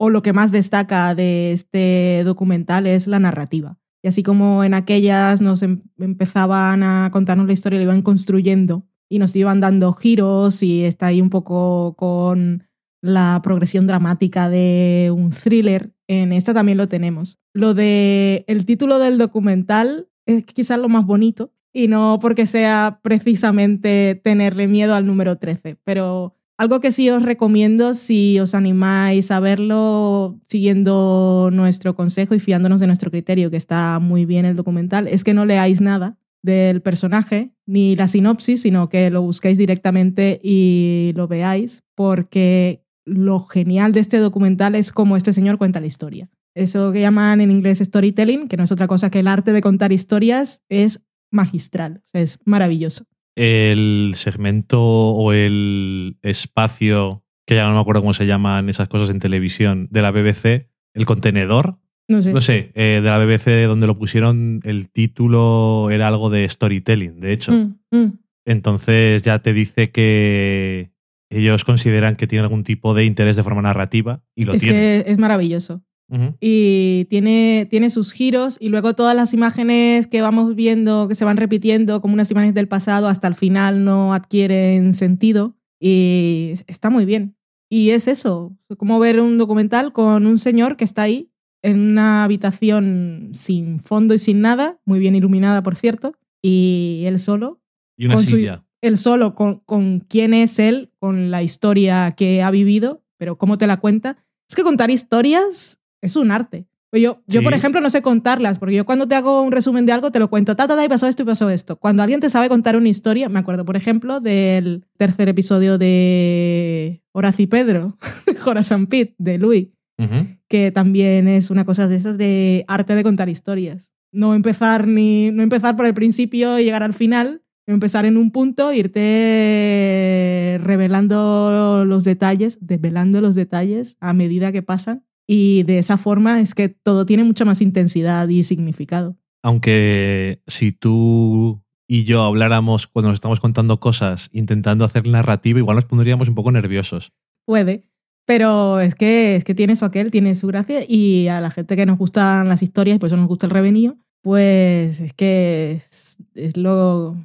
o 0.02 0.08
lo 0.08 0.22
que 0.22 0.32
más 0.32 0.50
destaca 0.50 1.14
de 1.14 1.52
este 1.52 2.22
documental 2.24 2.86
es 2.86 3.06
la 3.06 3.18
narrativa. 3.18 3.76
Y 4.02 4.08
así 4.08 4.22
como 4.22 4.64
en 4.64 4.72
aquellas 4.72 5.42
nos 5.42 5.62
em- 5.62 5.82
empezaban 5.98 6.82
a 6.82 7.10
contarnos 7.12 7.46
la 7.46 7.52
historia, 7.52 7.78
lo 7.78 7.84
iban 7.84 8.00
construyendo 8.00 8.86
y 9.10 9.18
nos 9.18 9.36
iban 9.36 9.60
dando 9.60 9.92
giros 9.92 10.62
y 10.62 10.84
está 10.84 11.08
ahí 11.08 11.20
un 11.20 11.28
poco 11.28 11.96
con 11.98 12.64
la 13.02 13.40
progresión 13.42 13.86
dramática 13.86 14.48
de 14.48 15.12
un 15.14 15.32
thriller. 15.32 15.92
En 16.08 16.32
esta 16.32 16.54
también 16.54 16.78
lo 16.78 16.88
tenemos. 16.88 17.38
Lo 17.52 17.74
de 17.74 18.46
el 18.46 18.64
título 18.64 18.98
del 18.98 19.18
documental 19.18 20.08
es 20.24 20.44
quizás 20.46 20.78
lo 20.78 20.88
más 20.88 21.04
bonito 21.04 21.52
y 21.74 21.88
no 21.88 22.18
porque 22.22 22.46
sea 22.46 23.00
precisamente 23.02 24.18
tenerle 24.24 24.66
miedo 24.66 24.94
al 24.94 25.04
número 25.04 25.36
13, 25.36 25.76
pero 25.84 26.39
algo 26.60 26.80
que 26.80 26.90
sí 26.90 27.08
os 27.08 27.22
recomiendo 27.22 27.94
si 27.94 28.38
os 28.38 28.54
animáis 28.54 29.30
a 29.30 29.40
verlo 29.40 30.38
siguiendo 30.46 31.48
nuestro 31.50 31.96
consejo 31.96 32.34
y 32.34 32.38
fiándonos 32.38 32.82
de 32.82 32.86
nuestro 32.86 33.10
criterio, 33.10 33.50
que 33.50 33.56
está 33.56 33.98
muy 33.98 34.26
bien 34.26 34.44
el 34.44 34.56
documental, 34.56 35.08
es 35.08 35.24
que 35.24 35.32
no 35.32 35.46
leáis 35.46 35.80
nada 35.80 36.18
del 36.42 36.82
personaje 36.82 37.54
ni 37.64 37.96
la 37.96 38.08
sinopsis, 38.08 38.60
sino 38.60 38.90
que 38.90 39.08
lo 39.08 39.22
busquéis 39.22 39.56
directamente 39.56 40.38
y 40.42 41.12
lo 41.16 41.28
veáis, 41.28 41.82
porque 41.94 42.84
lo 43.06 43.40
genial 43.40 43.92
de 43.92 44.00
este 44.00 44.18
documental 44.18 44.74
es 44.74 44.92
cómo 44.92 45.16
este 45.16 45.32
señor 45.32 45.56
cuenta 45.56 45.80
la 45.80 45.86
historia. 45.86 46.28
Eso 46.54 46.92
que 46.92 47.00
llaman 47.00 47.40
en 47.40 47.52
inglés 47.52 47.78
storytelling, 47.78 48.48
que 48.48 48.58
no 48.58 48.64
es 48.64 48.72
otra 48.72 48.86
cosa 48.86 49.10
que 49.10 49.20
el 49.20 49.28
arte 49.28 49.54
de 49.54 49.62
contar 49.62 49.92
historias, 49.92 50.62
es 50.68 51.00
magistral, 51.30 52.02
es 52.12 52.38
maravilloso. 52.44 53.06
El 53.36 54.12
segmento 54.16 54.80
o 54.82 55.32
el 55.32 56.18
espacio, 56.22 57.24
que 57.46 57.54
ya 57.54 57.66
no 57.68 57.74
me 57.74 57.80
acuerdo 57.80 58.02
cómo 58.02 58.14
se 58.14 58.26
llaman 58.26 58.68
esas 58.68 58.88
cosas 58.88 59.10
en 59.10 59.18
televisión, 59.20 59.88
de 59.90 60.02
la 60.02 60.10
BBC, 60.10 60.68
el 60.94 61.06
contenedor, 61.06 61.78
No 62.08 62.22
sé. 62.22 62.32
no 62.32 62.40
sé, 62.40 62.72
eh, 62.74 63.00
de 63.02 63.08
la 63.08 63.18
BBC 63.18 63.66
donde 63.66 63.86
lo 63.86 63.98
pusieron, 63.98 64.60
el 64.64 64.90
título 64.90 65.88
era 65.90 66.08
algo 66.08 66.28
de 66.30 66.48
storytelling, 66.48 67.20
de 67.20 67.32
hecho. 67.32 67.52
Mm, 67.52 67.78
mm. 67.92 68.18
Entonces 68.46 69.22
ya 69.22 69.38
te 69.40 69.52
dice 69.52 69.90
que 69.90 70.90
ellos 71.30 71.64
consideran 71.64 72.16
que 72.16 72.26
tiene 72.26 72.42
algún 72.42 72.64
tipo 72.64 72.94
de 72.94 73.04
interés 73.04 73.36
de 73.36 73.44
forma 73.44 73.62
narrativa 73.62 74.22
y 74.34 74.44
lo 74.44 74.54
Es 74.54 74.62
tiene. 74.62 74.78
que 75.04 75.12
es 75.12 75.18
maravilloso. 75.18 75.82
Ujú. 76.10 76.34
y 76.40 77.06
tiene, 77.08 77.66
tiene 77.70 77.88
sus 77.88 78.12
giros 78.12 78.56
y 78.60 78.68
luego 78.68 78.94
todas 78.94 79.14
las 79.14 79.32
imágenes 79.32 80.06
que 80.08 80.22
vamos 80.22 80.56
viendo, 80.56 81.06
que 81.08 81.14
se 81.14 81.24
van 81.24 81.36
repitiendo 81.36 82.00
como 82.00 82.14
unas 82.14 82.30
imágenes 82.30 82.54
del 82.54 82.66
pasado, 82.68 83.06
hasta 83.08 83.28
el 83.28 83.36
final 83.36 83.84
no 83.84 84.12
adquieren 84.12 84.92
sentido 84.92 85.54
y 85.80 86.54
está 86.66 86.90
muy 86.90 87.04
bien. 87.04 87.36
Y 87.70 87.90
es 87.90 88.08
eso, 88.08 88.56
como 88.76 88.98
ver 88.98 89.20
un 89.20 89.38
documental 89.38 89.92
con 89.92 90.26
un 90.26 90.38
señor 90.40 90.76
que 90.76 90.84
está 90.84 91.02
ahí 91.02 91.30
en 91.62 91.78
una 91.78 92.24
habitación 92.24 93.30
sin 93.34 93.78
fondo 93.80 94.14
y 94.14 94.18
sin 94.18 94.40
nada, 94.40 94.80
muy 94.84 94.98
bien 94.98 95.14
iluminada 95.14 95.62
por 95.62 95.76
cierto, 95.76 96.14
y 96.42 97.02
él 97.06 97.18
solo, 97.18 97.60
Y 97.96 98.06
una 98.06 98.16
con 98.16 98.24
su- 98.26 98.36
silla. 98.36 98.64
él 98.82 98.96
solo 98.96 99.34
con, 99.34 99.60
con 99.60 100.00
quién 100.00 100.34
es 100.34 100.58
él, 100.58 100.90
con 100.98 101.30
la 101.30 101.42
historia 101.42 102.12
que 102.16 102.42
ha 102.42 102.50
vivido, 102.50 103.04
pero 103.18 103.38
cómo 103.38 103.58
te 103.58 103.66
la 103.66 103.78
cuenta. 103.78 104.16
Es 104.48 104.56
que 104.56 104.62
contar 104.64 104.90
historias 104.90 105.78
es 106.02 106.16
un 106.16 106.30
arte. 106.30 106.66
Pues 106.90 107.02
Yo, 107.04 107.22
yo, 107.28 107.40
Sí. 107.40 107.44
por 107.44 107.54
ejemplo, 107.54 107.80
no 107.80 107.88
sé 107.88 108.02
contarlas, 108.02 108.58
porque 108.58 108.74
yo 108.74 108.84
cuando 108.84 109.06
te 109.06 109.14
hago 109.14 109.42
un 109.42 109.52
resumen 109.52 109.86
de 109.86 109.92
algo 109.92 110.10
te 110.10 110.18
lo 110.18 110.28
cuento, 110.28 110.56
ta, 110.56 110.66
ta, 110.66 110.74
ta, 110.74 110.84
y 110.84 110.88
pasó 110.88 111.06
esto 111.06 111.22
y 111.22 111.26
pasó 111.26 111.48
esto. 111.48 111.76
Cuando 111.76 112.02
alguien 112.02 112.18
te 112.18 112.28
sabe 112.28 112.48
contar 112.48 112.76
una 112.76 112.88
historia, 112.88 113.28
me 113.28 113.38
acuerdo, 113.38 113.64
por 113.64 113.76
ejemplo, 113.76 114.18
del 114.20 114.84
tercer 114.98 115.28
episodio 115.28 115.78
de 115.78 117.00
Horacio 117.12 117.44
y 117.44 117.46
Pedro, 117.46 117.96
Horace 118.46 118.76
Pitt, 118.88 119.14
de 119.18 119.38
Louis, 119.38 119.68
Ujú. 119.98 120.26
que 120.48 120.72
también 120.72 121.28
es 121.28 121.50
una 121.50 121.64
cosa 121.64 121.86
de 121.86 121.94
esas 121.94 122.18
de 122.18 122.64
arte 122.66 122.96
de 122.96 123.02
contar 123.04 123.28
historias. 123.28 123.92
No 124.12 124.34
empezar, 124.34 124.88
ni, 124.88 125.30
no 125.30 125.44
empezar 125.44 125.76
por 125.76 125.86
el 125.86 125.94
principio 125.94 126.58
y 126.58 126.64
llegar 126.64 126.82
al 126.82 126.94
final, 126.94 127.42
empezar 127.68 128.04
en 128.04 128.16
un 128.16 128.32
punto, 128.32 128.72
irte 128.72 130.58
revelando 130.64 131.84
los 131.86 132.02
detalles, 132.04 132.58
desvelando 132.60 133.20
los 133.20 133.34
detalles 133.36 133.96
a 134.00 134.12
medida 134.12 134.50
que 134.50 134.62
pasan. 134.62 135.04
Y 135.32 135.62
de 135.62 135.78
esa 135.78 135.96
forma 135.96 136.40
es 136.40 136.56
que 136.56 136.68
todo 136.68 137.06
tiene 137.06 137.22
mucha 137.22 137.44
más 137.44 137.60
intensidad 137.60 138.26
y 138.26 138.42
significado. 138.42 139.16
Aunque 139.44 140.42
si 140.48 140.72
tú 140.72 141.62
y 141.86 142.02
yo 142.02 142.24
habláramos 142.24 142.88
cuando 142.88 143.10
nos 143.10 143.18
estamos 143.18 143.38
contando 143.38 143.78
cosas 143.78 144.28
intentando 144.32 144.84
hacer 144.84 145.06
narrativa, 145.06 145.60
igual 145.60 145.76
nos 145.76 145.84
pondríamos 145.84 146.26
un 146.26 146.34
poco 146.34 146.50
nerviosos. 146.50 147.12
Puede. 147.46 147.84
Pero 148.26 148.80
es 148.80 148.96
que, 148.96 149.36
es 149.36 149.44
que 149.44 149.54
tiene 149.54 149.76
su 149.76 149.84
aquel, 149.84 150.10
tiene 150.10 150.34
su 150.34 150.48
gracia. 150.48 150.80
Y 150.88 151.28
a 151.28 151.40
la 151.40 151.52
gente 151.52 151.76
que 151.76 151.86
nos 151.86 151.96
gustan 151.96 152.48
las 152.48 152.64
historias 152.64 152.96
y 152.96 152.98
por 152.98 153.06
eso 153.06 153.16
nos 153.16 153.28
gusta 153.28 153.46
el 153.46 153.52
revenio, 153.52 153.98
pues 154.22 154.98
es 154.98 155.12
que 155.12 155.74
es, 155.74 156.16
es 156.34 156.56
lo, 156.56 157.16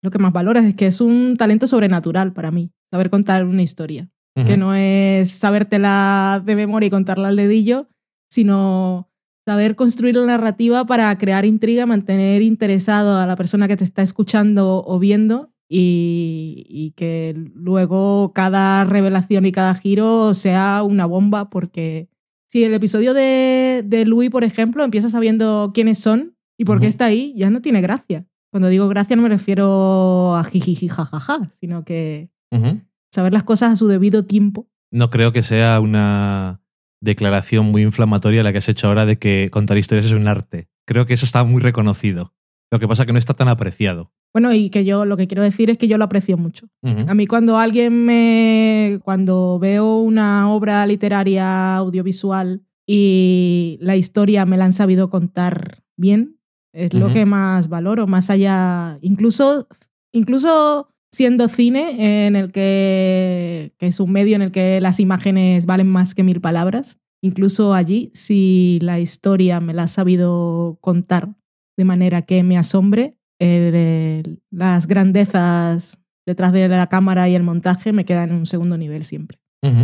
lo 0.00 0.10
que 0.10 0.18
más 0.18 0.32
valoras. 0.32 0.64
Es 0.64 0.74
que 0.76 0.86
es 0.86 1.02
un 1.02 1.36
talento 1.36 1.66
sobrenatural 1.66 2.32
para 2.32 2.50
mí, 2.50 2.70
saber 2.90 3.10
contar 3.10 3.44
una 3.44 3.60
historia. 3.60 4.08
Que 4.34 4.56
no 4.56 4.74
es 4.74 5.32
sabértela 5.32 6.42
de 6.44 6.56
memoria 6.56 6.86
y 6.86 6.90
contarla 6.90 7.28
al 7.28 7.36
dedillo, 7.36 7.88
sino 8.30 9.10
saber 9.46 9.76
construir 9.76 10.16
la 10.16 10.24
narrativa 10.24 10.86
para 10.86 11.16
crear 11.18 11.44
intriga, 11.44 11.84
mantener 11.84 12.40
interesado 12.40 13.18
a 13.18 13.26
la 13.26 13.36
persona 13.36 13.68
que 13.68 13.76
te 13.76 13.84
está 13.84 14.02
escuchando 14.02 14.82
o 14.86 14.98
viendo 14.98 15.52
y, 15.68 16.64
y 16.68 16.92
que 16.92 17.34
luego 17.54 18.32
cada 18.34 18.84
revelación 18.84 19.46
y 19.46 19.52
cada 19.52 19.74
giro 19.74 20.32
sea 20.34 20.82
una 20.84 21.06
bomba 21.06 21.50
porque 21.50 22.08
si 22.46 22.64
el 22.64 22.74
episodio 22.74 23.14
de, 23.14 23.84
de 23.86 24.04
Louis, 24.04 24.30
por 24.30 24.42
ejemplo, 24.42 24.82
empieza 24.82 25.08
sabiendo 25.08 25.70
quiénes 25.72 25.98
son 25.98 26.36
y 26.58 26.64
por 26.64 26.80
qué 26.80 26.86
Ujú. 26.86 26.90
está 26.90 27.04
ahí, 27.06 27.32
ya 27.36 27.50
no 27.50 27.60
tiene 27.62 27.80
gracia. 27.80 28.26
Cuando 28.50 28.68
digo 28.68 28.88
gracia 28.88 29.14
no 29.14 29.22
me 29.22 29.28
refiero 29.28 30.34
a 30.34 30.44
jijiji 30.44 30.88
jajaja, 30.88 31.50
sino 31.52 31.84
que 31.84 32.30
Ujú. 32.50 32.80
Saber 33.10 33.32
las 33.32 33.44
cosas 33.44 33.72
a 33.72 33.76
su 33.76 33.88
debido 33.88 34.24
tiempo. 34.24 34.68
No 34.90 35.10
creo 35.10 35.32
que 35.32 35.42
sea 35.42 35.80
una 35.80 36.60
declaración 37.00 37.66
muy 37.66 37.82
inflamatoria 37.82 38.42
la 38.42 38.52
que 38.52 38.58
has 38.58 38.68
hecho 38.68 38.88
ahora 38.88 39.06
de 39.06 39.18
que 39.18 39.48
contar 39.50 39.78
historias 39.78 40.06
es 40.06 40.12
un 40.12 40.28
arte. 40.28 40.68
Creo 40.86 41.06
que 41.06 41.14
eso 41.14 41.24
está 41.24 41.44
muy 41.44 41.62
reconocido. 41.62 42.34
Lo 42.70 42.78
que 42.78 42.86
pasa 42.86 43.02
es 43.02 43.06
que 43.06 43.12
no 43.12 43.18
está 43.18 43.34
tan 43.34 43.48
apreciado. 43.48 44.12
Bueno, 44.32 44.52
y 44.54 44.70
que 44.70 44.84
yo 44.84 45.04
lo 45.04 45.16
que 45.16 45.26
quiero 45.26 45.42
decir 45.42 45.70
es 45.70 45.78
que 45.78 45.88
yo 45.88 45.98
lo 45.98 46.04
aprecio 46.04 46.36
mucho. 46.36 46.68
A 46.84 47.14
mí 47.14 47.26
cuando 47.26 47.58
alguien 47.58 48.04
me... 48.04 49.00
cuando 49.02 49.58
veo 49.58 49.96
una 49.98 50.52
obra 50.52 50.86
literaria 50.86 51.76
audiovisual 51.76 52.62
y 52.86 53.76
la 53.80 53.96
historia 53.96 54.46
me 54.46 54.56
la 54.56 54.66
han 54.66 54.72
sabido 54.72 55.10
contar 55.10 55.82
bien, 55.96 56.36
es 56.72 56.94
lo 56.94 57.12
que 57.12 57.26
más 57.26 57.68
valoro, 57.68 58.06
más 58.06 58.30
allá, 58.30 58.98
incluso, 59.00 59.66
incluso 60.12 60.89
siendo 61.12 61.48
cine 61.48 62.26
en 62.26 62.36
el 62.36 62.52
que, 62.52 63.72
que 63.78 63.86
es 63.88 64.00
un 64.00 64.12
medio 64.12 64.36
en 64.36 64.42
el 64.42 64.52
que 64.52 64.80
las 64.80 65.00
imágenes 65.00 65.66
valen 65.66 65.88
más 65.88 66.14
que 66.14 66.22
mil 66.22 66.40
palabras, 66.40 67.00
incluso 67.22 67.74
allí, 67.74 68.10
si 68.14 68.78
la 68.82 69.00
historia 69.00 69.60
me 69.60 69.74
la 69.74 69.84
ha 69.84 69.88
sabido 69.88 70.78
contar 70.80 71.34
de 71.76 71.84
manera 71.84 72.22
que 72.22 72.42
me 72.42 72.56
asombre, 72.58 73.16
el- 73.40 73.74
el- 73.74 74.42
las 74.50 74.86
grandezas 74.86 75.98
detrás 76.26 76.52
de 76.52 76.68
la 76.68 76.86
cámara 76.88 77.28
y 77.28 77.34
el 77.34 77.42
montaje 77.42 77.92
me 77.92 78.04
quedan 78.04 78.30
en 78.30 78.36
un 78.36 78.46
segundo 78.46 78.76
nivel 78.78 79.04
siempre. 79.04 79.38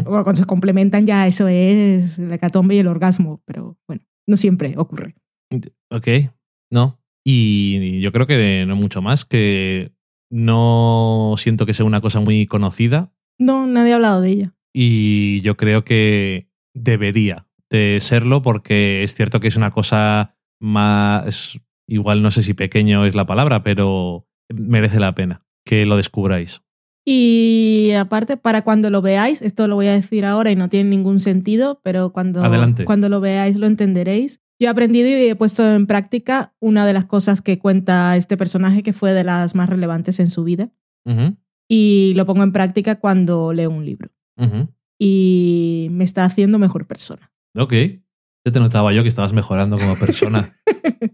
O 0.07 0.11
cuando 0.23 0.37
se 0.37 0.45
complementan 0.47 1.05
ya 1.07 1.27
eso 1.27 1.49
es 1.49 2.19
la 2.19 2.37
hecatombe 2.37 2.75
y 2.77 2.79
el 2.79 2.87
orgasmo, 2.87 3.43
pero 3.45 3.77
bueno, 3.87 4.03
no 4.27 4.37
siempre 4.39 4.75
ocurre. 4.79 5.17
Ok, 5.91 6.09
no. 6.71 6.99
Y 7.25 8.01
yo 8.01 8.11
creo 8.13 8.27
que 8.27 8.65
no 8.67 8.77
mucho 8.77 9.03
más, 9.03 9.25
que 9.25 9.93
no 10.31 11.35
siento 11.39 11.67
que 11.67 11.75
sea 11.75 11.87
una 11.87 12.01
cosa 12.01 12.21
muy 12.21 12.47
conocida 12.47 13.13
No, 13.39 13.67
nadie 13.67 13.93
ha 13.93 13.97
hablado 13.97 14.21
de 14.21 14.31
ella. 14.31 14.55
y 14.73 15.41
yo 15.43 15.57
creo 15.57 15.85
que 15.85 16.49
debería 16.75 17.47
de 17.71 17.99
serlo 18.01 18.43
porque 18.43 19.03
es 19.03 19.15
cierto 19.15 19.41
que 19.41 19.49
es 19.49 19.57
una 19.57 19.71
cosa 19.73 20.37
más, 20.61 21.59
igual 21.89 22.23
no 22.23 22.31
sé 22.31 22.43
si 22.43 22.55
pequeño 22.55 23.05
es 23.07 23.15
la 23.15 23.27
palabra, 23.27 23.63
pero 23.63 24.27
merece 24.55 25.01
la 25.01 25.15
pena 25.15 25.45
que 25.65 25.85
lo 25.87 25.97
descubráis. 25.97 26.63
Y 27.05 27.93
aparte, 27.93 28.37
para 28.37 28.63
cuando 28.63 28.91
lo 28.91 29.01
veáis, 29.03 29.41
esto 29.43 29.69
lo 29.69 29.77
voy 29.77 29.87
a 29.87 29.93
decir 29.93 30.25
ahora 30.25 30.51
y 30.51 30.57
no 30.57 30.69
tiene 30.69 30.91
ningún 30.91 31.21
sentido, 31.21 31.81
pero 31.85 32.13
cuando, 32.13 32.43
Adelante. 32.43 32.85
cuando 32.85 33.09
lo 33.09 33.21
veáis 33.21 33.57
lo 33.57 33.67
entenderéis. 33.67 34.41
Yo 34.59 34.67
he 34.67 34.71
aprendido 34.71 35.09
y 35.09 35.29
he 35.29 35.35
puesto 35.37 35.65
en 35.75 35.87
práctica 35.87 36.55
una 36.61 36.87
de 36.87 36.93
las 36.93 37.05
cosas 37.05 37.43
que 37.43 37.59
cuenta 37.59 38.17
este 38.17 38.37
personaje 38.37 38.83
que 38.83 38.93
fue 38.93 39.13
de 39.13 39.25
las 39.25 39.55
más 39.55 39.69
relevantes 39.69 40.19
en 40.21 40.29
su 40.29 40.45
vida. 40.45 40.71
Y 41.69 42.13
lo 42.17 42.27
pongo 42.27 42.43
en 42.43 42.53
práctica 42.53 42.99
cuando 43.01 43.53
leo 43.53 43.71
un 43.71 43.85
libro. 43.85 44.11
Y 44.99 45.89
me 45.91 46.05
está 46.05 46.25
haciendo 46.25 46.59
mejor 46.59 46.87
persona. 46.87 47.33
Ok. 47.57 47.73
Ya 48.45 48.53
te 48.53 48.61
notaba 48.61 48.93
yo 48.93 49.03
que 49.03 49.09
estabas 49.09 49.33
mejorando 49.33 49.79
como 49.79 49.99
persona. 49.99 50.57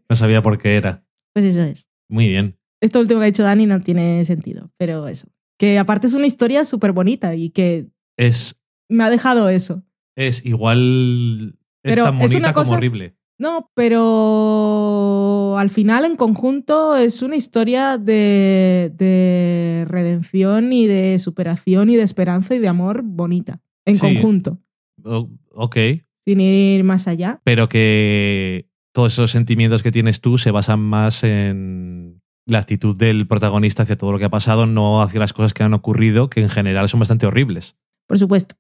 No 0.09 0.17
sabía 0.17 0.43
por 0.43 0.59
qué 0.59 0.77
era. 0.77 1.07
Pues 1.33 1.47
eso 1.47 1.63
es. 1.63 1.89
Muy 2.11 2.29
bien. 2.29 2.59
Esto 2.83 3.01
último 3.01 3.21
que 3.21 3.25
ha 3.25 3.27
dicho 3.27 3.43
Dani 3.43 3.65
no 3.65 3.81
tiene 3.81 4.23
sentido, 4.27 4.71
pero 4.77 5.09
eso. 5.09 5.29
Que 5.59 5.79
aparte 5.79 6.07
es 6.07 6.13
una 6.13 6.27
historia 6.27 6.67
súper 6.67 6.93
bonita 6.93 7.35
y 7.35 7.49
que 7.49 7.89
Es, 8.19 8.61
me 8.91 9.05
ha 9.05 9.09
dejado 9.11 9.49
eso. 9.49 9.83
es 10.15 10.45
igual. 10.45 11.57
Es 11.83 11.95
Pero 11.95 12.05
tan 12.05 12.21
es 12.21 12.31
una 12.33 12.53
bonita 12.53 12.53
como 12.53 12.73
horrible. 12.73 13.17
No, 13.39 13.71
pero 13.75 15.57
al 15.59 15.71
final 15.71 16.05
en 16.05 16.17
conjunto 16.17 16.97
es 16.97 17.23
una 17.23 17.37
historia 17.37 17.99
de, 17.99 18.93
de 18.97 19.85
redención 19.89 20.73
y 20.73 20.87
de 20.87 21.19
superación 21.19 21.91
y 21.91 21.97
de 21.97 22.03
esperanza 22.03 22.55
y 22.55 22.59
de 22.61 22.69
amor 22.69 23.03
bonita. 23.05 23.61
En 23.85 23.97
Sí. 23.97 24.01
conjunto, 24.01 24.59
O- 25.05 25.29
ok. 25.51 25.77
sin 26.25 26.41
ir 26.41 26.85
más 26.85 27.09
allá. 27.09 27.41
Pero 27.45 27.69
que 27.69 28.69
todos 28.95 29.13
esos 29.15 29.31
sentimientos 29.33 29.83
que 29.83 29.91
tienes 29.91 30.21
tú 30.21 30.39
se 30.39 30.51
basan 30.53 30.79
más 30.81 31.25
en 31.25 32.21
la 32.47 32.59
actitud 32.59 32.97
del 32.97 33.27
protagonista 33.27 33.83
hacia 33.83 33.97
todo 33.99 34.13
lo 34.13 34.19
que 34.19 34.27
ha 34.27 34.31
pasado, 34.31 34.67
no 34.67 35.03
hacia 35.03 35.19
las 35.21 35.33
cosas 35.33 35.53
que 35.55 35.63
han 35.65 35.75
ocurrido, 35.75 36.29
que 36.31 36.43
en 36.43 36.49
general 36.49 36.89
son 36.89 37.01
bastante 37.01 37.27
horribles. 37.27 37.77
Por 38.07 38.19
supuesto. 38.19 38.55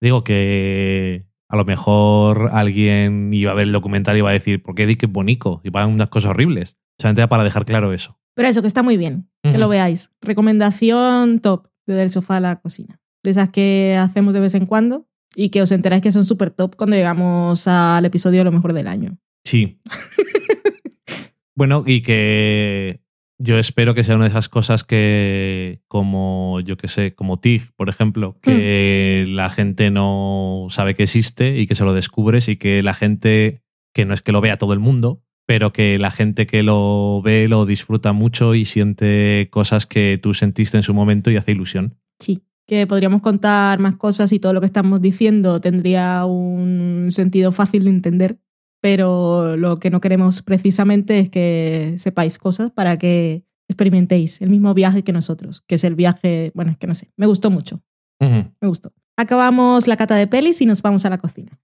Digo 0.00 0.24
que 0.24 1.26
a 1.52 1.56
lo 1.56 1.66
mejor 1.66 2.48
alguien 2.54 3.32
iba 3.34 3.50
a 3.50 3.54
ver 3.54 3.66
el 3.66 3.72
documental 3.72 4.16
y 4.16 4.20
iba 4.20 4.30
a 4.30 4.32
decir, 4.32 4.62
¿por 4.62 4.74
qué 4.74 4.96
que 4.96 5.04
es 5.04 5.12
bonito? 5.12 5.60
Y 5.62 5.68
van 5.68 5.90
unas 5.90 6.08
cosas 6.08 6.30
horribles. 6.30 6.78
Solamente 6.98 7.28
para 7.28 7.44
dejar 7.44 7.66
claro 7.66 7.92
eso. 7.92 8.18
Pero 8.34 8.48
eso, 8.48 8.62
que 8.62 8.68
está 8.68 8.82
muy 8.82 8.96
bien. 8.96 9.28
Que 9.42 9.58
lo 9.58 9.68
veáis. 9.68 10.10
Recomendación 10.22 11.40
top 11.40 11.68
de 11.86 11.92
Del 11.92 12.08
sofá 12.08 12.38
a 12.38 12.40
la 12.40 12.56
cocina. 12.60 13.00
De 13.22 13.32
esas 13.32 13.50
que 13.50 13.98
hacemos 14.00 14.32
de 14.32 14.40
vez 14.40 14.54
en 14.54 14.64
cuando. 14.64 15.06
Y 15.36 15.50
que 15.50 15.60
os 15.60 15.72
enteráis 15.72 16.02
que 16.02 16.10
son 16.10 16.24
súper 16.24 16.48
top 16.48 16.74
cuando 16.74 16.96
llegamos 16.96 17.68
al 17.68 18.06
episodio 18.06 18.38
de 18.38 18.44
lo 18.44 18.52
mejor 18.52 18.72
del 18.72 18.88
año. 18.88 19.18
Sí. 19.44 19.78
bueno, 21.54 21.84
y 21.86 22.00
que 22.00 23.02
yo 23.38 23.58
espero 23.58 23.94
que 23.94 24.04
sea 24.04 24.16
una 24.16 24.24
de 24.24 24.30
esas 24.30 24.48
cosas 24.48 24.84
que, 24.84 25.80
como 25.88 26.60
yo 26.60 26.76
que 26.76 26.88
sé, 26.88 27.14
como 27.14 27.40
TIG, 27.40 27.72
por 27.76 27.88
ejemplo, 27.88 28.38
que 28.40 29.24
la 29.28 29.50
gente 29.50 29.90
no 29.90 30.66
sabe 30.70 30.94
que 30.94 31.04
existe 31.04 31.58
y 31.58 31.66
que 31.66 31.74
se 31.74 31.84
lo 31.84 31.94
descubres 31.94 32.48
y 32.48 32.56
que 32.56 32.82
la 32.82 32.94
gente, 32.94 33.62
que 33.92 34.04
no 34.04 34.14
es 34.14 34.22
que 34.22 34.32
lo 34.32 34.40
vea 34.40 34.58
todo 34.58 34.72
el 34.72 34.78
mundo, 34.78 35.22
pero 35.46 35.72
que 35.72 35.98
la 35.98 36.10
gente 36.10 36.46
que 36.46 36.62
lo 36.62 37.20
ve 37.22 37.48
lo 37.48 37.66
disfruta 37.66 38.12
mucho 38.12 38.54
y 38.54 38.64
siente 38.64 39.48
cosas 39.50 39.86
que 39.86 40.18
tú 40.22 40.34
sentiste 40.34 40.76
en 40.76 40.82
su 40.82 40.94
momento 40.94 41.30
y 41.30 41.36
hace 41.36 41.52
ilusión. 41.52 41.98
Sí. 42.20 42.42
Que 42.64 42.86
podríamos 42.86 43.22
contar 43.22 43.80
más 43.80 43.96
cosas 43.96 44.32
y 44.32 44.38
todo 44.38 44.52
lo 44.52 44.60
que 44.60 44.66
estamos 44.66 45.02
diciendo 45.02 45.60
tendría 45.60 46.24
un 46.24 47.08
sentido 47.10 47.50
fácil 47.50 47.84
de 47.84 47.90
entender, 47.90 48.38
pero 48.82 49.56
lo 49.56 49.78
que 49.78 49.90
no 49.90 50.00
queremos 50.00 50.42
precisamente 50.42 51.20
es 51.20 51.30
que 51.30 51.94
sepáis 51.98 52.36
cosas 52.36 52.72
para 52.72 52.98
que 52.98 53.44
experimentéis 53.68 54.42
el 54.42 54.50
mismo 54.50 54.74
viaje 54.74 55.04
que 55.04 55.12
nosotros, 55.12 55.62
que 55.68 55.76
es 55.76 55.84
el 55.84 55.94
viaje, 55.94 56.50
bueno, 56.54 56.72
es 56.72 56.78
que 56.78 56.88
no 56.88 56.94
sé, 56.94 57.12
me 57.16 57.26
gustó 57.26 57.50
mucho, 57.50 57.80
me 58.20 58.50
gustó. 58.60 58.92
Acabamos 59.16 59.86
la 59.86 59.96
cata 59.96 60.16
de 60.16 60.26
pelis 60.26 60.60
y 60.60 60.66
nos 60.66 60.82
vamos 60.82 61.04
a 61.04 61.10
la 61.10 61.18
cocina. 61.18 61.60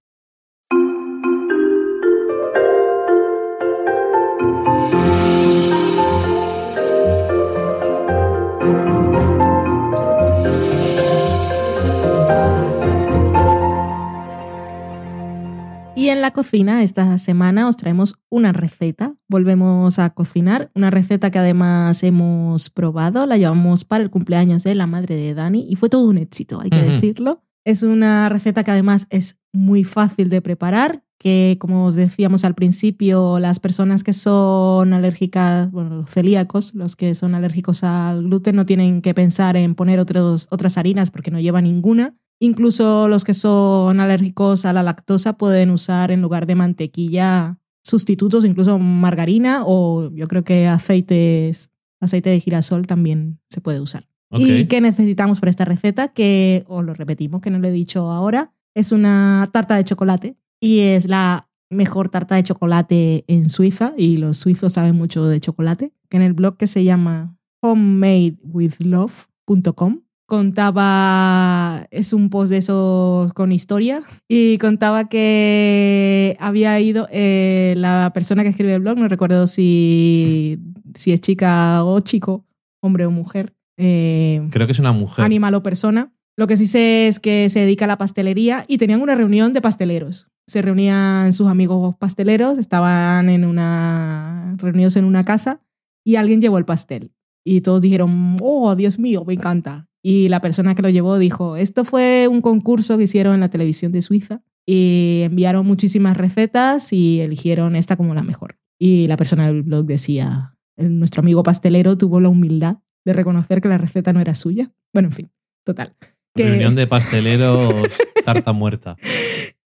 Y 16.09 16.11
en 16.11 16.21
la 16.21 16.31
cocina 16.31 16.81
esta 16.81 17.19
semana 17.19 17.67
os 17.67 17.77
traemos 17.77 18.15
una 18.29 18.51
receta. 18.51 19.13
Volvemos 19.27 19.99
a 19.99 20.09
cocinar, 20.09 20.71
una 20.73 20.89
receta 20.89 21.29
que 21.29 21.37
además 21.37 22.01
hemos 22.01 22.71
probado, 22.71 23.27
la 23.27 23.37
llevamos 23.37 23.85
para 23.85 24.03
el 24.03 24.09
cumpleaños 24.09 24.63
de 24.63 24.73
la 24.73 24.87
madre 24.87 25.13
de 25.13 25.35
Dani 25.35 25.67
y 25.69 25.75
fue 25.75 25.87
todo 25.87 26.07
un 26.07 26.17
éxito, 26.17 26.61
hay 26.61 26.71
que 26.71 26.81
decirlo. 26.81 27.43
Es 27.63 27.83
una 27.83 28.27
receta 28.27 28.63
que 28.63 28.71
además 28.71 29.05
es 29.11 29.37
muy 29.53 29.83
fácil 29.83 30.29
de 30.29 30.41
preparar, 30.41 31.03
que 31.19 31.57
como 31.59 31.85
os 31.85 31.93
decíamos 31.93 32.43
al 32.43 32.55
principio, 32.55 33.37
las 33.37 33.59
personas 33.59 34.03
que 34.03 34.13
son 34.13 34.93
alérgicas, 34.93 35.69
bueno, 35.69 35.97
los 35.97 36.09
celíacos, 36.09 36.73
los 36.73 36.95
que 36.95 37.13
son 37.13 37.35
alérgicos 37.35 37.83
al 37.83 38.23
gluten, 38.23 38.55
no 38.55 38.65
tienen 38.65 39.03
que 39.03 39.13
pensar 39.13 39.55
en 39.57 39.75
poner 39.75 39.99
otros, 39.99 40.47
otras 40.49 40.79
harinas 40.79 41.11
porque 41.11 41.29
no 41.29 41.39
lleva 41.39 41.61
ninguna. 41.61 42.15
Incluso 42.39 43.09
los 43.09 43.23
que 43.23 43.33
son 43.33 43.99
alérgicos 43.99 44.65
a 44.65 44.73
la 44.73 44.83
lactosa 44.83 45.37
pueden 45.37 45.71
usar 45.71 46.11
en 46.11 46.21
lugar 46.21 46.45
de 46.45 46.55
mantequilla 46.55 47.57
sustitutos, 47.83 48.45
incluso 48.45 48.79
margarina 48.79 49.63
o 49.65 50.09
yo 50.11 50.27
creo 50.27 50.43
que 50.43 50.67
aceites, 50.67 51.71
aceite 51.99 52.29
de 52.29 52.39
girasol 52.39 52.87
también 52.87 53.39
se 53.49 53.61
puede 53.61 53.81
usar. 53.81 54.07
¿Y 54.31 54.65
qué 54.65 54.79
necesitamos 54.79 55.39
para 55.39 55.49
esta 55.49 55.65
receta? 55.65 56.09
Que, 56.09 56.63
os 56.67 56.85
lo 56.85 56.93
repetimos, 56.93 57.41
que 57.41 57.49
no 57.49 57.57
lo 57.59 57.67
he 57.67 57.71
dicho 57.71 58.11
ahora, 58.11 58.53
es 58.75 58.91
una 58.91 59.49
tarta 59.51 59.75
de 59.75 59.83
chocolate 59.83 60.37
y 60.61 60.81
es 60.81 61.07
la 61.07 61.49
mejor 61.69 62.09
tarta 62.09 62.35
de 62.35 62.43
chocolate 62.43 63.23
en 63.27 63.49
Suiza 63.49 63.93
y 63.97 64.17
los 64.17 64.37
suizos 64.37 64.73
saben 64.73 64.95
mucho 64.95 65.25
de 65.25 65.39
chocolate, 65.39 65.93
que 66.09 66.17
en 66.17 66.23
el 66.23 66.33
blog 66.33 66.57
que 66.57 66.67
se 66.67 66.83
llama 66.83 67.37
homemadewithlove.com 67.61 70.01
contaba, 70.29 71.87
es 71.91 72.13
un 72.13 72.29
post 72.29 72.49
de 72.49 72.57
esos 72.57 73.33
con 73.33 73.51
historia, 73.51 74.03
y 74.29 74.57
contaba 74.59 75.09
que 75.09 76.37
había 76.39 76.79
ido 76.79 77.09
eh, 77.11 77.73
la 77.75 78.11
persona 78.13 78.43
que 78.43 78.49
escribe 78.49 78.73
el 78.75 78.79
blog, 78.79 78.97
no 78.97 79.09
recuerdo 79.09 79.47
si, 79.47 80.59
si 80.95 81.11
es 81.11 81.19
chica 81.19 81.83
o 81.83 81.99
chico, 81.99 82.45
hombre 82.81 83.05
o 83.05 83.11
mujer, 83.11 83.53
eh, 83.81 84.45
Creo 84.51 84.67
que 84.67 84.73
es 84.73 84.79
una 84.79 84.91
mujer. 84.91 85.23
animal 85.25 85.55
o 85.55 85.63
persona. 85.63 86.11
Lo 86.37 86.47
que 86.47 86.57
sí 86.57 86.67
sé 86.67 87.07
es 87.07 87.19
que 87.19 87.49
se 87.49 87.61
dedica 87.61 87.85
a 87.85 87.87
la 87.87 87.97
pastelería 87.97 88.65
y 88.67 88.77
tenían 88.77 89.01
una 89.01 89.15
reunión 89.15 89.51
de 89.53 89.61
pasteleros. 89.61 90.27
Se 90.47 90.61
reunían 90.61 91.33
sus 91.33 91.47
amigos 91.47 91.95
pasteleros, 91.97 92.57
estaban 92.57 93.29
en 93.29 93.45
una 93.45 94.55
reunidos 94.57 94.95
en 94.95 95.05
una 95.05 95.23
casa 95.23 95.61
y 96.05 96.15
alguien 96.15 96.41
llevó 96.41 96.57
el 96.57 96.65
pastel. 96.65 97.11
Y 97.45 97.61
todos 97.61 97.81
dijeron, 97.81 98.37
oh, 98.41 98.75
Dios 98.75 98.99
mío, 98.99 99.23
me 99.25 99.33
encanta. 99.33 99.88
Y 100.03 100.29
la 100.29 100.39
persona 100.41 100.75
que 100.75 100.81
lo 100.81 100.89
llevó 100.89 101.17
dijo, 101.17 101.55
esto 101.57 101.83
fue 101.83 102.27
un 102.29 102.41
concurso 102.41 102.97
que 102.97 103.03
hicieron 103.03 103.33
en 103.33 103.39
la 103.41 103.49
televisión 103.49 103.91
de 103.91 104.01
Suiza 104.01 104.41
y 104.65 105.21
enviaron 105.23 105.65
muchísimas 105.65 106.15
recetas 106.15 106.93
y 106.93 107.19
eligieron 107.19 107.75
esta 107.75 107.97
como 107.97 108.13
la 108.13 108.21
mejor. 108.23 108.57
Y 108.79 109.07
la 109.07 109.17
persona 109.17 109.47
del 109.47 109.63
blog 109.63 109.85
decía, 109.85 110.55
"El- 110.77 110.99
nuestro 110.99 111.19
amigo 111.21 111.43
pastelero 111.43 111.97
tuvo 111.97 112.21
la 112.21 112.29
humildad 112.29 112.77
de 113.05 113.13
reconocer 113.13 113.59
que 113.61 113.67
la 113.69 113.77
receta 113.77 114.13
no 114.13 114.21
era 114.21 114.35
suya. 114.35 114.71
Bueno, 114.93 115.09
en 115.09 115.13
fin, 115.13 115.29
total. 115.65 115.95
Que 116.35 116.47
Reunión 116.47 116.75
de 116.75 116.87
pasteleros, 116.87 117.73
tarta 118.25 118.53
muerta. 118.53 118.95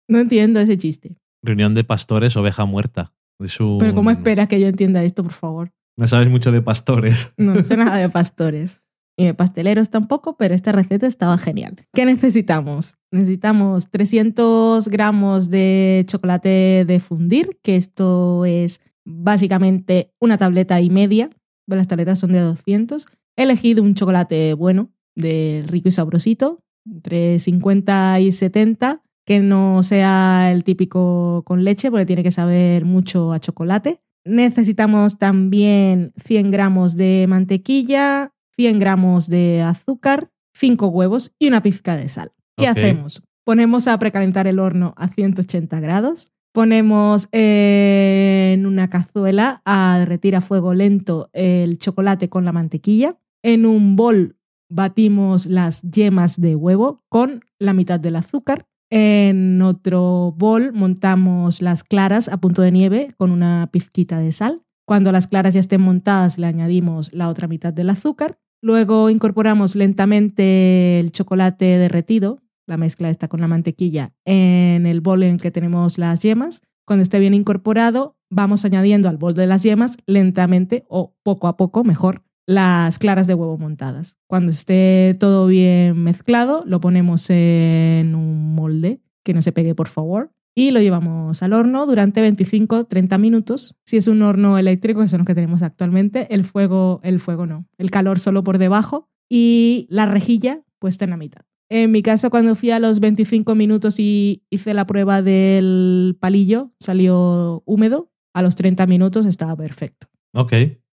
No 0.09 0.19
entiendo 0.19 0.61
ese 0.61 0.77
chiste. 0.77 1.17
Reunión 1.43 1.75
de 1.75 1.85
pastores, 1.85 2.37
oveja 2.37 2.65
muerta. 2.67 3.13
Es 3.39 3.61
un- 3.61 3.79
Pero 3.79 3.95
¿cómo 3.95 4.11
esperas 4.11 4.49
que 4.49 4.61
yo 4.61 4.67
entienda 4.67 5.03
esto, 5.05 5.23
por 5.23 5.33
favor? 5.33 5.73
No 5.97 6.07
sabes 6.09 6.29
mucho 6.29 6.53
de 6.53 6.61
pastores. 6.61 7.33
No 7.37 7.55
sé 7.63 7.77
nada 7.77 7.97
de 7.97 8.09
pastores. 8.11 8.83
De 9.19 9.35
pasteleros 9.35 9.91
tampoco, 9.91 10.37
pero 10.37 10.55
esta 10.55 10.71
receta 10.71 11.09
estaba 11.09 11.37
genial. 11.39 11.85
¿Qué 11.93 12.05
necesitamos? 12.07 12.95
Necesitamos 13.11 13.91
300 13.91 14.87
gramos 14.89 15.51
de 15.51 16.05
chocolate 16.07 16.85
de 16.87 17.01
fundir, 17.01 17.59
que 17.63 17.75
esto 17.75 18.45
es 18.45 18.81
básicamente 19.05 20.13
una 20.21 20.39
tableta 20.39 20.81
y 20.81 20.89
media. 20.89 21.31
Las 21.67 21.89
tabletas 21.89 22.21
son 22.21 22.31
de 22.31 22.39
200. 22.39 23.07
He 23.37 23.43
elegido 23.43 23.83
un 23.83 23.95
chocolate 23.95 24.55
bueno, 24.55 24.93
de 25.17 25.65
rico 25.67 25.89
y 25.89 25.93
sabrosito, 25.93 26.63
entre 26.87 27.41
50 27.41 28.21
y 28.21 28.31
70, 28.31 29.03
que 29.27 29.41
no 29.41 29.83
sea 29.83 30.53
el 30.53 30.63
típico 30.63 31.43
con 31.45 31.65
leche, 31.65 31.91
porque 31.91 32.07
tiene 32.07 32.23
que 32.23 32.31
saber 32.31 32.85
mucho 32.85 33.33
a 33.33 33.41
chocolate. 33.41 34.01
Necesitamos 34.25 35.19
también 35.19 36.13
100 36.25 36.51
gramos 36.51 36.97
de 36.97 37.27
mantequilla, 37.29 38.33
100 38.59 38.81
gramos 38.81 39.29
de 39.29 39.63
azúcar, 39.63 40.33
5 40.55 40.89
huevos 40.89 41.33
y 41.39 41.47
una 41.47 41.63
pizca 41.63 41.97
de 41.97 42.09
sal. 42.09 42.33
¿Qué 42.57 42.67
hacemos? 42.67 43.23
Ponemos 43.45 43.87
a 43.87 43.97
precalentar 44.01 44.49
el 44.49 44.59
horno 44.59 44.95
a 44.97 45.07
180 45.07 45.79
grados. 45.79 46.33
Ponemos 46.53 47.29
en 47.31 48.67
una 48.67 48.91
cazuela 48.91 49.63
a 49.65 49.97
derretir 50.01 50.35
a 50.35 50.41
fuego 50.41 50.75
lento 50.75 51.31
el 51.33 51.79
chocolate 51.79 52.29
con 52.29 52.45
la 52.45 52.51
mantequilla. 52.51 53.17
En 53.45 53.65
un 53.65 53.95
bol 53.95 54.37
batimos 54.69 55.47
las 55.47 55.83
yemas 55.83 56.41
de 56.41 56.57
huevo 56.57 57.05
con 57.09 57.45
la 57.61 57.75
mitad 57.75 58.01
del 58.01 58.17
azúcar. 58.17 58.67
En 58.91 59.63
otro 59.63 60.35
bol 60.37 60.73
montamos 60.73 61.63
las 61.63 61.85
claras 61.85 62.29
a 62.29 62.39
punto 62.39 62.63
de 62.63 62.73
nieve 62.73 63.15
con 63.17 63.31
una 63.31 63.69
pizquita 63.71 64.19
de 64.19 64.33
sal. 64.33 64.63
Cuando 64.85 65.13
las 65.13 65.29
claras 65.29 65.55
ya 65.55 65.61
estén 65.61 65.83
montadas 65.83 66.39
le 66.39 66.47
añadimos 66.49 67.13
la 67.13 67.29
otra 67.29 67.47
mitad 67.47 67.73
del 67.73 67.91
azúcar. 67.91 68.41
Luego 68.61 69.09
incorporamos 69.09 69.77
lentamente 69.77 70.99
el 70.99 71.13
chocolate 71.13 71.65
derretido, 71.65 72.41
la 72.67 72.77
mezcla 72.77 73.09
está 73.09 73.29
con 73.29 73.41
la 73.41 73.49
mantequilla, 73.49 74.13
en 74.25 74.87
el 74.87 75.01
bol 75.01 75.23
en 75.23 75.39
que 75.39 75.51
tenemos 75.51 75.97
las 75.97 76.21
yemas. 76.21 76.63
Cuando 76.85 77.03
esté 77.03 77.19
bien 77.19 77.35
incorporado, 77.35 78.17
vamos 78.31 78.65
añadiendo 78.65 79.09
al 79.09 79.17
bol 79.17 79.35
de 79.35 79.47
las 79.47 79.63
yemas 79.63 79.97
lentamente 80.07 80.85
o 80.89 81.15
poco 81.23 81.47
a 81.47 81.57
poco, 81.57 81.85
mejor, 81.85 82.25
las 82.47 82.99
claras 82.99 83.27
de 83.27 83.35
huevo 83.35 83.59
montadas. 83.59 84.17
Cuando 84.27 84.51
esté 84.51 85.17
todo 85.21 85.47
bien 85.47 86.03
mezclado, 86.03 86.63
lo 86.67 86.81
ponemos 86.81 87.29
en 87.31 88.15
un 88.15 88.55
molde, 88.55 89.01
que 89.23 89.35
no 89.35 89.43
se 89.43 89.53
pegue 89.53 89.75
por 89.75 89.89
favor, 89.89 90.33
y 90.59 90.73
lo 90.73 90.81
llevamos 90.81 91.41
al 91.45 91.53
horno 91.53 91.87
durante 91.87 92.21
25-30 92.21 93.17
minutos. 93.21 93.77
Si 93.85 93.97
es 93.97 94.09
un 94.09 94.23
horno 94.23 94.59
eléctrico, 94.59 95.01
que 95.01 95.07
son 95.07 95.19
los 95.19 95.27
que 95.27 95.37
tenemos 95.37 95.63
actualmente, 95.63 96.27
el 96.35 96.43
fuego, 96.43 96.99
el 97.05 97.21
fuego 97.21 97.47
no, 97.47 97.69
el 97.79 97.93
calor 97.93 98.19
solo 98.19 98.43
por 98.43 98.59
debajo 98.59 99.09
y 99.29 99.87
la 99.89 100.07
rejilla 100.07 100.65
puesta 100.81 101.05
en 101.05 101.11
la 101.11 101.17
mitad. 101.17 101.43
En 101.69 101.93
mi 101.93 102.03
caso, 102.03 102.29
cuando 102.31 102.57
fui 102.57 102.73
a 102.73 102.81
los 102.81 102.99
25 102.99 103.55
minutos 103.55 104.01
y 104.01 104.43
hice 104.51 104.75
la 104.75 104.85
prueba 104.85 105.23
del 105.23 106.17
palillo, 106.19 106.73
salió 106.81 107.63
húmedo. 107.65 108.11
A 108.35 108.43
los 108.43 108.57
30 108.57 108.85
minutos 108.89 109.27
estaba 109.27 109.55
perfecto. 109.55 110.09
Ok. 110.35 110.53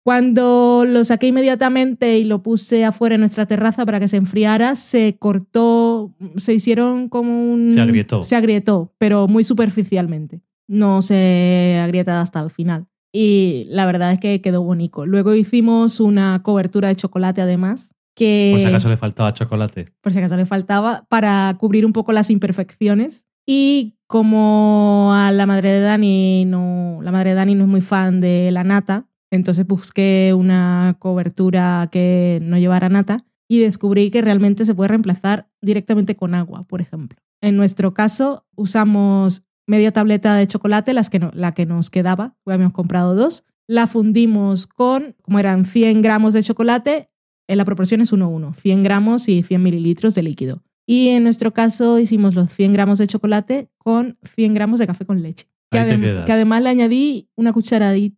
Cuando 0.04 0.86
lo 0.88 1.04
saqué 1.04 1.28
inmediatamente 1.28 2.18
y 2.18 2.24
lo 2.24 2.42
puse 2.42 2.86
afuera 2.86 3.16
en 3.16 3.22
nuestra 3.22 3.46
terraza 3.46 3.86
para 3.86 4.00
que 4.00 4.08
se 4.08 4.18
enfriara, 4.18 4.76
se 4.76 5.18
cortó, 5.20 6.16
se 6.38 6.54
hicieron 6.54 7.10
como 7.10 7.52
un... 7.52 7.72
Se 7.72 7.82
agrietó. 7.82 8.22
Se 8.22 8.36
agrietó, 8.36 8.94
pero 8.98 9.28
muy 9.28 9.44
superficialmente. 9.44 10.42
No 10.68 11.02
se 11.02 11.80
agrieta 11.84 12.22
hasta 12.22 12.40
el 12.42 12.50
final. 12.50 12.88
Y 13.12 13.66
la 13.70 13.86
verdad 13.86 14.14
es 14.14 14.20
que 14.20 14.42
quedó 14.42 14.62
bonito. 14.64 15.06
Luego 15.06 15.34
hicimos 15.34 16.00
una 16.00 16.42
cobertura 16.44 16.88
de 16.88 16.96
chocolate 16.96 17.42
además, 17.42 17.96
que 18.16 18.52
Por 18.54 18.62
si 18.62 18.68
acaso 18.68 18.90
le 18.90 18.98
faltaba 18.98 19.34
chocolate. 19.34 19.86
por 20.02 20.12
si 20.12 20.20
acaso 20.20 20.38
le 20.38 20.46
faltaba, 20.46 21.06
para 21.10 21.56
cubrir 21.60 21.86
un 21.86 21.94
poco 21.94 22.12
las 22.12 22.30
imperfecciones. 22.30 23.26
Y 23.46 23.98
como 24.08 25.12
a 25.14 25.32
la 25.32 25.46
madre 25.46 25.72
de 25.72 25.80
Dani 25.82 26.46
no, 26.46 27.00
la 27.02 27.12
madre 27.12 27.32
de 27.32 27.36
Dani 27.36 27.56
no 27.56 27.64
es 27.64 27.70
muy 27.70 27.82
fan 27.82 28.22
de 28.22 28.52
la 28.52 28.64
nata, 28.64 29.08
entonces 29.32 29.66
busqué 29.68 30.34
una 30.36 30.96
cobertura 31.00 31.90
que 31.92 32.40
no 32.42 32.58
llevara 32.58 32.90
nata 32.90 33.26
y 33.48 33.60
descubrí 33.60 34.12
que 34.12 34.22
realmente 34.22 34.66
se 34.66 34.76
puede 34.76 34.90
reemplazar 34.90 35.50
directamente 35.62 36.16
con 36.16 36.36
agua, 36.36 36.64
por 36.64 36.82
ejemplo. 36.82 37.18
En 37.42 37.58
nuestro 37.58 37.94
caso 37.94 38.46
usamos 38.56 39.44
media 39.68 39.92
tableta 39.92 40.36
de 40.36 40.48
chocolate, 40.48 40.94
las 40.94 41.10
que 41.10 41.20
no- 41.20 41.32
la 41.34 41.54
que 41.54 41.66
nos 41.66 41.90
quedaba, 41.90 42.36
habíamos 42.46 42.74
comprado 42.74 43.16
dos, 43.16 43.44
la 43.68 43.86
fundimos 43.88 44.66
con, 44.68 45.16
como 45.22 45.40
eran 45.40 45.66
100 45.66 46.02
gramos 46.02 46.34
de 46.34 46.42
chocolate, 46.44 47.10
en 47.48 47.58
la 47.58 47.66
proporción 47.66 48.02
es 48.02 48.12
1-1, 48.12 48.54
100 48.56 48.84
gramos 48.84 49.28
y 49.30 49.44
100 49.44 49.62
mililitros 49.62 50.16
de 50.16 50.24
líquido. 50.24 50.64
Y 50.88 51.10
en 51.10 51.24
nuestro 51.24 51.54
caso 51.54 52.00
hicimos 52.00 52.34
los 52.34 52.52
100 52.52 52.74
gramos 52.74 52.98
de 52.98 53.06
chocolate 53.08 53.70
con 53.78 54.18
100 54.24 54.56
gramos 54.56 54.80
de 54.80 54.88
café 54.88 55.06
con 55.06 55.22
leche. 55.22 55.48
Que, 55.72 55.78
adem- 55.80 56.02
además 56.34 56.62
le 56.64 56.70
añadí 56.70 57.30
una, 57.36 57.54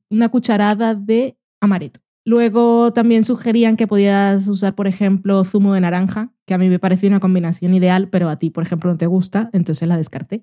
una 0.10 0.30
cucharada 0.30 0.96
de 0.96 1.38
amaretto. 1.62 2.00
Luego 2.24 2.94
también 2.94 3.24
sugerían 3.24 3.76
que 3.78 3.88
podías 3.88 4.48
usar, 4.48 4.76
por 4.76 4.86
ejemplo, 4.88 5.44
zumo 5.44 5.74
de 5.74 5.82
naranja, 5.82 6.32
que 6.46 6.54
a 6.54 6.60
mí 6.60 6.70
me 6.70 6.78
parecía 6.78 7.10
una 7.10 7.20
combinación 7.20 7.74
ideal, 7.74 8.10
pero 8.10 8.30
a 8.30 8.38
ti, 8.38 8.52
por 8.52 8.64
ejemplo, 8.64 8.92
no 8.92 8.98
te 8.98 9.08
gusta, 9.08 9.50
entonces 9.54 9.88
la 9.88 9.98
descarté. 9.98 10.42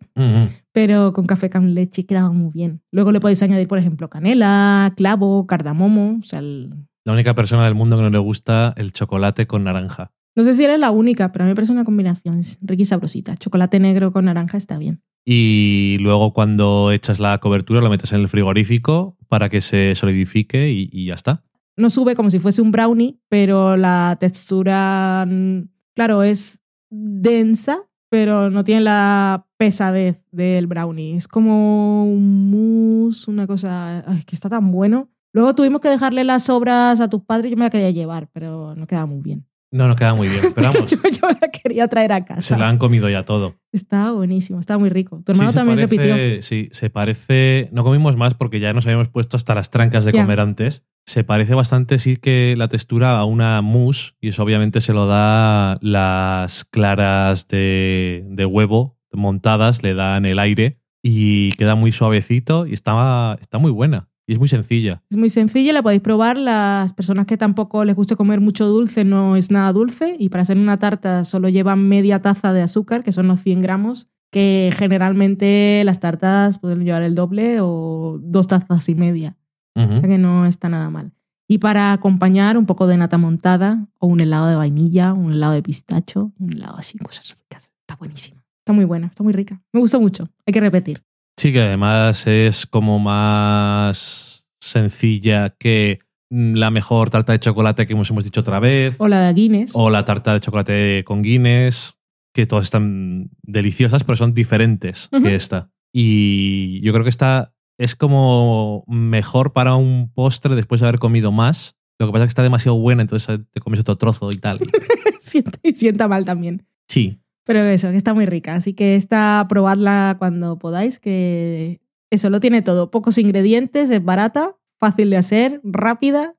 Pero 0.73 1.13
con 1.13 1.27
café 1.27 1.51
con 1.51 1.75
leche 1.75 2.05
quedaba 2.05 2.31
muy 2.33 2.51
bien. 2.53 2.81
Luego 2.93 3.13
le 3.13 3.21
podéis 3.21 3.43
añadir, 3.45 3.69
por 3.69 3.79
ejemplo, 3.79 4.11
canela, 4.11 4.93
clavo, 4.97 5.47
cardamomo, 5.47 6.19
o 6.21 6.25
sea, 6.25 6.41
el- 6.41 6.75
La 7.07 7.13
única 7.13 7.35
persona 7.35 7.65
del 7.65 7.75
mundo 7.77 7.97
que 7.97 8.03
no 8.03 8.11
le 8.11 8.19
gusta 8.19 8.75
el 8.77 8.93
chocolate 8.93 9.47
con 9.47 9.63
naranja. 9.65 10.11
No 10.39 10.45
sé 10.45 10.55
si 10.55 10.63
eres 10.63 10.79
la 10.79 10.93
única, 10.93 11.33
pero 11.33 11.43
a 11.43 11.47
mí 11.47 11.51
me 11.51 11.57
parece 11.57 11.73
una 11.73 11.83
combinación 11.83 12.45
rica 12.61 12.83
y 12.83 12.85
sabrosita. 12.85 13.37
Chocolate 13.37 13.81
negro 13.81 14.13
con 14.13 14.27
naranja 14.27 14.57
está 14.57 14.79
bien. 14.79 15.03
Y 15.25 15.97
luego 15.99 16.33
cuando 16.33 16.93
echas 16.93 17.19
la 17.19 17.39
cobertura 17.39 17.81
lo 17.81 17.91
metes 17.91 18.13
en 18.13 18.21
el 18.21 18.29
frigorífico 18.29 19.17
para 19.27 19.49
que 19.49 19.61
se 19.61 19.97
solidifique 19.97 20.71
y, 20.71 20.91
y 20.93 21.07
ya 21.07 21.15
está. 21.15 21.43
No 21.77 21.91
sube 21.91 22.15
como 22.15 22.31
si 22.31 22.39
fuese 22.39 22.63
un 22.63 22.71
brownie, 22.71 23.19
pero 23.29 23.77
la 23.77 24.17
textura, 24.21 25.27
mm, 25.27 25.63
claro, 25.97 26.23
es 26.23 26.61
densa, 26.89 27.81
pero 28.09 28.49
no 28.49 28.63
tiene 28.63 28.83
la 28.83 29.45
pesadez 29.57 30.23
del 30.31 30.69
brownie. 30.69 31.17
Es 31.17 31.27
como 31.27 32.05
un 32.05 32.49
mousse, 32.49 33.27
una 33.27 33.49
cosa 33.49 34.05
ay, 34.07 34.23
que 34.23 34.37
está 34.37 34.49
tan 34.49 34.71
bueno. 34.71 35.09
Luego 35.33 35.57
tuvimos 35.57 35.81
que 35.81 35.89
dejarle 35.89 36.23
las 36.23 36.45
sobras 36.45 37.01
a 37.01 37.11
tus 37.11 37.25
padres, 37.25 37.51
yo 37.51 37.57
me 37.57 37.65
la 37.65 37.71
quería 37.71 37.91
llevar, 37.91 38.29
pero 38.33 38.77
no 38.77 38.87
queda 38.87 39.05
muy 39.05 39.21
bien. 39.21 39.48
No, 39.71 39.87
no 39.87 39.97
queda 39.97 40.15
muy 40.15 40.29
bien. 40.29 40.53
Pero 40.55 40.73
vamos, 40.73 40.91
yo, 40.91 40.97
yo 41.03 41.29
la 41.29 41.49
quería 41.51 41.89
traer 41.89 42.13
a 42.13 42.25
casa. 42.25 42.41
se 42.41 42.57
la 42.57 42.69
han 42.69 42.79
comido 42.79 43.09
ya 43.09 43.25
todo. 43.25 43.57
Está 43.73 44.13
buenísimo, 44.13 44.61
está 44.61 44.79
muy 44.79 44.89
rico. 44.89 45.23
Tu 45.25 45.33
hermano 45.33 45.51
Sí, 45.51 45.53
se 45.55 45.59
también 45.59 45.79
repitió. 45.79 46.11
parece, 46.11 46.43
sí, 46.43 46.69
se 46.73 46.91
parece. 46.91 47.69
No 47.73 47.85
comimos 47.85 48.17
más 48.17 48.35
porque 48.35 48.61
ya 48.61 48.73
nos 48.73 48.87
habíamos 48.87 49.09
puesto 49.09 49.37
hasta 49.37 49.55
las 49.55 49.71
trancas 49.71 50.05
de 50.05 50.13
comer 50.13 50.41
antes. 50.41 50.85
Se 51.07 51.25
parece 51.25 51.55
bastante, 51.55 51.99
sí, 51.99 52.17
que 52.17 52.55
la 52.57 52.69
textura 52.69 53.19
a 53.19 53.25
una 53.25 53.63
mousse, 53.63 54.15
y 54.21 54.29
eso 54.29 54.43
obviamente 54.43 54.81
se 54.83 54.93
lo 54.93 55.07
da 55.07 55.79
las 55.81 56.65
claras 56.65 57.49
de, 57.49 58.25
de 58.29 58.45
huevo 58.45 58.99
montadas, 59.13 59.83
le 59.83 59.95
dan 59.95 60.27
el 60.27 60.39
aire 60.39 60.79
y 61.03 61.53
queda 61.53 61.75
muy 61.75 61.93
suavecito 61.93 62.67
y 62.67 62.75
está, 62.75 63.39
está 63.41 63.59
muy 63.59 63.71
buena. 63.71 64.08
Y 64.29 64.35
es 64.35 64.39
muy 64.39 64.47
sencilla. 64.49 65.03
Es 65.09 65.17
muy 65.17 65.31
sencilla, 65.31 65.73
la 65.73 65.83
podéis 65.83 66.03
probar. 66.03 66.37
Las 66.37 66.93
personas 66.93 67.25
que 67.25 67.39
tampoco 67.39 67.87
les 67.87 67.97
guste 67.97 68.15
comer 68.15 68.43
mucho 68.43 68.67
dulce 68.67 69.03
no 69.03 69.37
es 69.37 69.51
nada 69.51 69.73
dulce 69.73 70.17
y 70.19 70.29
para 70.29 70.43
hacer 70.43 70.59
una 70.59 70.79
tarta 70.79 71.25
solo 71.25 71.49
llevan 71.49 71.89
media 71.89 72.21
taza 72.21 72.53
de 72.53 72.61
azúcar, 72.61 73.03
que 73.03 73.11
son 73.11 73.27
los 73.27 73.41
100 73.41 73.63
gramos, 73.63 74.09
que 74.31 74.71
generalmente 74.77 75.83
las 75.87 76.01
tartas 76.01 76.59
pueden 76.59 76.85
llevar 76.85 77.03
el 77.05 77.15
doble 77.15 77.61
o 77.63 78.19
dos 78.23 78.49
tazas 78.49 78.87
y 78.91 78.95
media, 78.95 79.39
Ujú. 79.75 79.95
o 79.95 79.99
sea 79.99 80.09
que 80.09 80.19
no 80.19 80.45
está 80.45 80.69
nada 80.69 80.91
mal. 80.91 81.13
Y 81.49 81.57
para 81.57 81.93
acompañar 81.95 82.59
un 82.59 82.67
poco 82.67 82.87
de 82.87 82.99
nata 82.99 83.17
montada 83.17 83.87
o 83.99 84.09
un 84.09 84.21
helado 84.21 84.47
de 84.49 84.57
vainilla, 84.57 85.15
un 85.15 85.33
helado 85.33 85.55
de 85.55 85.63
pistacho, 85.63 86.33
un 86.39 86.53
helado 86.53 86.77
así, 86.77 86.99
cosas 86.99 87.35
ricas. 87.41 87.73
Está 87.81 87.97
buenísima. 87.97 88.45
Está 88.59 88.75
muy 88.75 88.85
buena, 88.85 89.07
está 89.07 89.23
muy 89.25 89.33
rica. 89.33 89.63
Me 89.73 89.81
gusta 89.81 89.99
mucho. 89.99 90.29
Hay 90.45 90.53
que 90.53 90.61
repetir. 90.61 91.03
Sí, 91.39 91.53
que 91.53 91.61
además 91.61 92.27
es 92.27 92.67
como 92.67 92.99
más 92.99 94.45
sencilla 94.61 95.51
que 95.51 96.01
mm, 96.31 96.55
la 96.55 96.73
mejor 96.73 97.11
tarta 97.11 97.33
de 97.33 97.39
chocolate 97.39 97.87
que 97.87 97.93
hemos, 97.93 98.11
hemos 98.11 98.25
dicho 98.25 98.41
otra 98.41 98.59
vez. 98.59 98.97
O 98.99 99.07
la 99.07 99.21
de 99.29 99.35
Guinness. 99.35 99.71
O 99.75 99.89
la 99.89 100.05
tarta 100.05 100.33
de 100.33 100.41
chocolate 100.41 101.05
con 101.05 101.23
Guinness, 101.23 102.01
que 102.35 102.47
todas 102.47 102.65
están 102.65 103.31
deliciosas, 103.43 104.03
pero 104.03 104.17
son 104.17 104.35
diferentes 104.35 105.11
que 105.11 105.37
esta. 105.37 105.71
Y 105.93 106.81
yo 106.81 106.93
creo 106.93 107.05
que 107.05 107.11
esta 107.11 107.55
es 107.79 107.95
como 107.95 108.85
mejor 108.89 109.53
para 109.53 109.77
un 109.77 110.13
postre 110.13 110.57
después 110.57 110.81
de 110.81 110.89
haber 110.89 110.99
comido 110.99 111.31
más. 111.31 111.77
Lo 112.01 112.07
que 112.07 112.13
pasa 112.13 112.25
es 112.25 112.29
que 112.29 112.33
está 112.33 112.43
demasiado 112.43 112.79
buena, 112.79 113.03
entonces 113.03 113.41
te 113.53 113.61
comes 113.61 113.79
otro 113.79 113.97
trozo 113.97 114.33
y 114.33 114.39
tal. 114.39 114.59
sienta, 115.23 115.57
y 115.63 115.73
sienta 115.75 116.09
mal 116.09 116.25
también. 116.25 116.67
Sí. 116.89 117.21
Pero 117.49 117.61
eso, 117.61 117.91
que 117.91 117.97
está 117.97 118.13
muy 118.13 118.27
rica. 118.27 118.57
Así 118.57 118.75
que 118.75 118.95
esta, 118.95 119.47
probadla 119.49 120.17
cuando 120.19 120.59
podáis, 120.59 120.99
que 120.99 121.81
eso 122.11 122.29
lo 122.29 122.41
tiene 122.41 122.61
todo. 122.61 122.91
Pocos 122.91 123.17
ingredientes, 123.17 123.91
es 123.91 124.05
barata, 124.05 124.57
fácil 124.79 125.09
de 125.09 125.17
hacer, 125.17 125.63
rápida, 125.65 126.37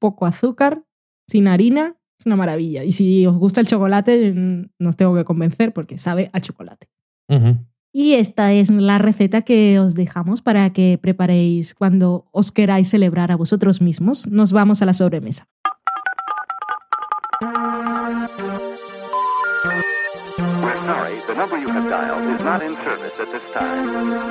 poco 0.00 0.26
azúcar, 0.26 0.82
sin 1.28 1.46
harina. 1.46 1.94
Es 2.18 2.26
una 2.26 2.34
maravilla. 2.34 2.82
Y 2.82 2.90
si 2.90 3.24
os 3.24 3.36
gusta 3.36 3.60
el 3.60 3.68
chocolate, 3.68 4.32
mm, 4.32 4.70
no 4.80 4.88
os 4.88 4.96
tengo 4.96 5.14
que 5.14 5.24
convencer 5.24 5.72
porque 5.72 5.96
sabe 5.96 6.28
a 6.32 6.40
chocolate. 6.40 6.88
Y 7.92 8.14
esta 8.14 8.52
es 8.52 8.68
la 8.68 8.98
receta 8.98 9.42
que 9.42 9.78
os 9.78 9.94
dejamos 9.94 10.42
para 10.42 10.72
que 10.72 10.98
preparéis 11.00 11.72
cuando 11.72 12.26
os 12.32 12.50
queráis 12.50 12.88
celebrar 12.90 13.30
a 13.30 13.36
vosotros 13.36 13.80
mismos. 13.80 14.26
Nos 14.26 14.50
vamos 14.50 14.82
a 14.82 14.86
la 14.86 14.92
sobremesa. 14.92 15.46
The 21.32 21.38
number 21.38 21.58
you 21.58 21.68
have 21.68 21.88
dialed 21.88 22.28
is 22.34 22.40
not 22.44 22.62
in 22.62 22.76
service 22.76 23.18
at 23.18 23.28
this 23.32 23.42
time. 23.54 24.22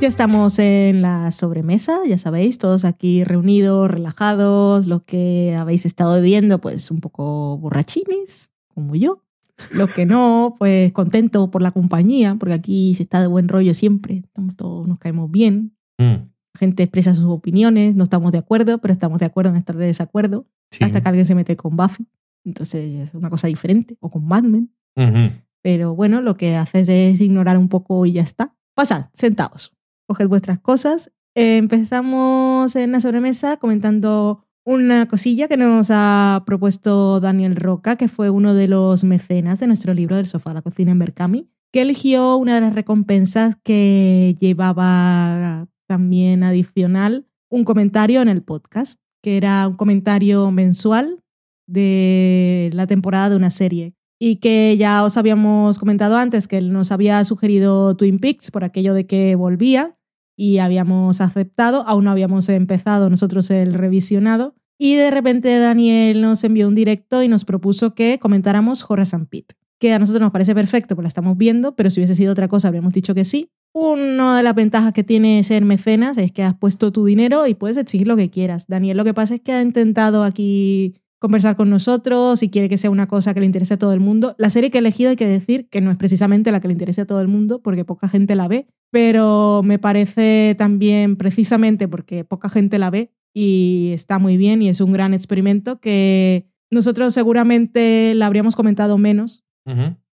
Ya 0.00 0.08
estamos 0.08 0.58
en 0.58 1.00
la 1.00 1.30
sobremesa, 1.30 2.00
ya 2.06 2.18
sabéis, 2.18 2.58
todos 2.58 2.84
aquí 2.84 3.22
reunidos, 3.22 3.88
relajados, 3.88 4.86
los 4.86 5.04
que 5.04 5.54
habéis 5.56 5.86
estado 5.86 6.14
bebiendo, 6.14 6.60
pues 6.60 6.90
un 6.90 7.00
poco 7.00 7.56
borrachines, 7.56 8.50
como 8.74 8.96
yo. 8.96 9.22
Los 9.70 9.92
que 9.92 10.06
no, 10.06 10.56
pues 10.58 10.92
contentos 10.92 11.48
por 11.50 11.62
la 11.62 11.70
compañía, 11.70 12.36
porque 12.38 12.54
aquí 12.54 12.94
se 12.94 13.02
está 13.04 13.20
de 13.20 13.26
buen 13.26 13.48
rollo 13.48 13.74
siempre, 13.74 14.22
estamos 14.24 14.56
todos, 14.56 14.86
nos 14.88 14.98
caemos 14.98 15.30
bien, 15.30 15.76
Mm. 15.98 16.28
gente 16.58 16.82
expresa 16.82 17.14
sus 17.14 17.24
opiniones, 17.26 17.94
no 17.94 18.04
estamos 18.04 18.32
de 18.32 18.38
acuerdo, 18.38 18.78
pero 18.78 18.92
estamos 18.92 19.20
de 19.20 19.26
acuerdo 19.26 19.50
en 19.50 19.56
estar 19.56 19.76
de 19.76 19.86
desacuerdo, 19.86 20.46
Sí. 20.70 20.82
hasta 20.84 21.00
que 21.00 21.08
alguien 21.08 21.26
se 21.26 21.34
mete 21.34 21.56
con 21.56 21.76
Buffy, 21.76 22.06
entonces 22.44 22.94
es 22.94 23.14
una 23.14 23.30
cosa 23.30 23.46
diferente, 23.48 23.96
o 24.00 24.10
con 24.10 24.24
Mad 24.26 24.42
Men. 24.44 24.70
Ujú. 24.96 25.32
Pero 25.62 25.94
bueno, 25.94 26.20
lo 26.22 26.36
que 26.36 26.56
haces 26.56 26.88
es 26.88 27.20
ignorar 27.20 27.56
un 27.56 27.68
poco 27.68 28.04
y 28.06 28.12
ya 28.12 28.22
está. 28.22 28.54
Pasad, 28.74 29.06
sentaos, 29.12 29.72
coged 30.08 30.26
vuestras 30.28 30.58
cosas. 30.58 31.12
Eh, 31.36 31.56
empezamos 31.58 32.74
en 32.76 32.92
la 32.92 33.00
sobremesa 33.00 33.56
comentando 33.58 34.44
una 34.64 35.08
cosilla 35.08 35.48
que 35.48 35.56
nos 35.56 35.88
ha 35.90 36.42
propuesto 36.46 37.20
Daniel 37.20 37.56
Roca, 37.56 37.96
que 37.96 38.08
fue 38.08 38.30
uno 38.30 38.54
de 38.54 38.68
los 38.68 39.04
mecenas 39.04 39.60
de 39.60 39.66
nuestro 39.66 39.94
libro 39.94 40.16
del 40.16 40.28
sofá 40.28 40.52
a 40.52 40.54
la 40.54 40.62
cocina 40.62 40.92
en 40.92 40.98
Berkami, 40.98 41.48
que 41.72 41.82
eligió 41.82 42.36
una 42.36 42.54
de 42.54 42.60
las 42.60 42.74
recompensas 42.74 43.56
que 43.62 44.36
llevaba 44.38 45.66
también 45.86 46.42
adicional 46.42 47.26
un 47.50 47.64
comentario 47.64 48.22
en 48.22 48.28
el 48.28 48.42
podcast, 48.42 48.98
que 49.22 49.36
era 49.36 49.68
un 49.68 49.74
comentario 49.74 50.50
mensual 50.50 51.22
de 51.66 52.70
la 52.72 52.86
temporada 52.86 53.30
de 53.30 53.36
una 53.36 53.50
serie. 53.50 53.94
Y 54.18 54.36
que 54.36 54.76
ya 54.78 55.02
os 55.02 55.16
habíamos 55.16 55.78
comentado 55.78 56.16
antes 56.16 56.46
que 56.46 56.58
él 56.58 56.72
nos 56.72 56.92
había 56.92 57.22
sugerido 57.24 57.96
Twin 57.96 58.20
Peaks 58.20 58.50
por 58.52 58.62
aquello 58.62 58.94
de 58.94 59.06
que 59.06 59.34
volvía 59.34 59.96
y 60.36 60.58
habíamos 60.58 61.20
aceptado, 61.20 61.84
aún 61.86 62.04
no 62.04 62.10
habíamos 62.10 62.48
empezado 62.48 63.10
nosotros 63.10 63.50
el 63.50 63.74
revisionado 63.74 64.54
y 64.78 64.96
de 64.96 65.10
repente 65.10 65.58
Daniel 65.58 66.22
nos 66.22 66.42
envió 66.42 66.66
un 66.66 66.74
directo 66.74 67.22
y 67.22 67.28
nos 67.28 67.44
propuso 67.44 67.94
que 67.94 68.18
comentáramos 68.18 68.84
Horace 68.88 69.14
and 69.14 69.28
Pete, 69.28 69.54
que 69.78 69.92
a 69.92 69.98
nosotros 69.98 70.20
nos 70.20 70.32
parece 70.32 70.54
perfecto, 70.54 70.96
pues 70.96 71.04
la 71.04 71.08
estamos 71.08 71.36
viendo, 71.36 71.76
pero 71.76 71.88
si 71.88 72.00
hubiese 72.00 72.14
sido 72.14 72.32
otra 72.32 72.48
cosa 72.48 72.68
habríamos 72.68 72.92
dicho 72.92 73.14
que 73.14 73.24
sí. 73.24 73.50
Una 73.74 74.36
de 74.36 74.42
las 74.42 74.54
ventajas 74.54 74.92
que 74.92 75.04
tiene 75.04 75.42
ser 75.44 75.64
mecenas 75.64 76.18
es 76.18 76.32
que 76.32 76.42
has 76.42 76.54
puesto 76.54 76.92
tu 76.92 77.04
dinero 77.04 77.46
y 77.46 77.54
puedes 77.54 77.76
exigir 77.76 78.06
lo 78.06 78.16
que 78.16 78.28
quieras. 78.28 78.66
Daniel 78.66 78.96
lo 78.96 79.04
que 79.04 79.14
pasa 79.14 79.36
es 79.36 79.40
que 79.40 79.52
ha 79.52 79.62
intentado 79.62 80.24
aquí 80.24 80.96
conversar 81.22 81.54
con 81.54 81.70
nosotros, 81.70 82.40
si 82.40 82.50
quiere 82.50 82.68
que 82.68 82.76
sea 82.76 82.90
una 82.90 83.06
cosa 83.06 83.32
que 83.32 83.38
le 83.38 83.46
interese 83.46 83.74
a 83.74 83.78
todo 83.78 83.92
el 83.92 84.00
mundo. 84.00 84.34
La 84.38 84.50
serie 84.50 84.72
que 84.72 84.78
he 84.78 84.80
elegido 84.80 85.10
hay 85.10 85.16
que 85.16 85.26
decir 85.26 85.68
que 85.70 85.80
no 85.80 85.92
es 85.92 85.96
precisamente 85.96 86.50
la 86.50 86.60
que 86.60 86.66
le 86.66 86.72
interese 86.72 87.02
a 87.02 87.06
todo 87.06 87.20
el 87.20 87.28
mundo, 87.28 87.62
porque 87.62 87.84
poca 87.84 88.08
gente 88.08 88.34
la 88.34 88.48
ve, 88.48 88.66
pero 88.90 89.62
me 89.64 89.78
parece 89.78 90.56
también 90.58 91.14
precisamente 91.14 91.86
porque 91.86 92.24
poca 92.24 92.48
gente 92.48 92.78
la 92.80 92.90
ve 92.90 93.12
y 93.32 93.92
está 93.94 94.18
muy 94.18 94.36
bien 94.36 94.62
y 94.62 94.68
es 94.68 94.80
un 94.80 94.92
gran 94.92 95.14
experimento 95.14 95.78
que 95.78 96.48
nosotros 96.72 97.14
seguramente 97.14 98.14
la 98.16 98.26
habríamos 98.26 98.56
comentado 98.56 98.98
menos 98.98 99.44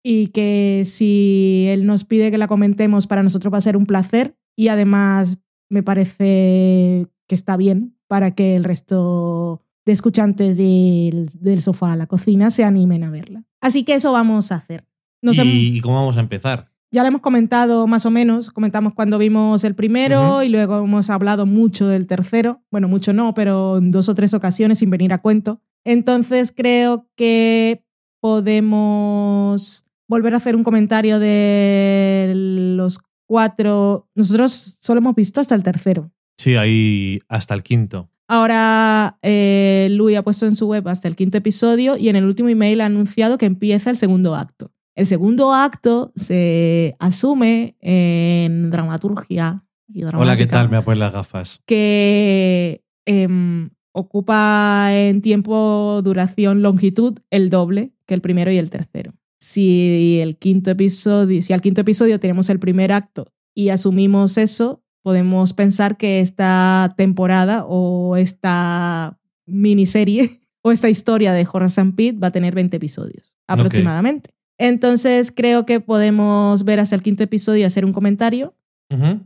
y 0.04 0.28
que 0.28 0.84
si 0.86 1.66
él 1.68 1.84
nos 1.84 2.04
pide 2.04 2.30
que 2.30 2.38
la 2.38 2.46
comentemos, 2.46 3.08
para 3.08 3.24
nosotros 3.24 3.52
va 3.52 3.58
a 3.58 3.62
ser 3.62 3.76
un 3.76 3.86
placer 3.86 4.36
y 4.56 4.68
además 4.68 5.38
me 5.68 5.82
parece 5.82 7.08
que 7.26 7.34
está 7.34 7.56
bien 7.56 7.96
para 8.06 8.36
que 8.36 8.54
el 8.54 8.62
resto 8.62 9.64
de 9.84 9.92
escuchantes 9.92 10.56
del, 10.56 11.28
del 11.34 11.60
sofá 11.60 11.92
a 11.92 11.96
la 11.96 12.06
cocina 12.06 12.50
se 12.50 12.64
animen 12.64 13.04
a 13.04 13.10
verla. 13.10 13.44
Así 13.60 13.84
que 13.84 13.94
eso 13.94 14.12
vamos 14.12 14.52
a 14.52 14.56
hacer. 14.56 14.84
Nos 15.22 15.38
¿Y, 15.38 15.80
cómo 15.80 15.96
vamos 15.96 16.16
a 16.16 16.20
empezar? 16.20 16.72
ya 16.92 17.00
lo 17.00 17.08
hemos 17.08 17.22
comentado 17.22 17.86
más 17.86 18.04
o 18.04 18.10
menos, 18.10 18.50
comentamos 18.50 18.92
cuando 18.92 19.16
vimos 19.16 19.64
el 19.64 19.74
primero 19.74 20.42
y 20.42 20.50
luego 20.50 20.84
hemos 20.84 21.08
hablado 21.08 21.46
mucho 21.46 21.88
del 21.88 22.06
tercero, 22.06 22.60
bueno, 22.70 22.86
mucho 22.86 23.14
no, 23.14 23.32
pero 23.32 23.78
en 23.78 23.90
dos 23.90 24.10
o 24.10 24.14
tres 24.14 24.34
ocasiones 24.34 24.80
sin 24.80 24.90
venir 24.90 25.14
a 25.14 25.22
cuento. 25.22 25.62
Entonces 25.84 26.52
creo 26.54 27.08
que 27.16 27.82
podemos 28.20 29.86
volver 30.06 30.34
a 30.34 30.36
hacer 30.36 30.54
un 30.54 30.64
comentario 30.64 31.18
de 31.18 32.32
los 32.76 33.00
cuatro. 33.26 34.06
Nosotros 34.14 34.76
solo 34.78 34.98
hemos 34.98 35.14
visto 35.14 35.40
hasta 35.40 35.54
el 35.54 35.62
tercero. 35.62 36.12
Sí, 36.36 36.56
ahí 36.56 37.20
hasta 37.28 37.54
el 37.54 37.62
quinto. 37.62 38.10
Ahora 38.32 39.18
eh, 39.20 39.88
Louis 39.90 40.16
ha 40.16 40.22
puesto 40.22 40.46
en 40.46 40.56
su 40.56 40.66
web 40.66 40.88
hasta 40.88 41.06
el 41.06 41.16
quinto 41.16 41.36
episodio 41.36 41.98
y 41.98 42.08
en 42.08 42.16
el 42.16 42.24
último 42.24 42.48
email 42.48 42.80
ha 42.80 42.86
anunciado 42.86 43.36
que 43.36 43.44
empieza 43.44 43.90
el 43.90 43.96
segundo 43.98 44.34
acto. 44.34 44.72
El 44.94 45.06
segundo 45.06 45.52
acto 45.52 46.14
se 46.16 46.96
asume 46.98 47.76
en 47.80 48.70
dramaturgia. 48.70 49.66
y 49.86 50.04
Hola, 50.04 50.38
¿qué 50.38 50.46
tal? 50.46 50.70
Me 50.70 50.78
voy 50.78 50.80
a 50.80 50.84
poner 50.86 50.98
las 50.98 51.12
gafas. 51.12 51.60
que 51.66 52.82
em, 53.04 53.68
ocupa 53.92 54.88
en 54.92 55.20
tiempo, 55.20 56.00
duración, 56.02 56.62
longitud 56.62 57.18
el 57.28 57.50
doble 57.50 57.92
que 58.06 58.14
el 58.14 58.22
primero 58.22 58.50
y 58.50 58.56
el 58.56 58.70
tercero. 58.70 59.12
Si 59.40 60.20
el 60.22 60.38
quinto 60.38 60.70
episodio, 60.70 61.42
si 61.42 61.52
al 61.52 61.60
quinto 61.60 61.82
episodio 61.82 62.18
tenemos 62.18 62.48
el 62.48 62.58
primer 62.58 62.92
acto 62.92 63.30
y 63.54 63.68
asumimos 63.68 64.38
eso, 64.38 64.81
podemos 65.02 65.52
pensar 65.52 65.96
que 65.96 66.20
esta 66.20 66.94
temporada 66.96 67.64
o 67.66 68.16
esta 68.16 69.18
miniserie 69.46 70.40
o 70.62 70.72
esta 70.72 70.88
historia 70.88 71.32
de 71.32 71.46
Horace 71.50 71.80
and 71.80 71.94
Pete 71.94 72.18
va 72.18 72.28
a 72.28 72.32
tener 72.32 72.54
20 72.54 72.76
episodios 72.76 73.34
aproximadamente. 73.48 74.30
Entonces 74.58 75.32
creo 75.32 75.66
que 75.66 75.80
podemos 75.80 76.64
ver 76.64 76.78
hasta 76.80 76.94
el 76.94 77.02
quinto 77.02 77.24
episodio 77.24 77.62
y 77.62 77.64
hacer 77.64 77.84
un 77.84 77.92
comentario 77.92 78.54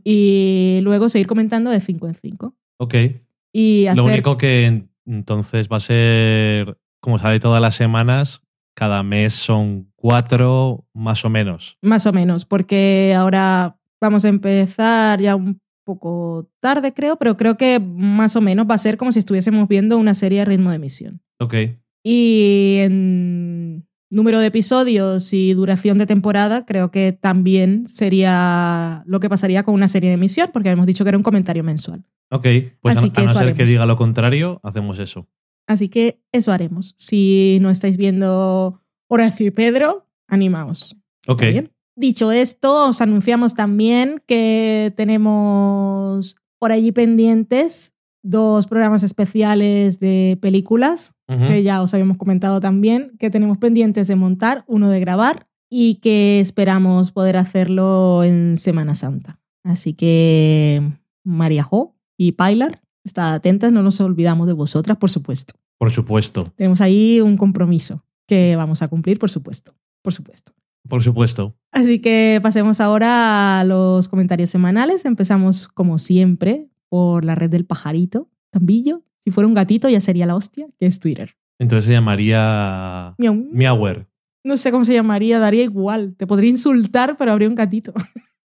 y 0.05 0.79
luego 0.81 1.09
seguir 1.09 1.27
comentando 1.27 1.69
de 1.69 1.81
5 1.81 2.07
en 2.07 2.15
5. 2.15 2.55
Ok. 2.79 2.95
Y 3.53 3.87
hacer, 3.87 3.97
Lo 3.97 4.05
único 4.05 4.37
que 4.37 4.65
en- 4.65 4.89
entonces 5.05 5.67
va 5.69 5.77
a 5.77 5.81
ser, 5.81 6.77
como 7.01 7.19
sale 7.19 7.39
todas 7.39 7.61
las 7.61 7.75
semanas, 7.75 8.41
cada 8.75 9.03
mes 9.03 9.33
son 9.33 9.91
cuatro 9.95 10.85
más 10.93 11.25
o 11.25 11.29
menos. 11.29 11.77
más 11.81 12.05
o 12.05 12.13
menos, 12.13 12.45
porque 12.45 13.13
ahora 13.17 13.77
vamos 13.99 14.23
a 14.25 14.29
empezar 14.29 15.19
ya 15.19 15.35
un 15.35 15.59
poco 15.87 16.49
tarde, 16.59 16.93
creo, 16.93 17.15
pero 17.15 17.37
creo 17.37 17.57
que 17.57 17.79
más 17.79 18.35
o 18.35 18.41
menos 18.41 18.67
va 18.69 18.75
a 18.75 18.77
ser 18.77 18.97
como 18.97 19.11
si 19.11 19.19
estuviésemos 19.19 19.67
viendo 19.67 19.97
una 19.97 20.13
serie 20.13 20.41
a 20.41 20.45
ritmo 20.45 20.69
de 20.69 20.75
emisión. 20.75 21.21
Ok. 21.39 21.55
Y 22.03 22.75
en 22.81 23.87
número 24.09 24.39
de 24.39 24.47
episodios 24.47 25.33
y 25.33 25.53
duración 25.53 25.97
de 25.97 26.05
temporada, 26.05 26.65
creo 26.65 26.91
que 26.91 27.11
también 27.11 27.87
sería 27.87 29.03
lo 29.05 29.19
que 29.19 29.29
pasaría 29.29 29.63
con 29.63 29.73
una 29.73 29.87
serie 29.87 30.09
de 30.09 30.15
emisión, 30.15 30.49
porque 30.53 30.69
hemos 30.69 30.85
dicho 30.85 31.03
que 31.03 31.09
era 31.09 31.17
un 31.17 31.23
comentario 31.23 31.63
mensual. 31.63 32.03
Ok. 32.29 32.45
Pues 32.81 32.95
a, 32.97 32.99
Así 32.99 33.09
a 33.09 33.13
que 33.13 33.21
no 33.23 33.29
ser 33.33 33.53
que 33.55 33.65
diga 33.65 33.85
lo 33.85 33.97
contrario, 33.97 34.59
hacemos 34.63 34.99
eso. 34.99 35.27
Así 35.67 35.89
que 35.89 36.21
eso 36.31 36.51
haremos. 36.51 36.93
Si 36.97 37.57
no 37.61 37.69
estáis 37.69 37.97
viendo 37.97 38.81
Horacio 39.09 39.47
y 39.47 39.51
Pedro, 39.51 40.05
animaos. 40.27 40.95
¿Está 41.21 41.33
Ok. 41.33 41.41
bien? 41.51 41.71
Dicho 41.97 42.31
esto, 42.31 42.89
os 42.89 43.01
anunciamos 43.01 43.55
también 43.55 44.21
que 44.27 44.93
tenemos 44.95 46.35
por 46.59 46.71
allí 46.71 46.91
pendientes 46.91 47.91
dos 48.21 48.67
programas 48.67 49.01
especiales 49.01 49.99
de 49.99 50.37
películas, 50.39 51.15
que 51.47 51.63
ya 51.63 51.81
os 51.81 51.95
habíamos 51.95 52.17
comentado 52.17 52.59
también, 52.59 53.13
que 53.17 53.31
tenemos 53.31 53.57
pendientes 53.57 54.07
de 54.07 54.15
montar, 54.15 54.63
uno 54.67 54.91
de 54.91 54.99
grabar 54.99 55.47
y 55.71 55.95
que 55.95 56.39
esperamos 56.39 57.11
poder 57.11 57.35
hacerlo 57.35 58.23
en 58.23 58.57
Semana 58.57 58.93
Santa. 58.93 59.39
Así 59.63 59.93
que 59.93 60.83
María 61.23 61.63
Jo 61.63 61.95
y 62.15 62.33
Pilar, 62.33 62.83
estad 63.03 63.33
atentas, 63.33 63.71
no 63.71 63.81
nos 63.81 63.99
olvidamos 64.01 64.45
de 64.45 64.53
vosotras, 64.53 64.97
por 64.97 65.09
supuesto. 65.09 65.55
Por 65.79 65.89
supuesto. 65.89 66.53
Tenemos 66.55 66.79
ahí 66.79 67.21
un 67.21 67.37
compromiso 67.37 68.03
que 68.27 68.55
vamos 68.55 68.83
a 68.83 68.87
cumplir, 68.87 69.17
por 69.17 69.31
supuesto. 69.31 69.73
Por 70.03 70.13
supuesto. 70.13 70.53
Por 70.87 71.03
supuesto. 71.03 71.55
Así 71.77 71.99
que 71.99 72.39
pasemos 72.41 72.81
ahora 72.81 73.59
a 73.59 73.63
los 73.63 74.09
comentarios 74.09 74.49
semanales. 74.49 75.05
Empezamos, 75.05 75.67
como 75.67 75.99
siempre, 75.99 76.65
por 76.89 77.23
la 77.23 77.35
red 77.35 77.51
del 77.51 77.65
pajarito, 77.65 78.31
Tambillo. 78.49 79.03
Si 79.23 79.29
fuera 79.29 79.47
un 79.47 79.53
gatito 79.53 79.87
ya 79.87 80.01
sería 80.01 80.25
la 80.25 80.35
hostia, 80.35 80.65
que 80.79 80.87
es 80.87 80.99
Twitter. 80.99 81.35
Entonces 81.59 81.85
se 81.85 81.91
llamaría 81.91 83.13
Miau. 83.19 83.47
Miauer, 83.53 84.07
No 84.43 84.57
sé 84.57 84.71
cómo 84.71 84.85
se 84.85 84.95
llamaría, 84.95 85.37
daría 85.37 85.61
igual. 85.61 86.15
Te 86.17 86.25
podría 86.25 86.49
insultar, 86.49 87.15
pero 87.15 87.31
habría 87.31 87.47
un 87.47 87.53
gatito. 87.53 87.93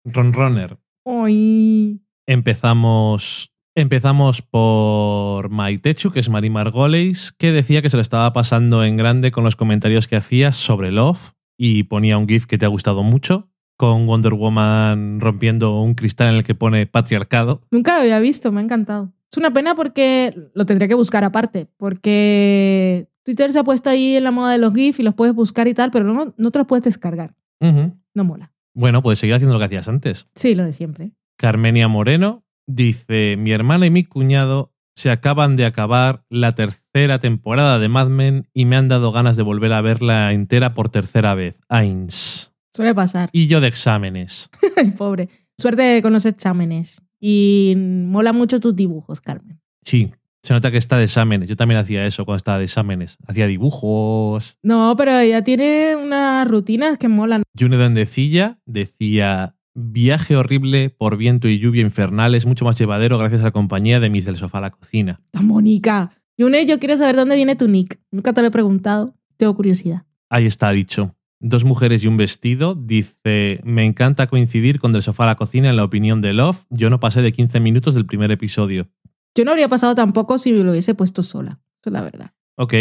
Ronroner. 0.05 0.79
Ay. 1.05 2.01
Empezamos, 2.29 3.53
empezamos 3.75 4.41
por 4.41 5.49
Maitechu, 5.49 6.13
que 6.13 6.21
es 6.21 6.29
Mari 6.29 6.51
Margoleis, 6.51 7.33
que 7.33 7.51
decía 7.51 7.83
que 7.83 7.91
se 7.91 7.97
lo 7.97 8.03
estaba 8.03 8.33
pasando 8.33 8.85
en 8.85 8.97
grande 8.97 9.33
con 9.33 9.43
los 9.43 9.57
comentarios 9.57 10.07
que 10.07 10.15
hacía 10.15 10.53
sobre 10.53 10.93
Love 10.93 11.33
y 11.57 11.85
ponía 11.85 12.19
un 12.19 12.29
GIF 12.29 12.47
que 12.47 12.59
te 12.59 12.65
ha 12.65 12.69
gustado 12.69 13.03
mucho, 13.03 13.49
con 13.77 14.07
Wonder 14.07 14.35
Woman 14.35 15.21
rompiendo 15.21 15.81
un 15.81 15.95
cristal 15.95 16.29
en 16.29 16.37
el 16.37 16.45
que 16.45 16.55
pone 16.55 16.87
patriarcado. 16.87 17.63
Nunca 17.71 17.95
lo 17.95 18.01
había 18.01 18.19
visto, 18.19 18.53
me 18.53 18.61
ha 18.61 18.65
encantado. 18.65 19.13
Es 19.31 19.39
una 19.39 19.53
pena 19.53 19.75
porque 19.75 20.51
lo 20.55 20.67
tendré 20.67 20.89
que 20.89 20.95
buscar 20.95 21.25
aparte, 21.25 21.69
porque 21.77 23.09
Twitter 23.25 23.53
se 23.53 23.59
ha 23.59 23.65
puesto 23.65 23.91
ahí 23.91 24.17
en 24.17 24.25
la 24.25 24.31
moda 24.31 24.53
de 24.53 24.59
los 24.59 24.73
GIF 24.73 25.01
y 25.01 25.03
los 25.03 25.15
puedes 25.15 25.35
buscar 25.35 25.69
y 25.69 25.75
tal, 25.75 25.91
pero 25.91 26.05
no, 26.05 26.35
no 26.37 26.51
te 26.51 26.59
los 26.59 26.67
puedes 26.67 26.85
descargar. 26.85 27.35
No 27.61 28.25
mola. 28.25 28.53
Bueno, 28.73 29.03
puedes 29.03 29.19
seguir 29.19 29.35
haciendo 29.35 29.55
lo 29.55 29.59
que 29.59 29.65
hacías 29.67 29.89
antes. 29.89 30.29
Sí, 30.35 30.55
lo 30.55 30.65
de 30.65 30.73
siempre. 30.73 31.13
Carmenia 31.37 31.89
Moreno 31.89 32.45
dice, 32.67 33.37
mi 33.39 33.53
hermana 33.53 33.87
y 33.87 33.91
mi 33.91 34.05
cuñado 34.05 34.73
se 34.97 35.11
acaban 35.11 35.57
de 35.57 35.67
acabar 35.67 36.25
la 36.31 36.53
tercera 36.53 37.21
temporada 37.21 37.79
de 37.79 37.89
Mad 37.89 38.09
Men 38.09 38.49
y 38.55 38.65
me 38.65 38.77
han 38.77 38.89
dado 38.89 39.13
ganas 39.13 39.37
de 39.37 39.43
volver 39.43 39.73
a 39.75 39.83
verla 39.83 40.33
entera 40.33 40.75
por 40.75 40.89
tercera 40.89 41.35
vez. 41.35 41.55
Ains. 41.69 42.53
Suele 42.75 42.95
pasar. 42.95 43.29
Y 43.33 43.47
yo 43.47 43.61
de 43.61 43.69
exámenes. 43.69 44.51
Pobre. 44.97 45.29
Suerte 45.59 46.01
con 46.03 46.13
los 46.13 46.25
exámenes. 46.25 47.03
Y 47.21 47.75
mola 47.77 48.33
mucho 48.33 48.59
tus 48.59 48.75
dibujos, 48.75 49.21
Carmen. 49.21 49.61
Sí, 49.83 50.13
se 50.43 50.55
nota 50.55 50.71
que 50.71 50.79
está 50.79 50.97
de 50.97 51.05
exámenes. 51.05 51.49
Yo 51.49 51.57
también 51.57 51.81
hacía 51.81 52.07
eso 52.07 52.25
cuando 52.25 52.37
estaba 52.37 52.59
de 52.59 52.65
exámenes. 52.65 53.19
Hacía 53.27 53.49
dibujos. 53.49 54.57
No, 54.63 54.95
pero 54.97 55.19
ella 55.19 55.43
tiene 55.43 55.97
unas 55.97 56.47
rutinas 56.47 56.99
que 56.99 57.09
molan. 57.09 57.43
June 57.59 57.77
Dandecilla 57.77 58.61
decía, 58.65 59.56
viaje 59.77 60.37
horrible 60.37 60.91
por 60.91 61.17
viento 61.17 61.47
y 61.49 61.59
lluvia 61.59 61.83
infernales, 61.83 62.47
mucho 62.47 62.65
más 62.65 62.79
llevadero 62.79 63.19
gracias 63.19 63.43
a 63.43 63.45
la 63.45 63.51
compañía 63.53 64.01
de 64.01 64.11
mis 64.11 64.25
del 64.25 64.37
sofá 64.37 64.59
a 64.59 64.63
la 64.63 64.71
cocina. 64.71 65.21
Tan 65.31 65.47
bonita. 65.47 66.13
Yune, 66.39 66.67
yo 66.67 66.79
quiero 66.79 66.97
saber 66.97 67.17
dónde 67.17 67.37
viene 67.37 67.57
tu 67.57 67.69
nick. 67.69 68.01
Nunca 68.11 68.33
te 68.33 68.41
lo 68.41 68.49
he 68.49 68.51
preguntado. 68.51 69.15
Tengo 69.37 69.55
curiosidad. 69.55 70.05
Ahí 70.29 70.47
está 70.47 70.71
dicho. 70.71 71.15
Dos 71.39 71.65
mujeres 71.65 72.03
y 72.03 72.09
un 72.09 72.17
vestido. 72.17 72.75
Dice, 72.75 73.61
me 73.65 73.85
encanta 73.85 74.27
coincidir 74.27 74.81
con 74.81 74.93
del 74.93 75.03
sofá 75.03 75.25
a 75.25 75.29
la 75.29 75.35
cocina 75.37 75.69
en 75.71 75.77
la 75.77 75.85
opinión 75.85 76.21
de 76.21 76.33
Love. 76.33 76.65
Yo 76.71 76.91
no 76.91 76.99
pasé 76.99 77.23
de 77.23 77.33
15 77.33 77.61
minutos 77.61 77.95
del 77.95 78.07
primer 78.07 78.31
episodio. 78.31 78.89
Yo 79.35 79.45
no 79.45 79.51
habría 79.51 79.69
pasado 79.69 79.95
tampoco 79.95 80.39
si 80.39 80.53
me 80.53 80.65
lo 80.65 80.71
hubiese 80.71 80.95
puesto 80.95 81.23
sola. 81.23 81.53
Eso 81.53 81.91
es 81.91 81.93
la 81.93 82.03
verdad. 82.03 82.33
Ok. 82.57 82.75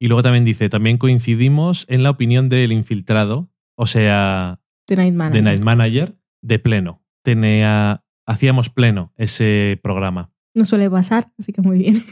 Y 0.00 0.08
luego 0.08 0.22
también 0.22 0.44
dice, 0.44 0.68
también 0.68 0.98
coincidimos 0.98 1.84
en 1.88 2.02
la 2.02 2.10
opinión 2.10 2.48
del 2.48 2.72
infiltrado, 2.72 3.50
o 3.76 3.86
sea, 3.86 4.60
The 4.86 4.96
Night 4.96 5.14
Manager. 5.14 5.42
de 5.42 5.50
Night 5.50 5.62
Manager, 5.62 6.16
de 6.42 6.58
pleno. 6.58 7.02
Tenía, 7.22 8.04
hacíamos 8.26 8.70
pleno 8.70 9.12
ese 9.16 9.78
programa. 9.82 10.30
No 10.54 10.64
suele 10.64 10.90
pasar, 10.90 11.30
así 11.38 11.52
que 11.52 11.62
muy 11.62 11.78
bien. 11.78 12.04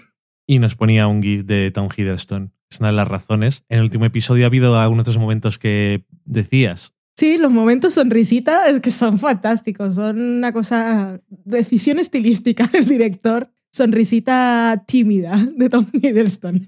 Y 0.47 0.59
nos 0.61 0.75
ponía 0.77 1.07
un 1.09 1.23
GIF 1.23 1.45
de 1.45 1.71
Tom 1.71 1.89
Hiddleston. 1.95 2.53
Es 2.71 2.81
una 2.81 2.89
de 2.89 2.95
las 2.95 3.09
razones. 3.09 3.65
En 3.69 3.79
el 3.79 3.85
último 3.85 4.05
episodio 4.05 4.45
ha 4.45 4.49
habido 4.49 4.79
algunos 4.79 5.07
esos 5.09 5.19
momentos 5.21 5.59
que 5.59 6.05
decías. 6.25 6.95
Sí, 7.17 7.37
los 7.37 7.51
momentos 7.51 7.95
sonrisita 7.95 8.69
es 8.69 8.81
que 8.81 8.91
son 8.91 9.19
fantásticos. 9.19 9.97
Son 9.97 10.21
una 10.21 10.53
cosa. 10.53 11.21
Decisión 11.29 11.99
estilística 11.99 12.67
del 12.67 12.87
director. 12.87 13.51
Sonrisita 13.73 14.85
tímida 14.87 15.47
de 15.57 15.69
Tom 15.69 15.87
Hiddleston. 15.93 16.63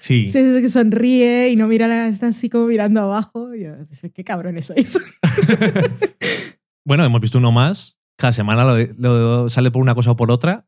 Sí. 0.00 0.28
Se, 0.28 0.60
que 0.60 0.68
sonríe 0.68 1.50
y 1.50 1.56
no 1.56 1.68
mira, 1.68 1.86
la- 1.88 2.08
está 2.08 2.26
así 2.28 2.50
como 2.50 2.66
mirando 2.66 3.00
abajo. 3.00 3.54
Yo, 3.54 3.70
qué 4.12 4.24
cabrones 4.24 4.66
sois. 4.66 4.98
Bueno, 6.88 7.04
hemos 7.04 7.20
visto 7.20 7.36
uno 7.38 7.52
más. 7.52 7.98
Cada 8.16 8.32
semana 8.32 8.64
lo, 8.64 8.76
lo- 8.98 9.48
sale 9.50 9.70
por 9.70 9.82
una 9.82 9.94
cosa 9.94 10.12
o 10.12 10.16
por 10.16 10.30
otra. 10.30 10.66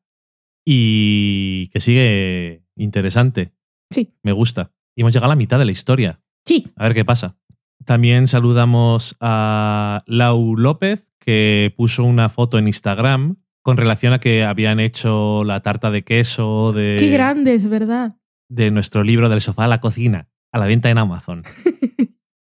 Y 0.66 1.68
que 1.68 1.80
sigue 1.80 2.62
interesante. 2.76 3.54
Sí. 3.90 4.12
Me 4.22 4.32
gusta. 4.32 4.72
Y 4.94 5.00
hemos 5.00 5.12
llegado 5.14 5.32
a 5.32 5.34
la 5.34 5.38
mitad 5.38 5.58
de 5.58 5.64
la 5.64 5.72
historia. 5.72 6.20
Sí. 6.44 6.66
A 6.76 6.84
ver 6.84 6.94
qué 6.94 7.04
pasa. 7.04 7.38
También 7.86 8.28
saludamos 8.28 9.16
a 9.20 10.02
Lau 10.06 10.56
López, 10.56 11.08
que 11.18 11.72
puso 11.76 12.04
una 12.04 12.28
foto 12.28 12.58
en 12.58 12.66
Instagram 12.68 13.36
con 13.62 13.78
relación 13.78 14.12
a 14.12 14.20
que 14.20 14.44
habían 14.44 14.78
hecho 14.78 15.42
la 15.44 15.60
tarta 15.62 15.90
de 15.90 16.02
queso 16.04 16.72
de, 16.72 16.96
Qué 16.98 17.08
grande, 17.10 17.54
es 17.54 17.66
verdad. 17.68 18.16
de 18.50 18.70
nuestro 18.70 19.02
libro 19.04 19.28
del 19.30 19.40
sofá 19.40 19.64
a 19.64 19.68
la 19.68 19.80
cocina, 19.80 20.28
a 20.52 20.58
la 20.58 20.66
venta 20.66 20.90
en 20.90 20.98
Amazon. 20.98 21.44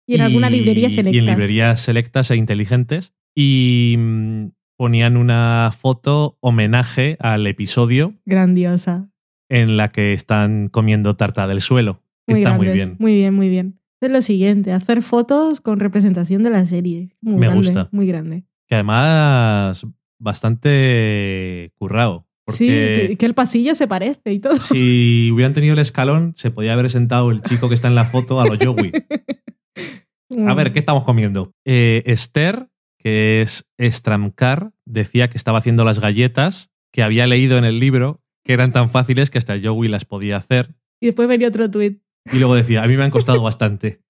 Y 0.09 0.14
en 0.14 0.20
alguna 0.20 0.49
librería 0.49 0.87
Y 0.87 0.93
selecta. 0.95 1.18
en 1.18 1.24
librerías 1.27 1.81
selectas 1.81 2.31
e 2.31 2.37
inteligentes. 2.37 3.12
Y 3.39 3.97
mm, 3.99 4.47
ponían 4.78 5.16
una 5.18 5.72
foto 5.78 6.39
homenaje 6.41 7.16
al 7.20 7.47
episodio 7.47 8.14
Grandiosa. 8.24 9.11
en 9.51 9.76
la 9.76 9.93
que 9.93 10.14
están 10.14 10.68
comiendo 10.70 11.16
tarta 11.16 11.47
del 11.47 11.61
suelo. 11.61 12.03
que 12.26 12.32
Muy 12.34 12.43
está 12.43 12.57
muy 12.57 12.68
bien. 12.68 12.97
Muy 12.99 13.14
bien, 13.14 13.34
muy 13.34 13.49
bien. 13.51 13.78
Es 14.01 14.11
lo 14.11 14.20
siguiente, 14.22 14.72
hacer 14.72 15.03
fotos 15.03 15.61
con 15.61 15.80
representación 15.80 16.43
de 16.43 16.51
la 16.51 16.66
serie. 16.66 17.11
Muy 17.20 17.34
Me 17.34 17.47
grande, 17.47 17.57
gusta. 17.57 17.89
Muy 17.93 18.07
grande. 18.07 18.45
Que 18.68 18.74
además 18.76 19.87
bastante 20.18 21.72
currado. 21.76 22.26
Sí, 22.49 22.68
que, 22.68 23.16
que 23.18 23.26
el 23.26 23.34
pasillo 23.34 23.74
se 23.74 23.87
parece 23.89 24.32
y 24.32 24.39
todo. 24.39 24.61
si 24.61 25.30
hubieran 25.32 25.53
tenido 25.53 25.74
el 25.74 25.80
escalón, 25.80 26.32
se 26.37 26.51
podía 26.51 26.72
haber 26.74 26.89
sentado 26.91 27.30
el 27.32 27.43
chico 27.43 27.68
que 27.68 27.74
está 27.74 27.89
en 27.89 27.97
la 27.97 28.05
foto 28.07 28.41
a 28.41 28.47
lo 28.47 28.55
Yowie. 28.55 28.93
A 30.47 30.55
ver, 30.55 30.72
¿qué 30.72 30.78
estamos 30.80 31.03
comiendo? 31.05 31.53
Eh, 31.64 32.03
Esther, 32.07 32.68
que 33.07 33.40
es 33.40 33.70
Stramcar, 33.80 34.72
decía 34.84 35.30
que 35.30 35.38
estaba 35.38 35.59
haciendo 35.59 35.84
las 35.84 36.00
galletas 36.00 36.72
que 36.92 37.04
había 37.04 37.28
leído 37.28 37.57
en 37.57 37.64
el 37.64 37.78
libro, 37.78 38.20
que 38.44 38.52
eran 38.52 38.72
tan 38.72 38.90
fáciles 38.90 39.30
que 39.30 39.38
hasta 39.38 39.54
Yowie 39.54 39.88
las 39.88 40.04
podía 40.04 40.36
hacer. 40.36 40.74
Y 41.00 41.07
después 41.07 41.28
venía 41.28 41.46
otro 41.46 41.70
tuit. 41.70 42.02
Y 42.32 42.38
luego 42.40 42.57
decía, 42.57 42.82
a 42.82 42.88
mí 42.88 42.96
me 42.96 43.04
han 43.04 43.12
costado 43.12 43.40
bastante. 43.40 44.00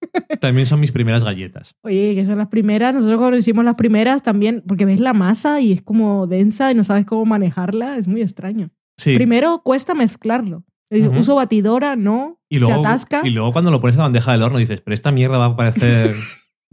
También 0.41 0.67
son 0.67 0.81
mis 0.81 0.93
primeras 0.93 1.25
galletas. 1.25 1.75
Oye, 1.83 2.15
que 2.15 2.25
son 2.25 2.39
las 2.39 2.49
primeras. 2.49 2.95
Nosotros 2.95 3.19
cuando 3.19 3.37
hicimos 3.37 3.67
las 3.67 3.75
primeras 3.75 4.23
también, 4.23 4.65
porque 4.67 4.87
ves 4.87 4.99
la 4.99 5.13
masa 5.13 5.61
y 5.61 5.73
es 5.73 5.83
como 5.83 6.27
densa 6.27 6.73
y 6.73 6.75
no 6.75 6.83
sabes 6.83 7.05
cómo 7.05 7.27
manejarla, 7.27 7.99
es 7.99 8.09
muy 8.09 8.23
extraño. 8.23 8.71
Sí. 8.97 9.15
Primero 9.15 9.61
cuesta 9.63 9.93
mezclarlo. 9.93 10.65
Uso 10.91 11.35
batidora, 11.35 11.97
no. 11.97 12.41
y, 12.49 12.61
luego, 12.61 12.77
se 12.77 12.81
atasca. 12.81 13.21
y 13.25 13.31
luego 13.31 13.53
cuando 13.53 13.71
lo 13.71 13.79
pones 13.79 13.97
en 13.97 13.99
la 13.99 14.05
bandeja 14.05 14.33
del 14.33 14.43
horno 14.43 14.57
dices, 14.57 14.81
pero 14.81 14.95
esta 14.95 15.13
mierda 15.13 15.37
va 15.37 15.45
a 15.45 15.55
parecer... 15.57 16.17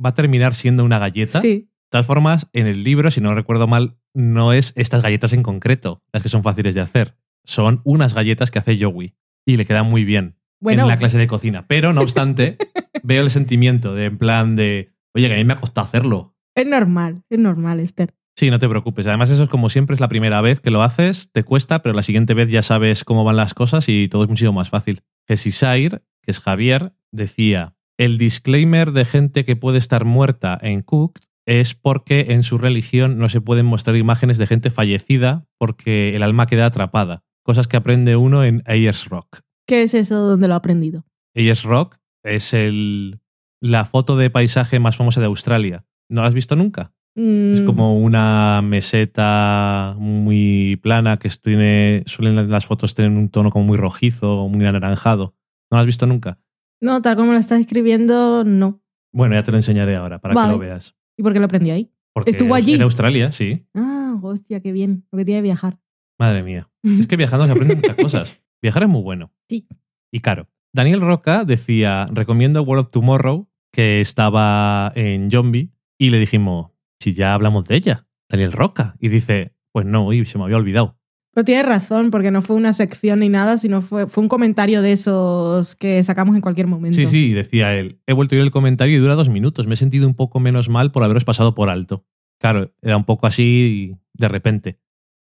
va 0.03 0.09
a 0.09 0.13
terminar 0.13 0.55
siendo 0.55 0.84
una 0.84 0.99
galleta. 0.99 1.41
Sí. 1.41 1.69
De 1.94 1.98
todas 1.98 2.08
formas, 2.08 2.48
en 2.54 2.66
el 2.66 2.84
libro, 2.84 3.12
si 3.12 3.22
no 3.22 3.36
recuerdo 3.36 3.68
mal, 3.68 3.98
no 4.16 4.52
es 4.52 4.74
estas 4.76 5.04
galletas 5.04 5.32
en 5.32 5.44
concreto 5.44 6.02
las 6.12 6.24
que 6.24 6.30
son 6.30 6.41
fáciles 6.41 6.74
de 6.74 6.82
hacer. 6.82 7.20
Son 7.46 7.82
unas 7.84 8.16
galletas 8.16 8.50
que 8.50 8.58
hace 8.58 8.78
Yowie. 8.78 9.14
Y 9.46 9.58
le 9.58 9.68
quedan 9.68 9.91
muy 9.91 10.04
bien 10.04 10.39
Bueno, 10.60 10.82
en 10.82 10.88
la 10.88 10.98
clase 10.98 11.20
de 11.20 11.28
cocina. 11.28 11.68
Pero, 11.68 11.94
no 11.94 12.02
obstante, 12.02 12.58
veo 13.04 13.22
el 13.22 13.30
sentimiento 13.30 13.94
de 13.94 14.06
en 14.06 14.18
plan 14.18 14.56
de, 14.56 14.91
oye, 15.14 15.28
que 15.28 15.36
a 15.36 15.38
mí 15.38 15.44
me 15.44 15.54
ha 15.54 15.58
costado 15.58 15.86
hacerlo. 15.86 16.36
es 16.56 16.66
normal, 16.66 17.22
es 17.30 17.38
normal, 17.38 17.80
Esther. 17.80 18.16
Sí, 18.36 18.50
no 18.50 18.58
te 18.58 18.68
preocupes. 18.68 19.06
Además, 19.06 19.30
eso 19.30 19.44
es 19.44 19.50
como 19.50 19.70
siempre, 19.70 19.94
es 19.94 20.00
la 20.00 20.10
primera 20.10 20.41
vez 20.41 20.60
que 20.60 20.72
lo 20.72 20.82
haces, 20.82 21.32
te 21.32 21.44
cuesta, 21.44 21.84
pero 21.84 21.94
la 21.94 22.02
siguiente 22.02 22.34
vez 22.34 22.52
ya 22.52 22.64
sabes 22.64 23.04
cómo 23.04 23.24
van 23.24 23.36
las 23.36 23.54
cosas 23.54 23.88
y 23.88 24.08
todo 24.08 24.24
es 24.24 24.30
muchísimo 24.30 24.54
más 24.54 24.72
fácil. 24.72 25.04
Sair, 25.28 26.02
que 26.24 26.32
es 26.32 26.39
Javier, 26.39 26.94
decía, 27.12 27.76
el 28.00 28.18
disclaimer 28.18 28.94
de 28.94 29.06
gente 29.06 29.46
que 29.46 29.56
puede 29.56 29.78
estar 29.78 30.06
muerta 30.06 30.58
en 30.60 30.82
Cooked 30.82 31.22
es 31.46 31.74
porque 31.76 32.28
en 32.30 32.44
su 32.44 32.58
religión 32.58 33.18
no 33.18 33.30
se 33.30 33.41
pueden 33.41 33.66
mostrar 33.66 33.96
imágenes 33.98 34.38
de 34.38 34.48
gente 34.48 34.72
fallecida 34.72 35.46
porque 35.58 36.16
el 36.16 36.24
alma 36.24 36.48
queda 36.48 36.66
atrapada. 36.66 37.24
Cosas 37.44 37.68
que 37.68 37.78
aprende 37.78 38.16
uno 38.16 38.44
en 38.44 38.64
Ayers 38.66 39.10
Rock. 39.10 39.39
¿Qué 39.68 39.84
es 39.84 39.94
eso 39.94 40.16
donde 40.28 40.48
lo 40.48 40.54
ha 40.54 40.58
aprendido? 40.58 41.06
Ayers 41.36 41.64
Rock 41.64 41.98
es 42.24 42.54
el, 42.54 43.20
la 43.62 43.86
foto 43.86 44.16
de 44.18 44.30
paisaje 44.30 44.80
más 44.80 44.96
famosa 44.96 45.20
de 45.20 45.28
Australia. 45.28 45.86
¿No 46.10 46.22
la 46.22 46.28
has 46.28 46.34
visto 46.34 46.56
nunca? 46.56 46.94
Es 47.16 47.62
Mm, 47.62 47.66
como 47.66 48.00
una 48.00 48.62
meseta 48.64 49.96
muy 50.00 50.78
plana 50.82 51.18
que 51.18 51.30
tiene, 51.30 52.04
suelen 52.08 52.50
las 52.50 52.66
fotos 52.66 52.96
tener 52.96 53.12
un 53.12 53.30
tono 53.30 53.52
como 53.52 53.66
muy 53.66 53.78
rojizo 53.78 54.39
o 54.44 54.50
muy 54.50 54.66
anaranjado. 54.66 55.36
¿No 55.70 55.78
lo 55.78 55.82
has 55.82 55.86
visto 55.86 56.08
nunca? 56.08 56.39
No, 56.82 57.02
tal 57.02 57.16
como 57.16 57.32
lo 57.34 57.38
estás 57.38 57.60
escribiendo, 57.62 58.44
no. 58.44 58.82
Bueno, 59.14 59.36
ya 59.36 59.44
te 59.44 59.52
lo 59.52 59.58
enseñaré 59.58 59.96
ahora 59.96 60.20
para 60.20 60.34
Vale. 60.34 60.48
que 60.48 60.54
lo 60.54 60.60
veas. 60.60 60.96
¿Y 61.18 61.24
por 61.24 61.34
qué 61.34 61.39
lo 61.39 61.45
aprendí 61.45 61.72
ahí? 61.72 61.91
Porque 62.14 62.32
¿Estuvo 62.32 62.55
es- 62.55 62.64
allí? 62.64 62.74
En 62.74 62.82
Australia, 62.84 63.32
sí. 63.32 63.66
Ah, 63.74 64.18
hostia, 64.22 64.59
qué 64.61 64.72
bien. 64.72 65.05
Lo 65.11 65.18
que 65.18 65.26
tiene 65.26 65.39
que 65.39 65.43
viajar. 65.43 65.80
Madre 66.20 66.43
mía. 66.43 66.70
Es 66.84 67.07
que 67.07 67.16
viajando 67.18 67.45
se 67.45 67.51
aprenden 67.51 67.78
muchas 67.78 67.95
cosas. 67.95 68.39
Viajar 68.61 68.84
es 68.84 68.89
muy 68.89 69.01
bueno. 69.01 69.32
Sí. 69.49 69.68
Y 70.11 70.20
caro. 70.22 70.47
Daniel 70.74 71.01
Roca 71.01 71.43
decía, 71.43 72.07
recomiendo 72.11 72.61
World 72.64 72.86
of 72.86 72.91
Tomorrow, 72.91 73.49
que 73.74 73.99
estaba 74.01 74.91
en 74.95 75.30
Zombie, 75.30 75.72
y 75.99 76.09
le 76.11 76.20
dijimos, 76.20 76.72
si 77.01 77.14
ya 77.14 77.34
hablamos 77.34 77.68
de 77.68 77.76
ella, 77.76 78.07
Daniel 78.30 78.51
Roca. 78.53 78.95
Y 78.99 79.09
dice, 79.09 79.53
pues 79.74 79.86
no, 79.86 80.05
uy, 80.07 80.26
se 80.26 80.38
me 80.38 80.45
había 80.45 80.57
olvidado. 80.57 80.97
Pero 81.34 81.45
tiene 81.45 81.63
razón, 81.63 82.11
porque 82.11 82.29
no 82.29 82.43
fue 82.43 82.55
una 82.55 82.73
sección 82.73 83.19
ni 83.19 83.29
nada, 83.29 83.57
sino 83.57 83.81
fue, 83.81 84.05
fue 84.05 84.21
un 84.21 84.29
comentario 84.29 84.84
de 84.84 84.91
esos 84.91 85.75
que 85.75 86.03
sacamos 86.03 86.36
en 86.36 86.41
cualquier 86.41 86.67
momento. 86.67 86.95
Sí, 86.95 87.07
sí, 87.07 87.34
decía 87.34 87.75
él. 87.75 87.99
He 88.05 88.13
vuelto 88.13 88.36
a 88.36 88.38
ir 88.38 88.43
el 88.43 88.51
comentario 88.51 88.95
y 88.95 88.99
dura 88.99 89.15
dos 89.15 89.29
minutos. 89.29 89.65
Me 89.65 89.73
he 89.73 89.77
sentido 89.77 90.07
un 90.07 90.13
poco 90.13 90.39
menos 90.39 90.69
mal 90.69 90.91
por 90.91 91.03
haberos 91.03 91.25
pasado 91.25 91.55
por 91.55 91.69
alto. 91.69 92.05
Claro, 92.39 92.71
era 92.81 92.97
un 92.97 93.05
poco 93.05 93.25
así 93.25 93.95
de 94.13 94.27
repente. 94.27 94.79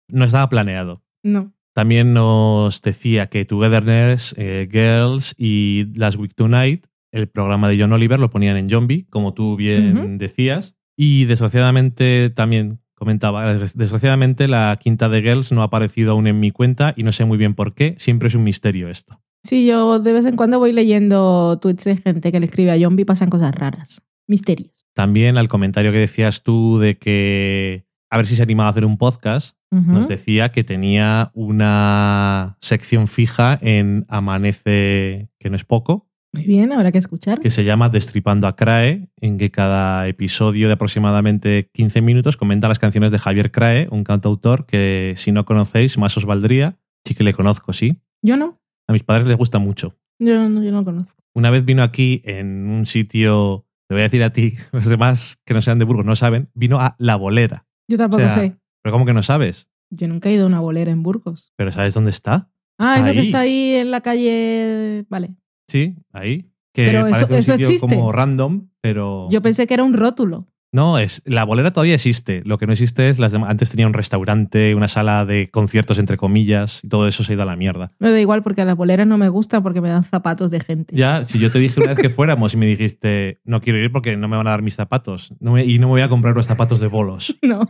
No 0.07 0.23
estaba 0.23 0.47
planeado. 0.47 1.03
No. 1.23 1.53
También 1.73 2.13
nos 2.13 2.81
decía 2.81 3.27
que 3.27 3.43
Togetherness, 3.43 4.33
eh, 4.37 4.67
Girls 4.71 5.35
y 5.37 5.87
Last 5.95 6.17
Week 6.17 6.33
Tonight, 6.33 6.87
el 7.11 7.27
programa 7.27 7.67
de 7.67 7.79
John 7.79 7.91
Oliver, 7.91 8.19
lo 8.19 8.29
ponían 8.29 8.55
en 8.55 8.69
Zombie, 8.69 9.05
como 9.09 9.33
tú 9.33 9.57
bien 9.57 10.17
decías. 10.17 10.75
Y 10.95 11.25
desgraciadamente 11.25 12.29
también 12.29 12.79
comentaba, 12.97 13.53
desgraciadamente 13.53 14.47
la 14.47 14.77
quinta 14.81 15.07
de 15.07 15.21
Girls 15.21 15.51
no 15.51 15.61
ha 15.61 15.65
aparecido 15.65 16.13
aún 16.13 16.25
en 16.25 16.39
mi 16.39 16.49
cuenta 16.51 16.93
y 16.97 17.03
no 17.03 17.11
sé 17.11 17.25
muy 17.25 17.37
bien 17.37 17.53
por 17.53 17.75
qué. 17.75 17.95
Siempre 17.99 18.27
es 18.27 18.35
un 18.35 18.43
misterio 18.43 18.89
esto. 18.89 19.21
Sí, 19.43 19.67
yo 19.67 19.99
de 19.99 20.13
vez 20.13 20.25
en 20.25 20.35
cuando 20.35 20.57
voy 20.57 20.73
leyendo 20.73 21.59
tweets 21.61 21.83
de 21.83 21.97
gente 21.97 22.31
que 22.31 22.39
le 22.39 22.47
escribe 22.47 22.71
a 22.71 22.79
Zombie 22.79 23.03
y 23.03 23.05
pasan 23.05 23.29
cosas 23.29 23.53
raras. 23.53 24.01
Misterios. 24.25 24.87
También 24.93 25.37
al 25.37 25.47
comentario 25.47 25.91
que 25.91 25.99
decías 25.99 26.41
tú 26.41 26.79
de 26.79 26.97
que 26.97 27.85
a 28.09 28.17
ver 28.17 28.25
si 28.25 28.35
se 28.35 28.43
animaba 28.43 28.67
a 28.67 28.71
hacer 28.71 28.85
un 28.85 28.97
podcast, 28.97 29.55
nos 29.69 30.07
decía 30.07 30.49
que 30.49 30.63
tenía 30.63 31.29
una 31.33 32.57
sección 32.61 33.07
fija 33.09 33.59
en 33.61 34.05
Amanece, 34.07 35.29
que 35.39 35.49
no 35.49 35.57
es 35.57 35.65
poco, 35.65 36.06
Muy 36.37 36.45
bien, 36.45 36.71
habrá 36.71 36.91
que 36.91 36.97
escuchar. 36.99 37.39
que 37.39 37.49
se 37.49 37.63
llama 37.63 37.89
Destripando 37.89 38.47
a 38.47 38.55
Crae, 38.55 39.09
en 39.19 39.37
que 39.37 39.49
cada 39.51 40.07
episodio 40.07 40.67
de 40.67 40.73
aproximadamente 40.73 41.69
15 41.73 42.01
minutos 42.01 42.37
comenta 42.37 42.67
las 42.67 42.79
canciones 42.79 43.11
de 43.11 43.19
Javier 43.19 43.51
Crae, 43.51 43.87
un 43.91 44.03
cantautor 44.03 44.65
que 44.65 45.13
si 45.17 45.31
no 45.31 45.45
conocéis, 45.45 45.97
más 45.97 46.15
os 46.17 46.25
valdría. 46.25 46.77
Sí 47.05 47.15
que 47.15 47.23
le 47.23 47.33
conozco, 47.33 47.73
sí. 47.73 48.01
Yo 48.21 48.37
no. 48.37 48.59
A 48.87 48.93
mis 48.93 49.03
padres 49.03 49.27
les 49.27 49.37
gusta 49.37 49.59
mucho. 49.59 49.95
Yo 50.19 50.47
no, 50.49 50.63
yo 50.63 50.71
no 50.71 50.79
lo 50.79 50.85
conozco. 50.85 51.13
Una 51.33 51.49
vez 51.49 51.65
vino 51.65 51.83
aquí 51.83 52.21
en 52.25 52.67
un 52.69 52.85
sitio, 52.85 53.65
te 53.87 53.95
voy 53.95 54.01
a 54.01 54.03
decir 54.03 54.23
a 54.23 54.31
ti, 54.33 54.55
los 54.71 54.85
demás 54.85 55.39
que 55.45 55.53
no 55.53 55.61
sean 55.61 55.79
de 55.79 55.85
Burgos 55.85 56.05
no 56.05 56.15
saben, 56.15 56.49
vino 56.53 56.79
a 56.79 56.95
La 56.99 57.15
Bolera. 57.15 57.65
Yo 57.89 57.97
tampoco 57.97 58.23
O 58.23 58.27
sea, 58.27 58.35
sé. 58.35 58.57
Pero 58.83 58.93
¿cómo 58.93 59.05
que 59.05 59.13
no 59.13 59.23
sabes? 59.23 59.67
Yo 59.89 60.07
nunca 60.07 60.29
he 60.29 60.33
ido 60.33 60.43
a 60.43 60.47
una 60.47 60.59
bolera 60.59 60.91
en 60.91 61.01
Burgos. 61.01 61.53
¿Pero 61.55 61.71
sabes 61.71 61.93
dónde 61.93 62.09
está? 62.11 62.49
Ah, 62.77 62.97
Está 62.97 63.09
eso 63.11 63.13
que 63.21 63.25
está 63.25 63.39
ahí 63.39 63.73
en 63.75 63.89
la 63.91 64.01
calle. 64.01 65.05
Vale. 65.09 65.35
Sí, 65.67 65.95
ahí. 66.13 66.49
Que 66.73 66.85
Pero 66.85 67.07
eso- 67.07 67.11
parece 67.27 67.33
un 67.33 67.39
eso 67.39 67.51
sitio 67.53 67.67
existe. 67.67 67.95
como 67.95 68.11
random, 68.11 68.67
pero... 68.81 69.27
Yo 69.31 69.41
pensé 69.41 69.65
que 69.67 69.73
era 69.73 69.83
un 69.83 69.93
rótulo. 69.93 70.47
No, 70.71 70.99
es 70.99 71.21
la 71.25 71.43
bolera 71.45 71.71
todavía 71.71 71.95
existe. 71.95 72.41
Lo 72.45 72.57
que 72.57 72.67
no 72.67 72.73
existe 72.73 73.09
es 73.09 73.19
las 73.19 73.31
demás. 73.31 73.49
Antes 73.49 73.71
tenía 73.71 73.87
un 73.87 73.93
restaurante, 73.93 74.75
una 74.75 74.89
sala 74.89 75.25
de 75.25 75.49
conciertos 75.49 75.97
entre 75.97 76.17
comillas, 76.17 76.81
y 76.83 76.89
todo 76.89 77.07
eso 77.07 77.23
se 77.23 77.31
ha 77.31 77.35
ido 77.35 77.43
a 77.43 77.45
la 77.47 77.55
mierda. 77.55 77.93
Me 77.99 78.11
da 78.11 78.19
igual 78.19 78.43
porque 78.43 78.63
las 78.65 78.75
boleras 78.75 79.07
no 79.07 79.17
me 79.17 79.29
gustan 79.29 79.63
porque 79.63 79.79
me 79.81 79.87
dan 79.89 80.03
zapatos 80.03 80.51
de 80.51 80.59
gente. 80.59 80.95
Ya, 80.95 81.23
si 81.23 81.39
yo 81.39 81.49
te 81.49 81.57
dije 81.59 81.79
una 81.79 81.89
vez 81.93 81.99
que 81.99 82.09
fuéramos 82.09 82.53
y 82.53 82.57
me 82.57 82.65
dijiste, 82.67 83.39
no 83.45 83.61
quiero 83.61 83.79
ir 83.79 83.91
porque 83.91 84.15
no 84.17 84.27
me 84.27 84.35
van 84.37 84.45
a 84.47 84.51
dar 84.51 84.61
mis 84.61 84.75
zapatos, 84.75 85.33
no 85.39 85.53
me- 85.53 85.65
y 85.65 85.79
no 85.79 85.87
me 85.87 85.91
voy 85.93 86.01
a 86.01 86.09
comprar 86.09 86.35
los 86.35 86.45
zapatos 86.47 86.79
de 86.79 86.87
bolos. 86.87 87.35
No. 87.41 87.61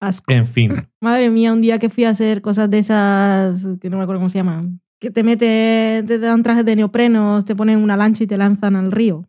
Asco. 0.00 0.32
En 0.32 0.46
fin, 0.48 0.72
Madre 1.00 1.30
mía, 1.30 1.52
un 1.52 1.60
día 1.62 1.78
que 1.78 1.88
fui 1.88 2.04
a 2.04 2.10
hacer 2.10 2.42
cosas 2.42 2.68
de 2.68 2.78
esas, 2.80 3.60
que 3.80 3.88
no 3.88 3.96
me 3.98 4.02
acuerdo 4.02 4.18
cómo 4.18 4.30
se 4.30 4.38
llaman, 4.38 4.80
que 5.02 5.10
te 5.10 5.24
meten, 5.24 6.06
te 6.06 6.16
dan 6.20 6.44
trajes 6.44 6.64
de 6.64 6.76
neoprenos, 6.76 7.44
te 7.44 7.56
ponen 7.56 7.80
una 7.80 7.96
lancha 7.96 8.22
y 8.22 8.28
te 8.28 8.36
lanzan 8.36 8.76
al 8.76 8.92
río. 8.92 9.28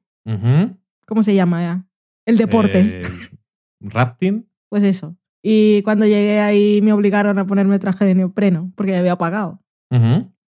¿Cómo 1.08 1.24
se 1.24 1.34
llama 1.34 1.64
ya? 1.64 1.88
El 2.28 2.38
deporte. 2.38 3.02
Eh, 3.02 3.04
rafting. 3.82 4.48
Pues 4.70 4.84
eso. 4.84 5.18
Y 5.42 5.82
cuando 5.82 6.06
llegué 6.06 6.42
ahí 6.42 6.80
me 6.84 6.94
obligaron 6.94 7.40
a 7.40 7.48
ponerme 7.48 7.80
traje 7.80 8.06
de 8.06 8.14
neopreno 8.14 8.72
porque 8.76 8.92
ya 8.92 9.00
había 9.00 9.18
pagado. 9.18 9.64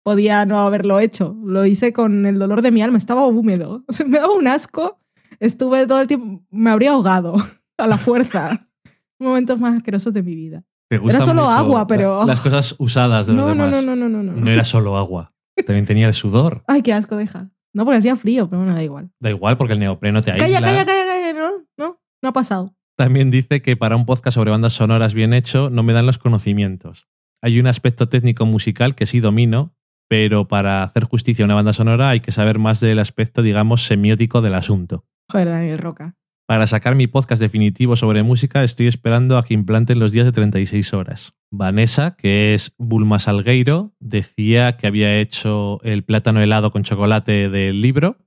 Podía 0.03 0.45
no 0.45 0.59
haberlo 0.59 0.99
hecho. 0.99 1.36
Lo 1.43 1.65
hice 1.65 1.91
con 1.91 2.28
el 2.28 2.38
dolor 2.38 2.61
de 2.61 2.69
mi 2.69 2.84
alma, 2.84 2.99
estaba 2.99 3.26
húmedo. 3.26 3.84
O 3.88 3.93
sea, 3.93 4.05
me 4.05 4.19
daba 4.19 4.36
un 4.36 4.47
asco. 4.47 4.99
Estuve 5.39 5.88
todo 5.88 6.01
el 6.01 6.07
tiempo, 6.07 6.45
me 6.51 6.69
habría 6.69 6.91
ahogado 6.91 7.36
a 7.80 7.88
la 7.88 7.97
fuerza. 7.97 8.67
Momentos 9.19 9.59
más 9.59 9.76
asquerosos 9.76 10.13
de 10.13 10.21
mi 10.21 10.36
vida. 10.36 10.63
Te 10.89 10.97
gusta 10.97 11.21
solo 11.21 11.43
mucho 11.43 11.49
agua, 11.51 11.88
pero- 11.88 12.19
la- 12.21 12.25
Las 12.27 12.41
cosas 12.41 12.75
usadas 12.77 13.27
de 13.27 13.33
los 13.33 13.45
No, 13.45 13.55
no, 13.55 13.65
demás. 13.65 13.86
no, 13.86 13.95
no, 13.95 14.07
no, 14.09 14.21
no, 14.21 14.23
no. 14.31 14.41
No 14.41 14.51
era 14.51 14.63
solo 14.63 14.97
agua. 14.97 15.33
También 15.65 15.86
tenía 15.86 16.07
el 16.07 16.13
sudor. 16.13 16.63
Ay, 16.67 16.81
qué 16.81 16.93
asco, 16.93 17.15
deja. 17.15 17.49
No, 17.73 17.86
porque 17.86 17.97
hacía 17.97 18.15
frío, 18.15 18.47
pero 18.49 18.61
bueno, 18.61 18.75
da 18.75 18.83
igual. 18.83 19.09
Da 19.19 19.29
igual 19.29 19.57
porque 19.57 19.73
el 19.73 19.79
neopreno 19.79 20.21
te 20.21 20.31
aísla. 20.31 20.47
Calla, 20.47 20.61
calla, 20.61 20.86
calla, 20.86 21.05
calla. 21.05 21.33
No, 21.33 21.51
no, 21.77 21.99
no 22.21 22.29
ha 22.29 22.33
pasado. 22.33 22.73
También 22.97 23.31
dice 23.31 23.61
que 23.61 23.75
para 23.75 23.95
un 23.95 24.05
podcast 24.05 24.36
sobre 24.36 24.51
bandas 24.51 24.73
sonoras 24.73 25.13
bien 25.13 25.33
hecho 25.33 25.69
no 25.69 25.83
me 25.83 25.91
dan 25.93 26.05
los 26.05 26.17
conocimientos. 26.17 27.07
Hay 27.41 27.59
un 27.59 27.67
aspecto 27.67 28.07
técnico 28.07 28.45
musical 28.45 28.95
que 28.95 29.05
sí 29.05 29.19
domino, 29.19 29.73
pero 30.07 30.47
para 30.47 30.83
hacer 30.83 31.03
justicia 31.03 31.43
a 31.43 31.47
una 31.47 31.55
banda 31.55 31.73
sonora 31.73 32.09
hay 32.09 32.19
que 32.21 32.31
saber 32.31 32.59
más 32.59 32.79
del 32.79 32.99
aspecto, 32.99 33.41
digamos, 33.41 33.86
semiótico 33.86 34.41
del 34.41 34.55
asunto. 34.55 35.03
Joder, 35.29 35.49
Daniel 35.49 35.79
Roca. 35.79 36.15
Para 36.47 36.67
sacar 36.67 36.93
mi 36.93 37.07
podcast 37.07 37.41
definitivo 37.41 37.95
sobre 37.95 38.21
música 38.21 38.63
estoy 38.63 38.85
esperando 38.85 39.39
a 39.39 39.43
que 39.43 39.55
implanten 39.55 39.97
los 39.97 40.11
días 40.11 40.27
de 40.27 40.31
36 40.31 40.93
horas. 40.93 41.33
Vanessa, 41.49 42.15
que 42.15 42.53
es 42.53 42.75
Bulma 42.77 43.17
Salgueiro, 43.17 43.95
decía 43.99 44.77
que 44.77 44.85
había 44.85 45.19
hecho 45.19 45.81
el 45.81 46.03
plátano 46.03 46.41
helado 46.41 46.71
con 46.71 46.83
chocolate 46.83 47.49
del 47.49 47.81
libro. 47.81 48.19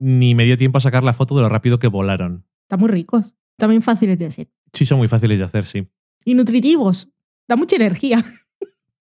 Ni 0.00 0.34
me 0.34 0.46
dio 0.46 0.58
tiempo 0.58 0.78
a 0.78 0.80
sacar 0.80 1.04
la 1.04 1.12
foto 1.12 1.36
de 1.36 1.42
lo 1.42 1.48
rápido 1.48 1.78
que 1.78 1.86
volaron. 1.86 2.44
Están 2.62 2.80
muy 2.80 2.88
ricos. 2.88 3.36
También 3.56 3.82
fáciles 3.82 4.18
de 4.18 4.26
hacer. 4.26 4.48
Sí, 4.72 4.84
son 4.84 4.98
muy 4.98 5.06
fáciles 5.06 5.38
de 5.38 5.44
hacer, 5.44 5.64
sí. 5.64 5.86
Y 6.24 6.34
nutritivos. 6.34 7.08
Da 7.46 7.54
mucha 7.54 7.76
energía. 7.76 8.24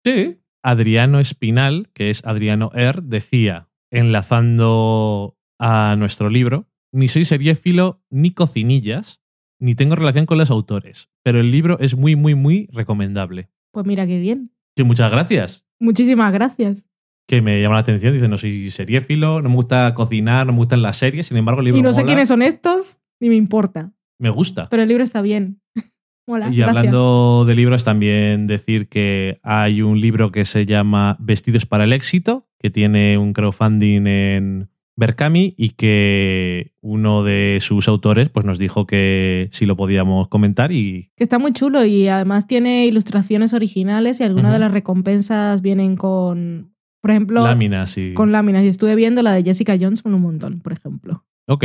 Sí. 0.04 0.40
Adriano 0.60 1.20
Espinal, 1.20 1.88
que 1.94 2.10
es 2.10 2.24
Adriano 2.24 2.72
Er, 2.74 3.02
decía, 3.04 3.68
enlazando 3.90 5.38
a 5.58 5.94
nuestro 5.96 6.30
libro, 6.30 6.68
ni 6.94 7.08
soy 7.08 7.24
seriéfilo 7.24 8.02
ni 8.08 8.30
cocinillas, 8.30 9.20
ni 9.58 9.74
tengo 9.74 9.96
relación 9.96 10.26
con 10.26 10.38
los 10.38 10.50
autores, 10.50 11.10
pero 11.24 11.40
el 11.40 11.50
libro 11.50 11.78
es 11.80 11.96
muy, 11.96 12.14
muy, 12.14 12.34
muy 12.34 12.68
recomendable. 12.72 13.50
Pues 13.72 13.84
mira 13.84 14.06
qué 14.06 14.18
bien. 14.18 14.52
Sí, 14.76 14.84
muchas 14.84 15.10
gracias. 15.10 15.66
Muchísimas 15.80 16.32
gracias. 16.32 16.86
Que 17.26 17.42
me 17.42 17.60
llama 17.60 17.74
la 17.74 17.80
atención, 17.80 18.12
dice, 18.12 18.28
no 18.28 18.38
soy 18.38 18.70
seriéfilo, 18.70 19.42
no 19.42 19.48
me 19.48 19.56
gusta 19.56 19.92
cocinar, 19.94 20.46
no 20.46 20.52
me 20.52 20.58
gustan 20.58 20.82
las 20.82 20.96
series, 20.96 21.26
sin 21.26 21.36
embargo 21.36 21.60
el 21.60 21.66
libro 21.66 21.80
Y 21.80 21.82
no 21.82 21.92
sé 21.92 22.04
quiénes 22.04 22.28
son 22.28 22.42
estos, 22.42 23.00
ni 23.20 23.28
me 23.28 23.34
importa. 23.34 23.92
me 24.18 24.30
gusta. 24.30 24.68
Pero 24.70 24.82
el 24.82 24.88
libro 24.88 25.02
está 25.02 25.20
bien. 25.20 25.60
Mola. 26.28 26.48
Y 26.48 26.58
gracias. 26.58 26.76
hablando 26.76 27.44
de 27.44 27.54
libros, 27.56 27.84
también 27.84 28.46
decir 28.46 28.88
que 28.88 29.40
hay 29.42 29.82
un 29.82 30.00
libro 30.00 30.30
que 30.30 30.44
se 30.44 30.64
llama 30.64 31.16
Vestidos 31.18 31.66
para 31.66 31.84
el 31.84 31.92
éxito, 31.92 32.46
que 32.58 32.70
tiene 32.70 33.18
un 33.18 33.32
crowdfunding 33.32 34.06
en 34.06 34.70
Berkami 34.96 35.54
y 35.56 35.70
que 35.70 36.72
uno 36.80 37.24
de 37.24 37.58
sus 37.60 37.88
autores 37.88 38.28
pues, 38.28 38.46
nos 38.46 38.58
dijo 38.58 38.86
que 38.86 39.48
si 39.52 39.66
lo 39.66 39.76
podíamos 39.76 40.28
comentar 40.28 40.72
y 40.72 41.10
Que 41.16 41.24
está 41.24 41.38
muy 41.38 41.52
chulo 41.52 41.84
y 41.84 42.08
además 42.08 42.46
tiene 42.46 42.86
ilustraciones 42.86 43.54
originales 43.54 44.20
y 44.20 44.24
algunas 44.24 44.52
de 44.52 44.58
las 44.58 44.72
recompensas 44.72 45.62
vienen 45.62 45.96
con, 45.96 46.74
por 47.00 47.10
ejemplo, 47.10 47.42
láminas. 47.42 47.98
Y... 47.98 48.14
con 48.14 48.32
láminas. 48.32 48.64
Y 48.64 48.68
estuve 48.68 48.94
viendo 48.94 49.22
la 49.22 49.32
de 49.32 49.42
Jessica 49.42 49.76
Jones 49.80 50.02
con 50.02 50.14
un 50.14 50.22
montón, 50.22 50.60
por 50.60 50.72
ejemplo. 50.72 51.24
Ok. 51.48 51.64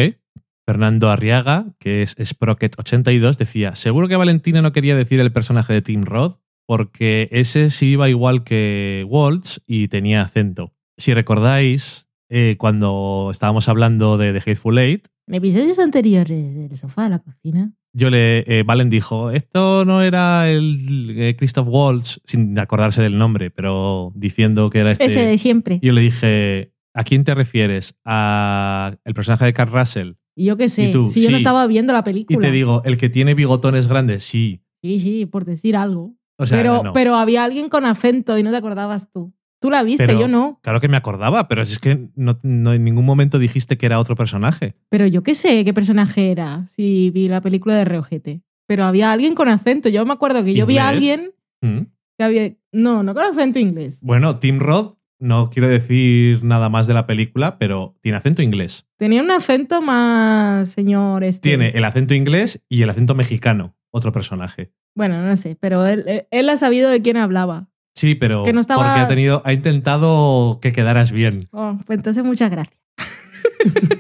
Fernando 0.66 1.10
Arriaga, 1.10 1.66
que 1.80 2.04
es 2.04 2.16
Sprocket82, 2.18 3.38
decía, 3.38 3.76
seguro 3.76 4.08
que 4.08 4.16
Valentina 4.16 4.62
no 4.62 4.72
quería 4.72 4.96
decir 4.96 5.20
el 5.20 5.32
personaje 5.32 5.74
de 5.74 5.82
Tim 5.82 6.04
Roth 6.04 6.38
porque 6.70 7.28
ese 7.32 7.72
sí 7.72 7.94
iba 7.94 8.10
igual 8.10 8.44
que 8.44 9.04
Waltz 9.10 9.60
y 9.66 9.88
tenía 9.88 10.22
acento. 10.22 10.72
Si 10.98 11.16
recordáis, 11.16 12.08
eh, 12.30 12.56
cuando 12.58 13.30
estábamos 13.32 13.68
hablando 13.70 14.18
de 14.18 14.32
The 14.34 14.40
Hateful 14.52 14.78
Eight, 14.78 15.08
En 15.28 15.36
episodios 15.36 15.80
anteriores 15.80 16.56
del 16.56 16.76
sofá 16.78 17.04
de 17.04 17.10
la 17.10 17.20
cocina. 17.20 17.72
yo 17.94 18.10
le, 18.10 18.40
eh, 18.48 18.64
Valen 18.64 18.90
dijo, 18.90 19.32
esto 19.32 19.84
no 19.86 20.02
era 20.02 20.50
el 20.50 21.16
eh, 21.20 21.36
Christoph 21.36 21.68
Waltz, 21.70 22.22
sin 22.26 22.58
acordarse 22.60 23.02
del 23.02 23.18
nombre, 23.18 23.50
pero 23.52 24.12
diciendo 24.16 24.70
que 24.70 24.80
era 24.80 24.92
este... 24.92 25.06
Ese 25.06 25.26
de 25.26 25.38
siempre. 25.38 25.80
Y 25.82 25.88
yo 25.88 25.94
le 25.94 26.02
dije, 26.02 26.74
¿a 26.94 27.04
quién 27.04 27.24
te 27.24 27.34
refieres? 27.36 27.96
¿A 28.06 28.96
el 29.06 29.14
personaje 29.14 29.46
de 29.46 29.54
Carl 29.54 29.72
Russell? 29.72 30.14
Y 30.36 30.46
yo 30.46 30.56
qué 30.58 30.70
sé, 30.70 30.90
¿Y 30.90 30.92
tú? 30.92 31.10
si 31.10 31.22
yo 31.22 31.32
no 31.32 31.38
estaba 31.38 31.68
viendo 31.68 31.92
la 31.94 32.00
Y 32.00 32.04
película. 32.04 32.40
te 32.40 32.52
digo, 32.52 32.82
el 32.86 32.98
que 32.98 33.10
tiene 33.10 33.34
bigotones 33.34 33.88
grandes, 33.88 34.24
sí. 34.24 34.62
Sí, 34.82 35.00
sí, 35.00 35.26
por 35.26 35.44
decir 35.46 35.76
algo. 35.76 36.16
O 36.38 36.46
sea, 36.48 36.58
pero, 36.58 36.82
no. 36.84 36.94
pero 36.94 37.16
había 37.18 37.44
alguien 37.44 37.68
con 37.68 37.86
acento 37.86 38.38
y 38.38 38.44
no 38.44 38.52
te 38.52 38.56
acordabas 38.58 39.12
tú. 39.12 39.34
Tú 39.62 39.70
la 39.70 39.84
viste, 39.84 40.06
Pero- 40.08 40.20
yo 40.22 40.28
no. 40.28 40.60
Claro 40.64 40.80
que 40.80 40.88
me 40.88 40.98
acordaba, 40.98 41.48
pero 41.48 41.62
es 41.62 41.80
que 41.80 42.08
no, 42.16 42.40
no 42.44 42.74
en 42.74 42.84
ningún 42.84 43.06
momento 43.06 43.40
dijiste 43.40 43.78
que 43.78 43.86
era 43.86 44.00
otro 44.00 44.16
personaje. 44.16 44.76
Pero 44.90 45.06
yo 45.08 45.22
qué 45.24 45.36
sé 45.36 45.66
qué 45.66 45.74
personaje 45.74 46.32
era, 46.32 46.66
si 46.68 47.10
vi 47.12 47.28
la 47.28 47.42
película 47.42 47.76
de 47.76 47.86
Reojete. 47.86 48.42
Pero 48.68 48.86
había 48.86 49.12
alguien 49.12 49.36
con 49.36 49.50
acento. 49.50 49.90
Yo 49.90 50.06
me 50.06 50.14
acuerdo 50.14 50.44
que 50.44 50.54
yo 50.54 50.66
vi 50.66 50.78
a 50.78 50.88
alguien 50.90 51.32
Mm. 51.62 51.80
que 52.18 52.24
había... 52.24 52.54
No, 52.72 53.02
no 53.04 53.14
con 53.14 53.24
acento 53.24 53.60
inglés. 53.60 54.00
Bueno, 54.02 54.36
Tim 54.36 54.60
Roth, 54.60 54.96
no 55.20 55.50
quiero 55.50 55.68
decir 55.68 56.44
nada 56.44 56.70
más 56.70 56.86
de 56.88 56.94
la 56.94 57.06
película, 57.08 57.58
pero 57.58 57.98
tiene 58.02 58.18
acento 58.18 58.42
inglés. 58.44 58.88
Tenía 58.98 59.22
un 59.24 59.32
acento 59.32 59.82
más, 59.82 60.70
señor 60.70 61.24
este. 61.24 61.50
Tiene 61.50 61.70
el 61.70 61.84
acento 61.84 62.14
inglés 62.14 62.64
y 62.70 62.84
el 62.84 62.90
acento 62.92 63.16
mexicano, 63.16 63.76
otro 63.92 64.12
personaje. 64.14 64.72
Bueno, 64.96 65.22
no 65.26 65.36
sé, 65.36 65.58
pero 65.60 65.86
él 65.86 66.50
ha 66.50 66.58
sabido 66.58 66.90
de 66.90 67.02
quién 67.02 67.18
hablaba. 67.18 67.69
Sí, 67.96 68.16
pero 68.16 68.44
Que 68.44 68.54
no 68.54 68.62
estaba- 68.62 68.84
porque 68.84 69.00
ha 69.02 69.08
tenido, 69.08 69.42
ha 69.46 69.54
intentado 69.54 70.60
que 70.62 70.72
quedaras 70.72 71.12
bien. 71.12 71.48
Oh, 71.52 71.78
pues 71.86 71.98
entonces 72.00 72.24
muchas 72.24 72.50
gracias. 72.52 72.78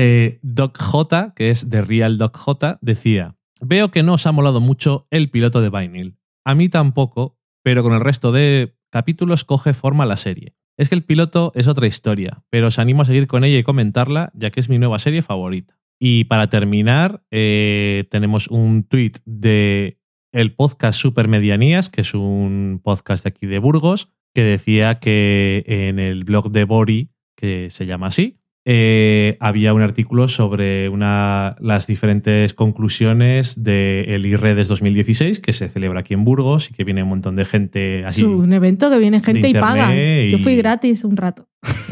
Eh, 0.00 0.38
Doc 0.42 0.78
J, 0.80 1.34
que 1.34 1.50
es 1.50 1.70
de 1.70 1.82
Real 1.82 2.18
Doc 2.18 2.36
J, 2.36 2.78
decía: 2.80 3.34
Veo 3.60 3.90
que 3.90 4.02
no 4.04 4.14
os 4.14 4.26
ha 4.26 4.32
molado 4.32 4.60
mucho 4.60 5.08
el 5.10 5.28
piloto 5.28 5.60
de 5.60 5.70
Vinyl. 5.70 6.16
A 6.44 6.54
mí 6.54 6.68
tampoco, 6.68 7.36
pero 7.64 7.82
con 7.82 7.92
el 7.92 8.00
resto 8.00 8.30
de 8.30 8.76
capítulos 8.90 9.44
coge 9.44 9.74
forma 9.74 10.06
la 10.06 10.16
serie. 10.16 10.54
Es 10.76 10.88
que 10.88 10.94
el 10.94 11.02
piloto 11.02 11.50
es 11.56 11.66
otra 11.66 11.88
historia, 11.88 12.44
pero 12.50 12.68
os 12.68 12.78
animo 12.78 13.02
a 13.02 13.06
seguir 13.06 13.26
con 13.26 13.42
ella 13.42 13.58
y 13.58 13.64
comentarla, 13.64 14.30
ya 14.34 14.50
que 14.50 14.60
es 14.60 14.68
mi 14.68 14.78
nueva 14.78 15.00
serie 15.00 15.22
favorita. 15.22 15.76
Y 15.98 16.24
para 16.24 16.48
terminar, 16.48 17.24
eh, 17.32 18.06
tenemos 18.12 18.46
un 18.46 18.84
tweet 18.84 19.14
de 19.24 19.97
el 20.32 20.54
podcast 20.54 21.00
Supermedianías, 21.00 21.90
que 21.90 22.02
es 22.02 22.14
un 22.14 22.80
podcast 22.82 23.24
de 23.24 23.28
aquí 23.28 23.46
de 23.46 23.58
Burgos, 23.58 24.08
que 24.34 24.42
decía 24.42 24.98
que 24.98 25.64
en 25.66 25.98
el 25.98 26.24
blog 26.24 26.50
de 26.50 26.64
Bori, 26.64 27.10
que 27.36 27.70
se 27.70 27.86
llama 27.86 28.08
así, 28.08 28.38
eh, 28.70 29.38
había 29.40 29.72
un 29.72 29.80
artículo 29.80 30.28
sobre 30.28 30.90
una, 30.90 31.56
las 31.58 31.86
diferentes 31.86 32.52
conclusiones 32.52 33.62
del 33.62 34.26
IREDES 34.26 34.68
2016, 34.68 35.40
que 35.40 35.54
se 35.54 35.70
celebra 35.70 36.00
aquí 36.00 36.12
en 36.12 36.24
Burgos 36.24 36.70
y 36.70 36.74
que 36.74 36.84
viene 36.84 37.02
un 37.02 37.08
montón 37.08 37.34
de 37.34 37.46
gente 37.46 38.04
así. 38.04 38.20
Es 38.20 38.26
un 38.26 38.52
evento 38.52 38.90
que 38.90 38.98
viene 38.98 39.22
gente 39.22 39.48
y 39.48 39.54
paga. 39.54 39.94
Yo 40.28 40.38
fui 40.38 40.56
gratis 40.56 41.04
un 41.04 41.16
rato. 41.16 41.48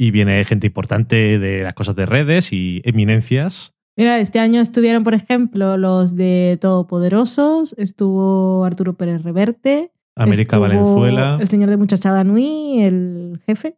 Y 0.00 0.12
viene 0.12 0.42
gente 0.46 0.66
importante 0.66 1.38
de 1.38 1.62
las 1.62 1.74
cosas 1.74 1.94
de 1.94 2.06
redes 2.06 2.54
y 2.54 2.80
eminencias. 2.84 3.74
Mira, 4.00 4.18
este 4.18 4.38
año 4.38 4.62
estuvieron, 4.62 5.04
por 5.04 5.12
ejemplo, 5.12 5.76
los 5.76 6.16
de 6.16 6.56
Todopoderosos, 6.58 7.74
estuvo 7.76 8.64
Arturo 8.64 8.94
Pérez 8.94 9.22
Reverte. 9.22 9.92
América 10.16 10.56
Valenzuela, 10.58 11.36
El 11.38 11.48
señor 11.48 11.68
de 11.68 11.76
Muchachada 11.76 12.24
Nui, 12.24 12.80
el 12.80 13.40
jefe. 13.44 13.76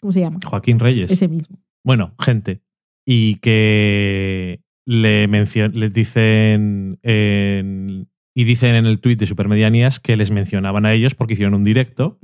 ¿Cómo 0.00 0.12
se 0.12 0.20
llama? 0.20 0.38
Joaquín 0.44 0.78
Reyes. 0.78 1.10
Ese 1.10 1.26
mismo. 1.26 1.58
Bueno, 1.84 2.14
gente. 2.20 2.60
Y 3.04 3.36
que 3.40 4.60
le, 4.86 5.26
les 5.26 5.92
dicen 5.92 6.98
en- 7.02 8.08
y 8.36 8.44
dicen 8.44 8.76
en 8.76 8.86
el 8.86 9.00
tuit 9.00 9.18
de 9.18 9.26
Supermedianías 9.26 9.98
que 9.98 10.16
les 10.16 10.30
mencionaban 10.30 10.86
a 10.86 10.92
ellos 10.92 11.14
porque 11.16 11.34
hicieron 11.34 11.54
un 11.54 11.64
directo 11.64 12.18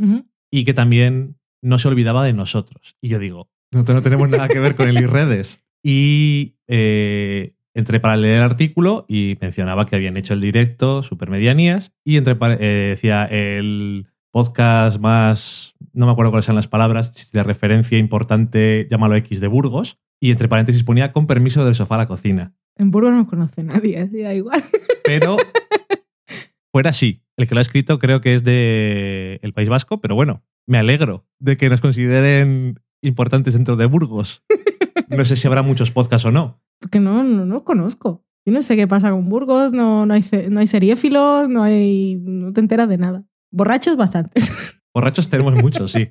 y 0.50 0.64
que 0.64 0.74
también 0.74 1.36
no 1.62 1.78
se 1.80 1.88
olvidaba 1.88 2.24
de 2.24 2.32
nosotros. 2.34 2.96
Y 3.00 3.08
yo 3.08 3.18
digo, 3.18 3.48
nosotros 3.72 3.96
no 3.96 4.02
tenemos 4.02 4.28
nada 4.28 4.46
que 4.48 4.60
ver 4.60 4.76
con 4.76 4.88
el 4.88 4.96
IREDES. 5.00 5.60
Y 5.82 6.56
eh, 6.68 7.54
entré 7.74 8.00
para 8.00 8.16
leer 8.16 8.38
el 8.38 8.42
artículo 8.42 9.06
y 9.08 9.38
mencionaba 9.40 9.86
que 9.86 9.96
habían 9.96 10.16
hecho 10.16 10.34
el 10.34 10.40
directo, 10.40 11.02
Supermedianías, 11.02 11.92
y 12.04 12.16
entre 12.16 12.36
eh, 12.40 12.90
decía 12.90 13.24
el 13.24 14.06
podcast 14.30 15.00
más, 15.00 15.74
no 15.92 16.06
me 16.06 16.12
acuerdo 16.12 16.30
cuáles 16.30 16.46
eran 16.46 16.56
las 16.56 16.68
palabras, 16.68 17.32
de 17.32 17.42
referencia 17.42 17.98
importante, 17.98 18.86
llámalo 18.90 19.16
X 19.16 19.40
de 19.40 19.48
Burgos, 19.48 19.98
y 20.20 20.30
entre 20.30 20.48
paréntesis 20.48 20.84
ponía 20.84 21.12
con 21.12 21.26
permiso 21.26 21.64
del 21.64 21.74
sofá 21.74 21.96
a 21.96 21.98
la 21.98 22.06
cocina. 22.06 22.54
En 22.76 22.90
Burgos 22.90 23.12
no 23.12 23.26
conoce 23.26 23.62
nadie, 23.62 23.98
así 23.98 24.20
da 24.20 24.34
igual. 24.34 24.62
Pero 25.04 25.36
fuera 26.72 26.90
así. 26.90 27.22
El 27.36 27.48
que 27.48 27.54
lo 27.54 27.60
ha 27.60 27.62
escrito 27.62 27.98
creo 27.98 28.20
que 28.20 28.34
es 28.34 28.44
de 28.44 29.40
el 29.42 29.54
País 29.54 29.70
Vasco, 29.70 30.00
pero 30.00 30.14
bueno, 30.14 30.44
me 30.66 30.76
alegro 30.76 31.26
de 31.38 31.56
que 31.56 31.70
nos 31.70 31.80
consideren 31.80 32.80
importantes 33.00 33.54
dentro 33.54 33.76
de 33.76 33.86
Burgos. 33.86 34.44
No 35.08 35.24
sé 35.24 35.36
si 35.36 35.46
habrá 35.46 35.62
muchos 35.62 35.90
podcasts 35.90 36.24
o 36.26 36.30
no. 36.30 36.60
Porque 36.80 37.00
no, 37.00 37.22
no, 37.22 37.44
no 37.44 37.64
conozco. 37.64 38.24
Yo 38.46 38.52
no 38.52 38.62
sé 38.62 38.76
qué 38.76 38.88
pasa 38.88 39.10
con 39.10 39.28
Burgos, 39.28 39.72
no, 39.72 40.06
no, 40.06 40.14
hay, 40.14 40.24
no 40.48 40.60
hay 40.60 40.66
seriéfilos, 40.66 41.48
no, 41.48 41.62
hay, 41.62 42.16
no 42.16 42.52
te 42.52 42.60
enteras 42.60 42.88
de 42.88 42.98
nada. 42.98 43.24
Borrachos 43.50 43.96
bastantes. 43.96 44.52
Borrachos 44.94 45.28
tenemos 45.28 45.54
muchos, 45.54 45.92
sí. 45.92 46.10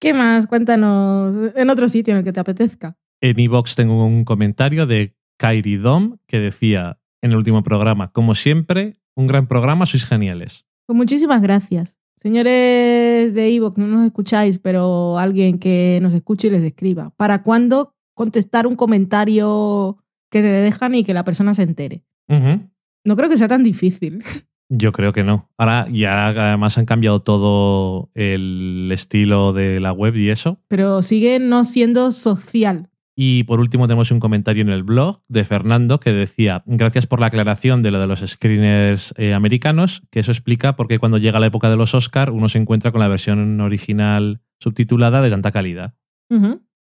¿Qué 0.00 0.14
más? 0.14 0.46
Cuéntanos 0.46 1.52
en 1.54 1.70
otro 1.70 1.88
sitio 1.88 2.12
en 2.12 2.18
el 2.18 2.24
que 2.24 2.32
te 2.32 2.40
apetezca. 2.40 2.96
En 3.20 3.38
Evox 3.38 3.76
tengo 3.76 4.04
un 4.04 4.24
comentario 4.24 4.86
de 4.86 5.14
Kairi 5.38 5.76
Dom 5.76 6.16
que 6.26 6.40
decía 6.40 6.98
en 7.22 7.32
el 7.32 7.36
último 7.36 7.62
programa, 7.62 8.10
como 8.12 8.34
siempre, 8.34 8.96
un 9.14 9.26
gran 9.26 9.46
programa, 9.46 9.84
sois 9.84 10.06
geniales. 10.06 10.66
Pues 10.86 10.96
muchísimas 10.96 11.42
gracias. 11.42 11.99
Señores 12.22 13.32
de 13.32 13.48
Evox, 13.48 13.78
no 13.78 13.86
nos 13.86 14.04
escucháis, 14.04 14.58
pero 14.58 15.18
alguien 15.18 15.58
que 15.58 16.00
nos 16.02 16.12
escuche 16.12 16.48
y 16.48 16.50
les 16.50 16.62
escriba. 16.62 17.14
¿Para 17.16 17.42
cuándo 17.42 17.94
contestar 18.14 18.66
un 18.66 18.76
comentario 18.76 19.96
que 20.30 20.42
te 20.42 20.48
dejan 20.48 20.94
y 20.94 21.02
que 21.02 21.14
la 21.14 21.24
persona 21.24 21.54
se 21.54 21.62
entere? 21.62 22.04
No 22.28 23.16
creo 23.16 23.30
que 23.30 23.38
sea 23.38 23.48
tan 23.48 23.62
difícil. 23.62 24.22
Yo 24.68 24.92
creo 24.92 25.12
que 25.12 25.24
no. 25.24 25.50
Ahora 25.56 25.88
ya 25.90 26.28
además 26.28 26.78
han 26.78 26.84
cambiado 26.84 27.22
todo 27.22 28.10
el 28.14 28.90
estilo 28.92 29.52
de 29.52 29.80
la 29.80 29.92
web 29.92 30.14
y 30.14 30.28
eso. 30.28 30.60
Pero 30.68 31.02
sigue 31.02 31.40
no 31.40 31.64
siendo 31.64 32.12
social. 32.12 32.90
Y 33.22 33.44
por 33.44 33.60
último 33.60 33.86
tenemos 33.86 34.10
un 34.12 34.18
comentario 34.18 34.62
en 34.62 34.70
el 34.70 34.82
blog 34.82 35.20
de 35.28 35.44
Fernando 35.44 36.00
que 36.00 36.10
decía, 36.10 36.62
gracias 36.64 37.06
por 37.06 37.20
la 37.20 37.26
aclaración 37.26 37.82
de 37.82 37.90
lo 37.90 38.00
de 38.00 38.06
los 38.06 38.20
screeners 38.20 39.12
eh, 39.18 39.34
americanos, 39.34 40.00
que 40.10 40.20
eso 40.20 40.32
explica 40.32 40.74
por 40.74 40.88
qué 40.88 40.98
cuando 40.98 41.18
llega 41.18 41.38
la 41.38 41.48
época 41.48 41.68
de 41.68 41.76
los 41.76 41.94
Oscar 41.94 42.30
uno 42.30 42.48
se 42.48 42.56
encuentra 42.56 42.92
con 42.92 43.00
la 43.02 43.08
versión 43.08 43.60
original 43.60 44.40
subtitulada 44.58 45.20
de 45.20 45.28
tanta 45.28 45.52
calidad. 45.52 45.92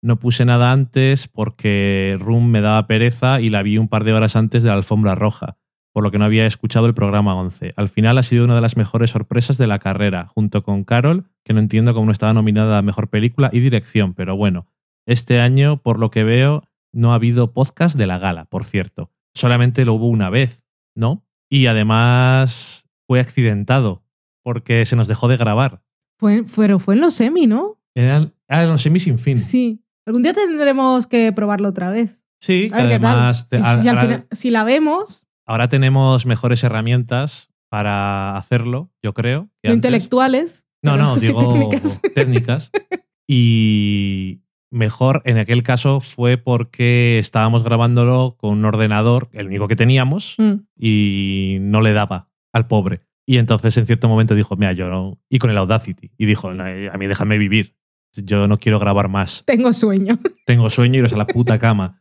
No 0.02 0.20
puse 0.20 0.44
nada 0.44 0.74
antes 0.74 1.30
porque 1.30 2.18
Room 2.20 2.50
me 2.50 2.60
daba 2.60 2.86
pereza 2.86 3.40
y 3.40 3.50
la 3.50 3.64
vi 3.64 3.78
un 3.78 3.88
par 3.88 4.04
de 4.04 4.12
horas 4.12 4.36
antes 4.36 4.62
de 4.62 4.68
la 4.68 4.76
alfombra 4.76 5.16
roja, 5.16 5.58
por 5.94 6.04
lo 6.04 6.12
que 6.12 6.18
no 6.18 6.26
había 6.26 6.46
escuchado 6.46 6.86
el 6.86 6.94
programa 6.94 7.34
11. 7.36 7.72
Al 7.78 7.88
final 7.88 8.18
ha 8.18 8.24
sido 8.24 8.44
una 8.44 8.56
de 8.56 8.62
las 8.62 8.76
mejores 8.76 9.12
sorpresas 9.12 9.58
de 9.58 9.68
la 9.68 9.80
carrera, 9.80 10.28
junto 10.36 10.64
con 10.64 10.84
Carol, 10.84 11.30
que 11.46 11.54
no 11.54 11.62
entiendo 11.62 11.94
cómo 11.94 12.08
no 12.08 12.12
estaba 12.12 12.34
nominada 12.34 12.78
a 12.78 12.82
Mejor 12.82 13.10
Película 13.10 13.50
y 13.54 13.62
Dirección, 13.62 14.14
pero 14.14 14.36
bueno, 14.36 14.68
este 15.06 15.40
año, 15.40 15.78
por 15.82 16.00
lo 16.00 16.12
que 16.12 16.24
veo, 16.24 16.64
no 16.94 17.12
ha 17.12 17.16
habido 17.16 17.54
podcast 17.54 17.98
de 17.98 18.08
la 18.08 18.18
gala, 18.18 18.46
por 18.46 18.64
cierto. 18.66 19.12
Solamente 19.34 19.86
lo 19.86 19.94
hubo 19.96 20.08
una 20.08 20.30
vez, 20.30 20.64
¿no? 20.96 21.26
Y 21.50 21.68
además 21.68 22.88
fue 23.08 23.20
accidentado, 23.20 24.04
porque 24.44 24.86
se 24.86 24.96
nos 24.96 25.08
dejó 25.08 25.28
de 25.28 25.38
grabar. 25.38 25.82
Fue, 26.18 26.44
pero 26.56 26.80
fue 26.80 26.96
en 26.96 27.02
los 27.02 27.14
semi, 27.14 27.46
¿no? 27.48 27.80
Eran, 27.96 28.34
ah, 28.48 28.60
eran 28.60 28.70
los 28.72 28.82
semi 28.82 29.00
sin 29.00 29.20
fin. 29.20 29.38
Sí. 29.38 29.82
Algún 30.08 30.24
día 30.24 30.34
tendremos 30.34 31.08
que 31.08 31.32
probarlo 31.34 31.70
otra 31.70 31.92
vez. 31.92 32.20
Sí, 32.40 32.70
A 32.72 32.78
ver 32.78 32.90
qué 32.90 33.00
tal. 33.00 33.12
además 33.12 33.50
te- 33.50 33.58
Y 33.58 33.60
si, 33.60 33.66
ahora- 33.66 33.92
al 33.92 34.00
final- 34.08 34.28
si 34.32 34.50
la 34.52 34.64
vemos, 34.64 35.28
ahora 35.48 35.68
tenemos 35.68 36.26
mejores 36.26 36.64
herramientas 36.64 37.50
para 37.70 38.38
hacerlo, 38.38 38.92
yo 39.04 39.14
creo. 39.14 39.50
que 39.62 39.70
no 39.70 39.76
intelectuales. 39.76 40.64
No, 40.84 40.96
no, 40.98 41.16
digo 41.18 41.52
técnicas. 41.54 42.02
técnicas. 42.14 42.72
Y 43.28 44.44
mejor 44.76 45.22
en 45.26 45.38
aquel 45.38 45.64
caso 45.64 46.00
fue 46.02 46.38
porque 46.38 47.18
estábamos 47.20 47.64
grabándolo 47.64 48.36
con 48.38 48.52
un 48.52 48.66
ordenador, 48.66 49.30
el 49.34 49.48
único 49.48 49.68
que 49.68 49.76
teníamos, 49.76 50.36
Mm. 50.38 50.54
y 50.78 51.58
no 51.62 51.82
le 51.82 51.94
daba 51.94 52.30
al 52.54 52.68
pobre. 52.68 53.02
Y 53.26 53.38
entonces 53.38 53.76
en 53.78 53.86
cierto 53.88 54.08
momento 54.08 54.36
dijo, 54.36 54.56
mira, 54.56 54.74
yo 54.74 54.88
no. 54.88 55.20
Y 55.30 55.40
con 55.40 55.50
el 55.50 55.58
Audacity. 55.58 56.12
Y 56.18 56.26
dijo, 56.28 56.54
"No, 56.54 56.64
a 56.64 56.98
mí 56.98 57.08
déjame 57.08 57.38
vivir. 57.40 57.76
Yo 58.14 58.48
no 58.48 58.60
quiero 58.60 58.78
grabar 58.80 59.10
más. 59.10 59.44
Tengo 59.46 59.74
sueño. 59.74 60.20
Tengo 60.46 60.70
sueño 60.70 60.96
y 60.96 60.98
iros 61.00 61.14
a 61.14 61.18
la 61.18 61.26
puta 61.28 61.58
cama. 61.60 61.98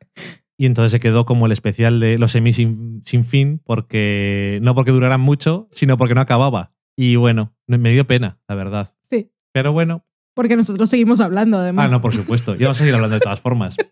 Y 0.56 0.66
entonces 0.66 0.92
se 0.92 1.00
quedó 1.00 1.24
como 1.24 1.46
el 1.46 1.52
especial 1.52 1.98
de 1.98 2.18
los 2.18 2.32
semis 2.32 2.56
sin, 2.56 3.00
sin 3.04 3.24
fin, 3.24 3.60
porque 3.64 4.58
no 4.62 4.74
porque 4.74 4.92
duraran 4.92 5.20
mucho, 5.20 5.66
sino 5.72 5.96
porque 5.96 6.14
no 6.14 6.20
acababa. 6.20 6.72
Y 6.96 7.16
bueno, 7.16 7.54
me 7.66 7.90
dio 7.90 8.06
pena, 8.06 8.38
la 8.46 8.54
verdad. 8.54 8.94
Sí. 9.10 9.32
Pero 9.52 9.72
bueno, 9.72 10.04
Porque 10.34 10.56
nosotros 10.56 10.90
seguimos 10.90 11.20
hablando, 11.20 11.58
además. 11.58 11.86
ah, 11.86 11.88
no, 11.88 12.00
por 12.00 12.12
supuesto. 12.12 12.56
Y 12.56 12.58
vamos 12.58 12.76
a 12.76 12.80
seguir 12.80 12.94
hablando 12.94 13.14
de 13.14 13.20
todas 13.20 13.40
formas. 13.40 13.76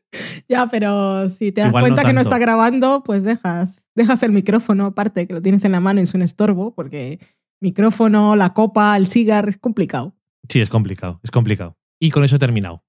Ya, 0.48 0.66
pero 0.66 1.30
si 1.30 1.52
te 1.52 1.62
das 1.62 1.70
Igual 1.70 1.84
no 1.84 1.88
cuenta 1.88 2.04
que 2.06 2.12
no 2.12 2.20
está 2.20 2.38
grabando, 2.38 3.02
pues 3.02 3.22
dejas, 3.22 3.82
dejas 3.94 4.22
el 4.22 4.32
micrófono 4.32 4.86
aparte, 4.86 5.26
que 5.26 5.32
lo 5.32 5.40
tienes 5.40 5.64
en 5.64 5.72
la 5.72 5.80
mano 5.80 6.00
y 6.00 6.02
es 6.02 6.12
un 6.12 6.20
estorbo, 6.20 6.74
porque 6.74 7.18
micrófono, 7.60 8.36
la 8.36 8.52
copa, 8.52 8.94
el 8.96 9.06
cigar, 9.06 9.48
es 9.48 9.56
complicado. 9.56 10.14
Sí, 10.48 10.60
es 10.60 10.68
complicado, 10.68 11.20
es 11.22 11.30
complicado. 11.30 11.78
Y 11.98 12.10
con 12.10 12.24
eso 12.24 12.36
he 12.36 12.38
terminado. 12.38 12.82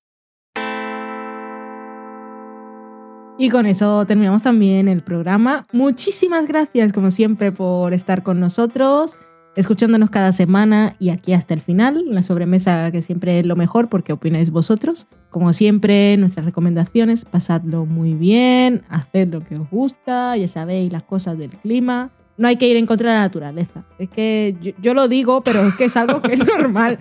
Y 3.37 3.49
con 3.49 3.65
eso 3.65 4.05
terminamos 4.05 4.41
también 4.41 4.87
el 4.87 5.01
programa. 5.01 5.67
Muchísimas 5.71 6.47
gracias, 6.47 6.91
como 6.91 7.09
siempre, 7.11 7.51
por 7.51 7.93
estar 7.93 8.23
con 8.23 8.39
nosotros, 8.39 9.15
escuchándonos 9.55 10.09
cada 10.09 10.31
semana 10.31 10.95
y 10.99 11.09
aquí 11.09 11.33
hasta 11.33 11.53
el 11.53 11.61
final, 11.61 12.03
la 12.07 12.23
sobremesa 12.23 12.91
que 12.91 13.01
siempre 13.01 13.39
es 13.39 13.45
lo 13.45 13.55
mejor 13.55 13.89
porque 13.89 14.13
opináis 14.13 14.49
vosotros. 14.49 15.07
Como 15.29 15.53
siempre, 15.53 16.17
nuestras 16.17 16.45
recomendaciones, 16.45 17.25
pasadlo 17.25 17.85
muy 17.85 18.13
bien, 18.13 18.83
haced 18.89 19.31
lo 19.33 19.41
que 19.41 19.57
os 19.57 19.69
gusta, 19.69 20.35
ya 20.37 20.47
sabéis 20.47 20.91
las 20.91 21.03
cosas 21.03 21.37
del 21.37 21.51
clima. 21.51 22.11
No 22.37 22.47
hay 22.47 22.55
que 22.55 22.67
ir 22.67 22.77
en 22.77 22.85
contra 22.85 23.09
de 23.09 23.15
la 23.15 23.21
naturaleza. 23.21 23.83
Es 23.99 24.09
que 24.09 24.55
yo, 24.61 24.71
yo 24.81 24.93
lo 24.93 25.07
digo, 25.07 25.41
pero 25.43 25.67
es 25.67 25.75
que 25.75 25.85
es 25.85 25.97
algo 25.97 26.21
que 26.21 26.33
es 26.33 26.45
normal. 26.45 26.97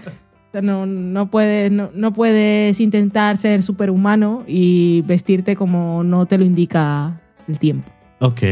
O 0.48 0.52
sea, 0.52 0.60
no, 0.60 0.84
no, 0.84 1.30
puedes, 1.30 1.72
no, 1.72 1.90
no 1.94 2.12
puedes 2.12 2.78
intentar 2.80 3.38
ser 3.38 3.62
superhumano 3.62 4.44
y 4.46 5.00
vestirte 5.02 5.56
como 5.56 6.04
no 6.04 6.26
te 6.26 6.36
lo 6.36 6.44
indica 6.44 7.18
el 7.48 7.58
tiempo. 7.58 7.90
Ok. 8.20 8.42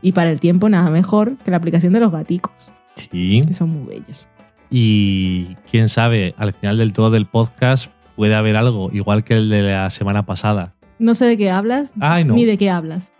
Y 0.00 0.12
para 0.12 0.30
el 0.30 0.40
tiempo 0.40 0.68
nada 0.68 0.90
mejor 0.90 1.36
que 1.44 1.50
la 1.50 1.58
aplicación 1.58 1.92
de 1.92 2.00
los 2.00 2.10
gaticos, 2.10 2.72
Sí. 2.96 3.42
que 3.46 3.54
son 3.54 3.70
muy 3.70 3.86
bellos. 3.94 4.28
Y 4.70 5.54
quién 5.70 5.88
sabe, 5.88 6.34
al 6.38 6.52
final 6.54 6.78
del 6.78 6.92
todo 6.92 7.10
del 7.10 7.26
podcast 7.26 7.90
puede 8.16 8.34
haber 8.34 8.56
algo, 8.56 8.90
igual 8.92 9.24
que 9.24 9.34
el 9.36 9.48
de 9.50 9.62
la 9.62 9.90
semana 9.90 10.24
pasada. 10.24 10.74
No 10.98 11.14
sé 11.14 11.26
de 11.26 11.36
qué 11.36 11.50
hablas, 11.50 11.92
Ay, 12.00 12.24
no. 12.24 12.34
ni 12.34 12.44
de 12.44 12.56
qué 12.56 12.70
hablas. 12.70 13.14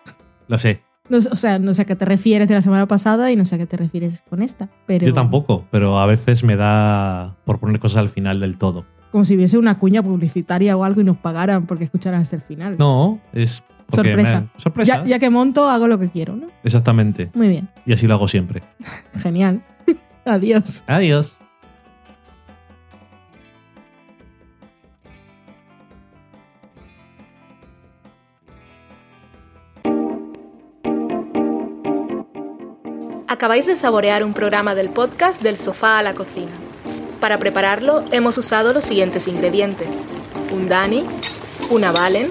Lo 0.49 0.59
sé. 0.59 0.81
No, 1.09 1.19
o 1.19 1.37
sea, 1.37 1.59
no 1.59 1.75
sé 1.75 1.83
a 1.83 1.85
qué 1.85 1.97
te 1.97 2.05
refieres 2.05 2.49
de 2.49 2.55
la 2.55 2.63
semana 2.63 2.87
pasada 2.87 3.31
y 3.33 3.37
no 3.37 3.45
sé 3.45 3.57
a 3.57 3.59
qué 3.59 3.67
te 3.67 3.77
refieres 3.77 4.23
con 4.31 4.41
esta. 4.41 4.69
Pero 4.87 5.05
Yo 5.07 5.13
tampoco, 5.13 5.67
pero 5.71 5.99
a 5.99 6.07
veces 6.07 6.43
me 6.45 6.57
da 6.57 7.37
por 7.45 7.59
poner 7.59 7.81
cosas 7.81 7.99
al 7.99 8.09
final 8.09 8.41
del 8.41 8.57
todo. 8.57 8.87
Como 9.11 9.25
si 9.27 9.35
hubiese 9.37 9.59
una 9.59 9.79
cuña 9.79 10.03
publicitaria 10.03 10.75
o 10.77 10.85
algo 10.85 11.01
y 11.03 11.05
nos 11.05 11.19
pagaran 11.19 11.67
porque 11.67 11.85
escucharan 11.85 12.23
hasta 12.23 12.37
el 12.37 12.43
final. 12.43 12.77
No, 12.79 13.21
es. 13.35 13.63
Porque 13.93 14.09
Sorpresa. 14.11 14.41
me- 14.41 14.61
sorpresas. 14.61 14.99
ya, 15.01 15.05
ya 15.05 15.19
que 15.19 15.31
monto, 15.31 15.69
hago 15.69 15.87
lo 15.87 15.99
que 15.99 16.09
quiero, 16.09 16.35
¿no? 16.37 16.49
Exactamente. 16.65 17.31
Muy 17.35 17.49
bien, 17.49 17.69
Y 17.87 17.93
así 17.93 18.07
lo 18.07 18.15
hago 18.15 18.27
siempre. 18.29 18.63
genial. 19.19 19.63
Adiós. 20.25 20.83
Adiós. 20.87 21.37
Acabáis 33.29 33.67
de 33.67 33.77
saborear 33.77 34.25
un 34.25 34.35
programa 34.35 34.75
del 34.75 34.89
podcast 34.91 35.41
Del 35.43 35.57
sofá 35.57 35.99
a 35.99 36.03
la 36.03 36.15
cocina. 36.15 36.53
Para 37.21 37.39
prepararlo 37.39 38.05
hemos 38.13 38.37
usado 38.39 38.73
los 38.73 38.85
siguientes 38.85 39.27
ingredientes. 39.29 39.89
Un 40.53 40.69
Dani, 40.69 41.05
una 41.71 41.93
Valen 41.93 42.31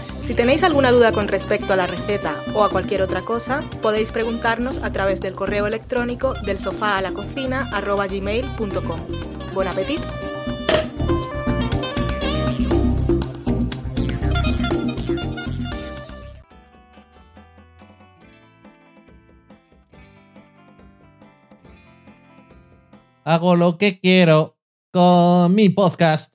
Si 0.21 0.35
tenéis 0.35 0.63
alguna 0.63 0.91
duda 0.91 1.11
con 1.11 1.27
respecto 1.27 1.73
a 1.73 1.75
la 1.75 1.87
receta 1.87 2.35
o 2.53 2.63
a 2.63 2.69
cualquier 2.69 3.01
otra 3.01 3.21
cosa, 3.21 3.61
podéis 3.81 4.11
preguntarnos 4.11 4.77
a 4.77 4.91
través 4.91 5.19
del 5.19 5.33
correo 5.33 5.67
electrónico 5.67 6.35
del 6.45 6.59
sofá 6.59 6.97
a 6.97 7.01
la 7.01 7.11
cocina 7.11 7.69
gmail.com. 7.71 8.99
Buen 9.53 9.67
apetito. 9.67 10.03
Hago 23.23 23.55
lo 23.55 23.77
que 23.77 23.99
quiero 23.99 24.57
con 24.91 25.53
mi 25.55 25.69
podcast. 25.69 26.33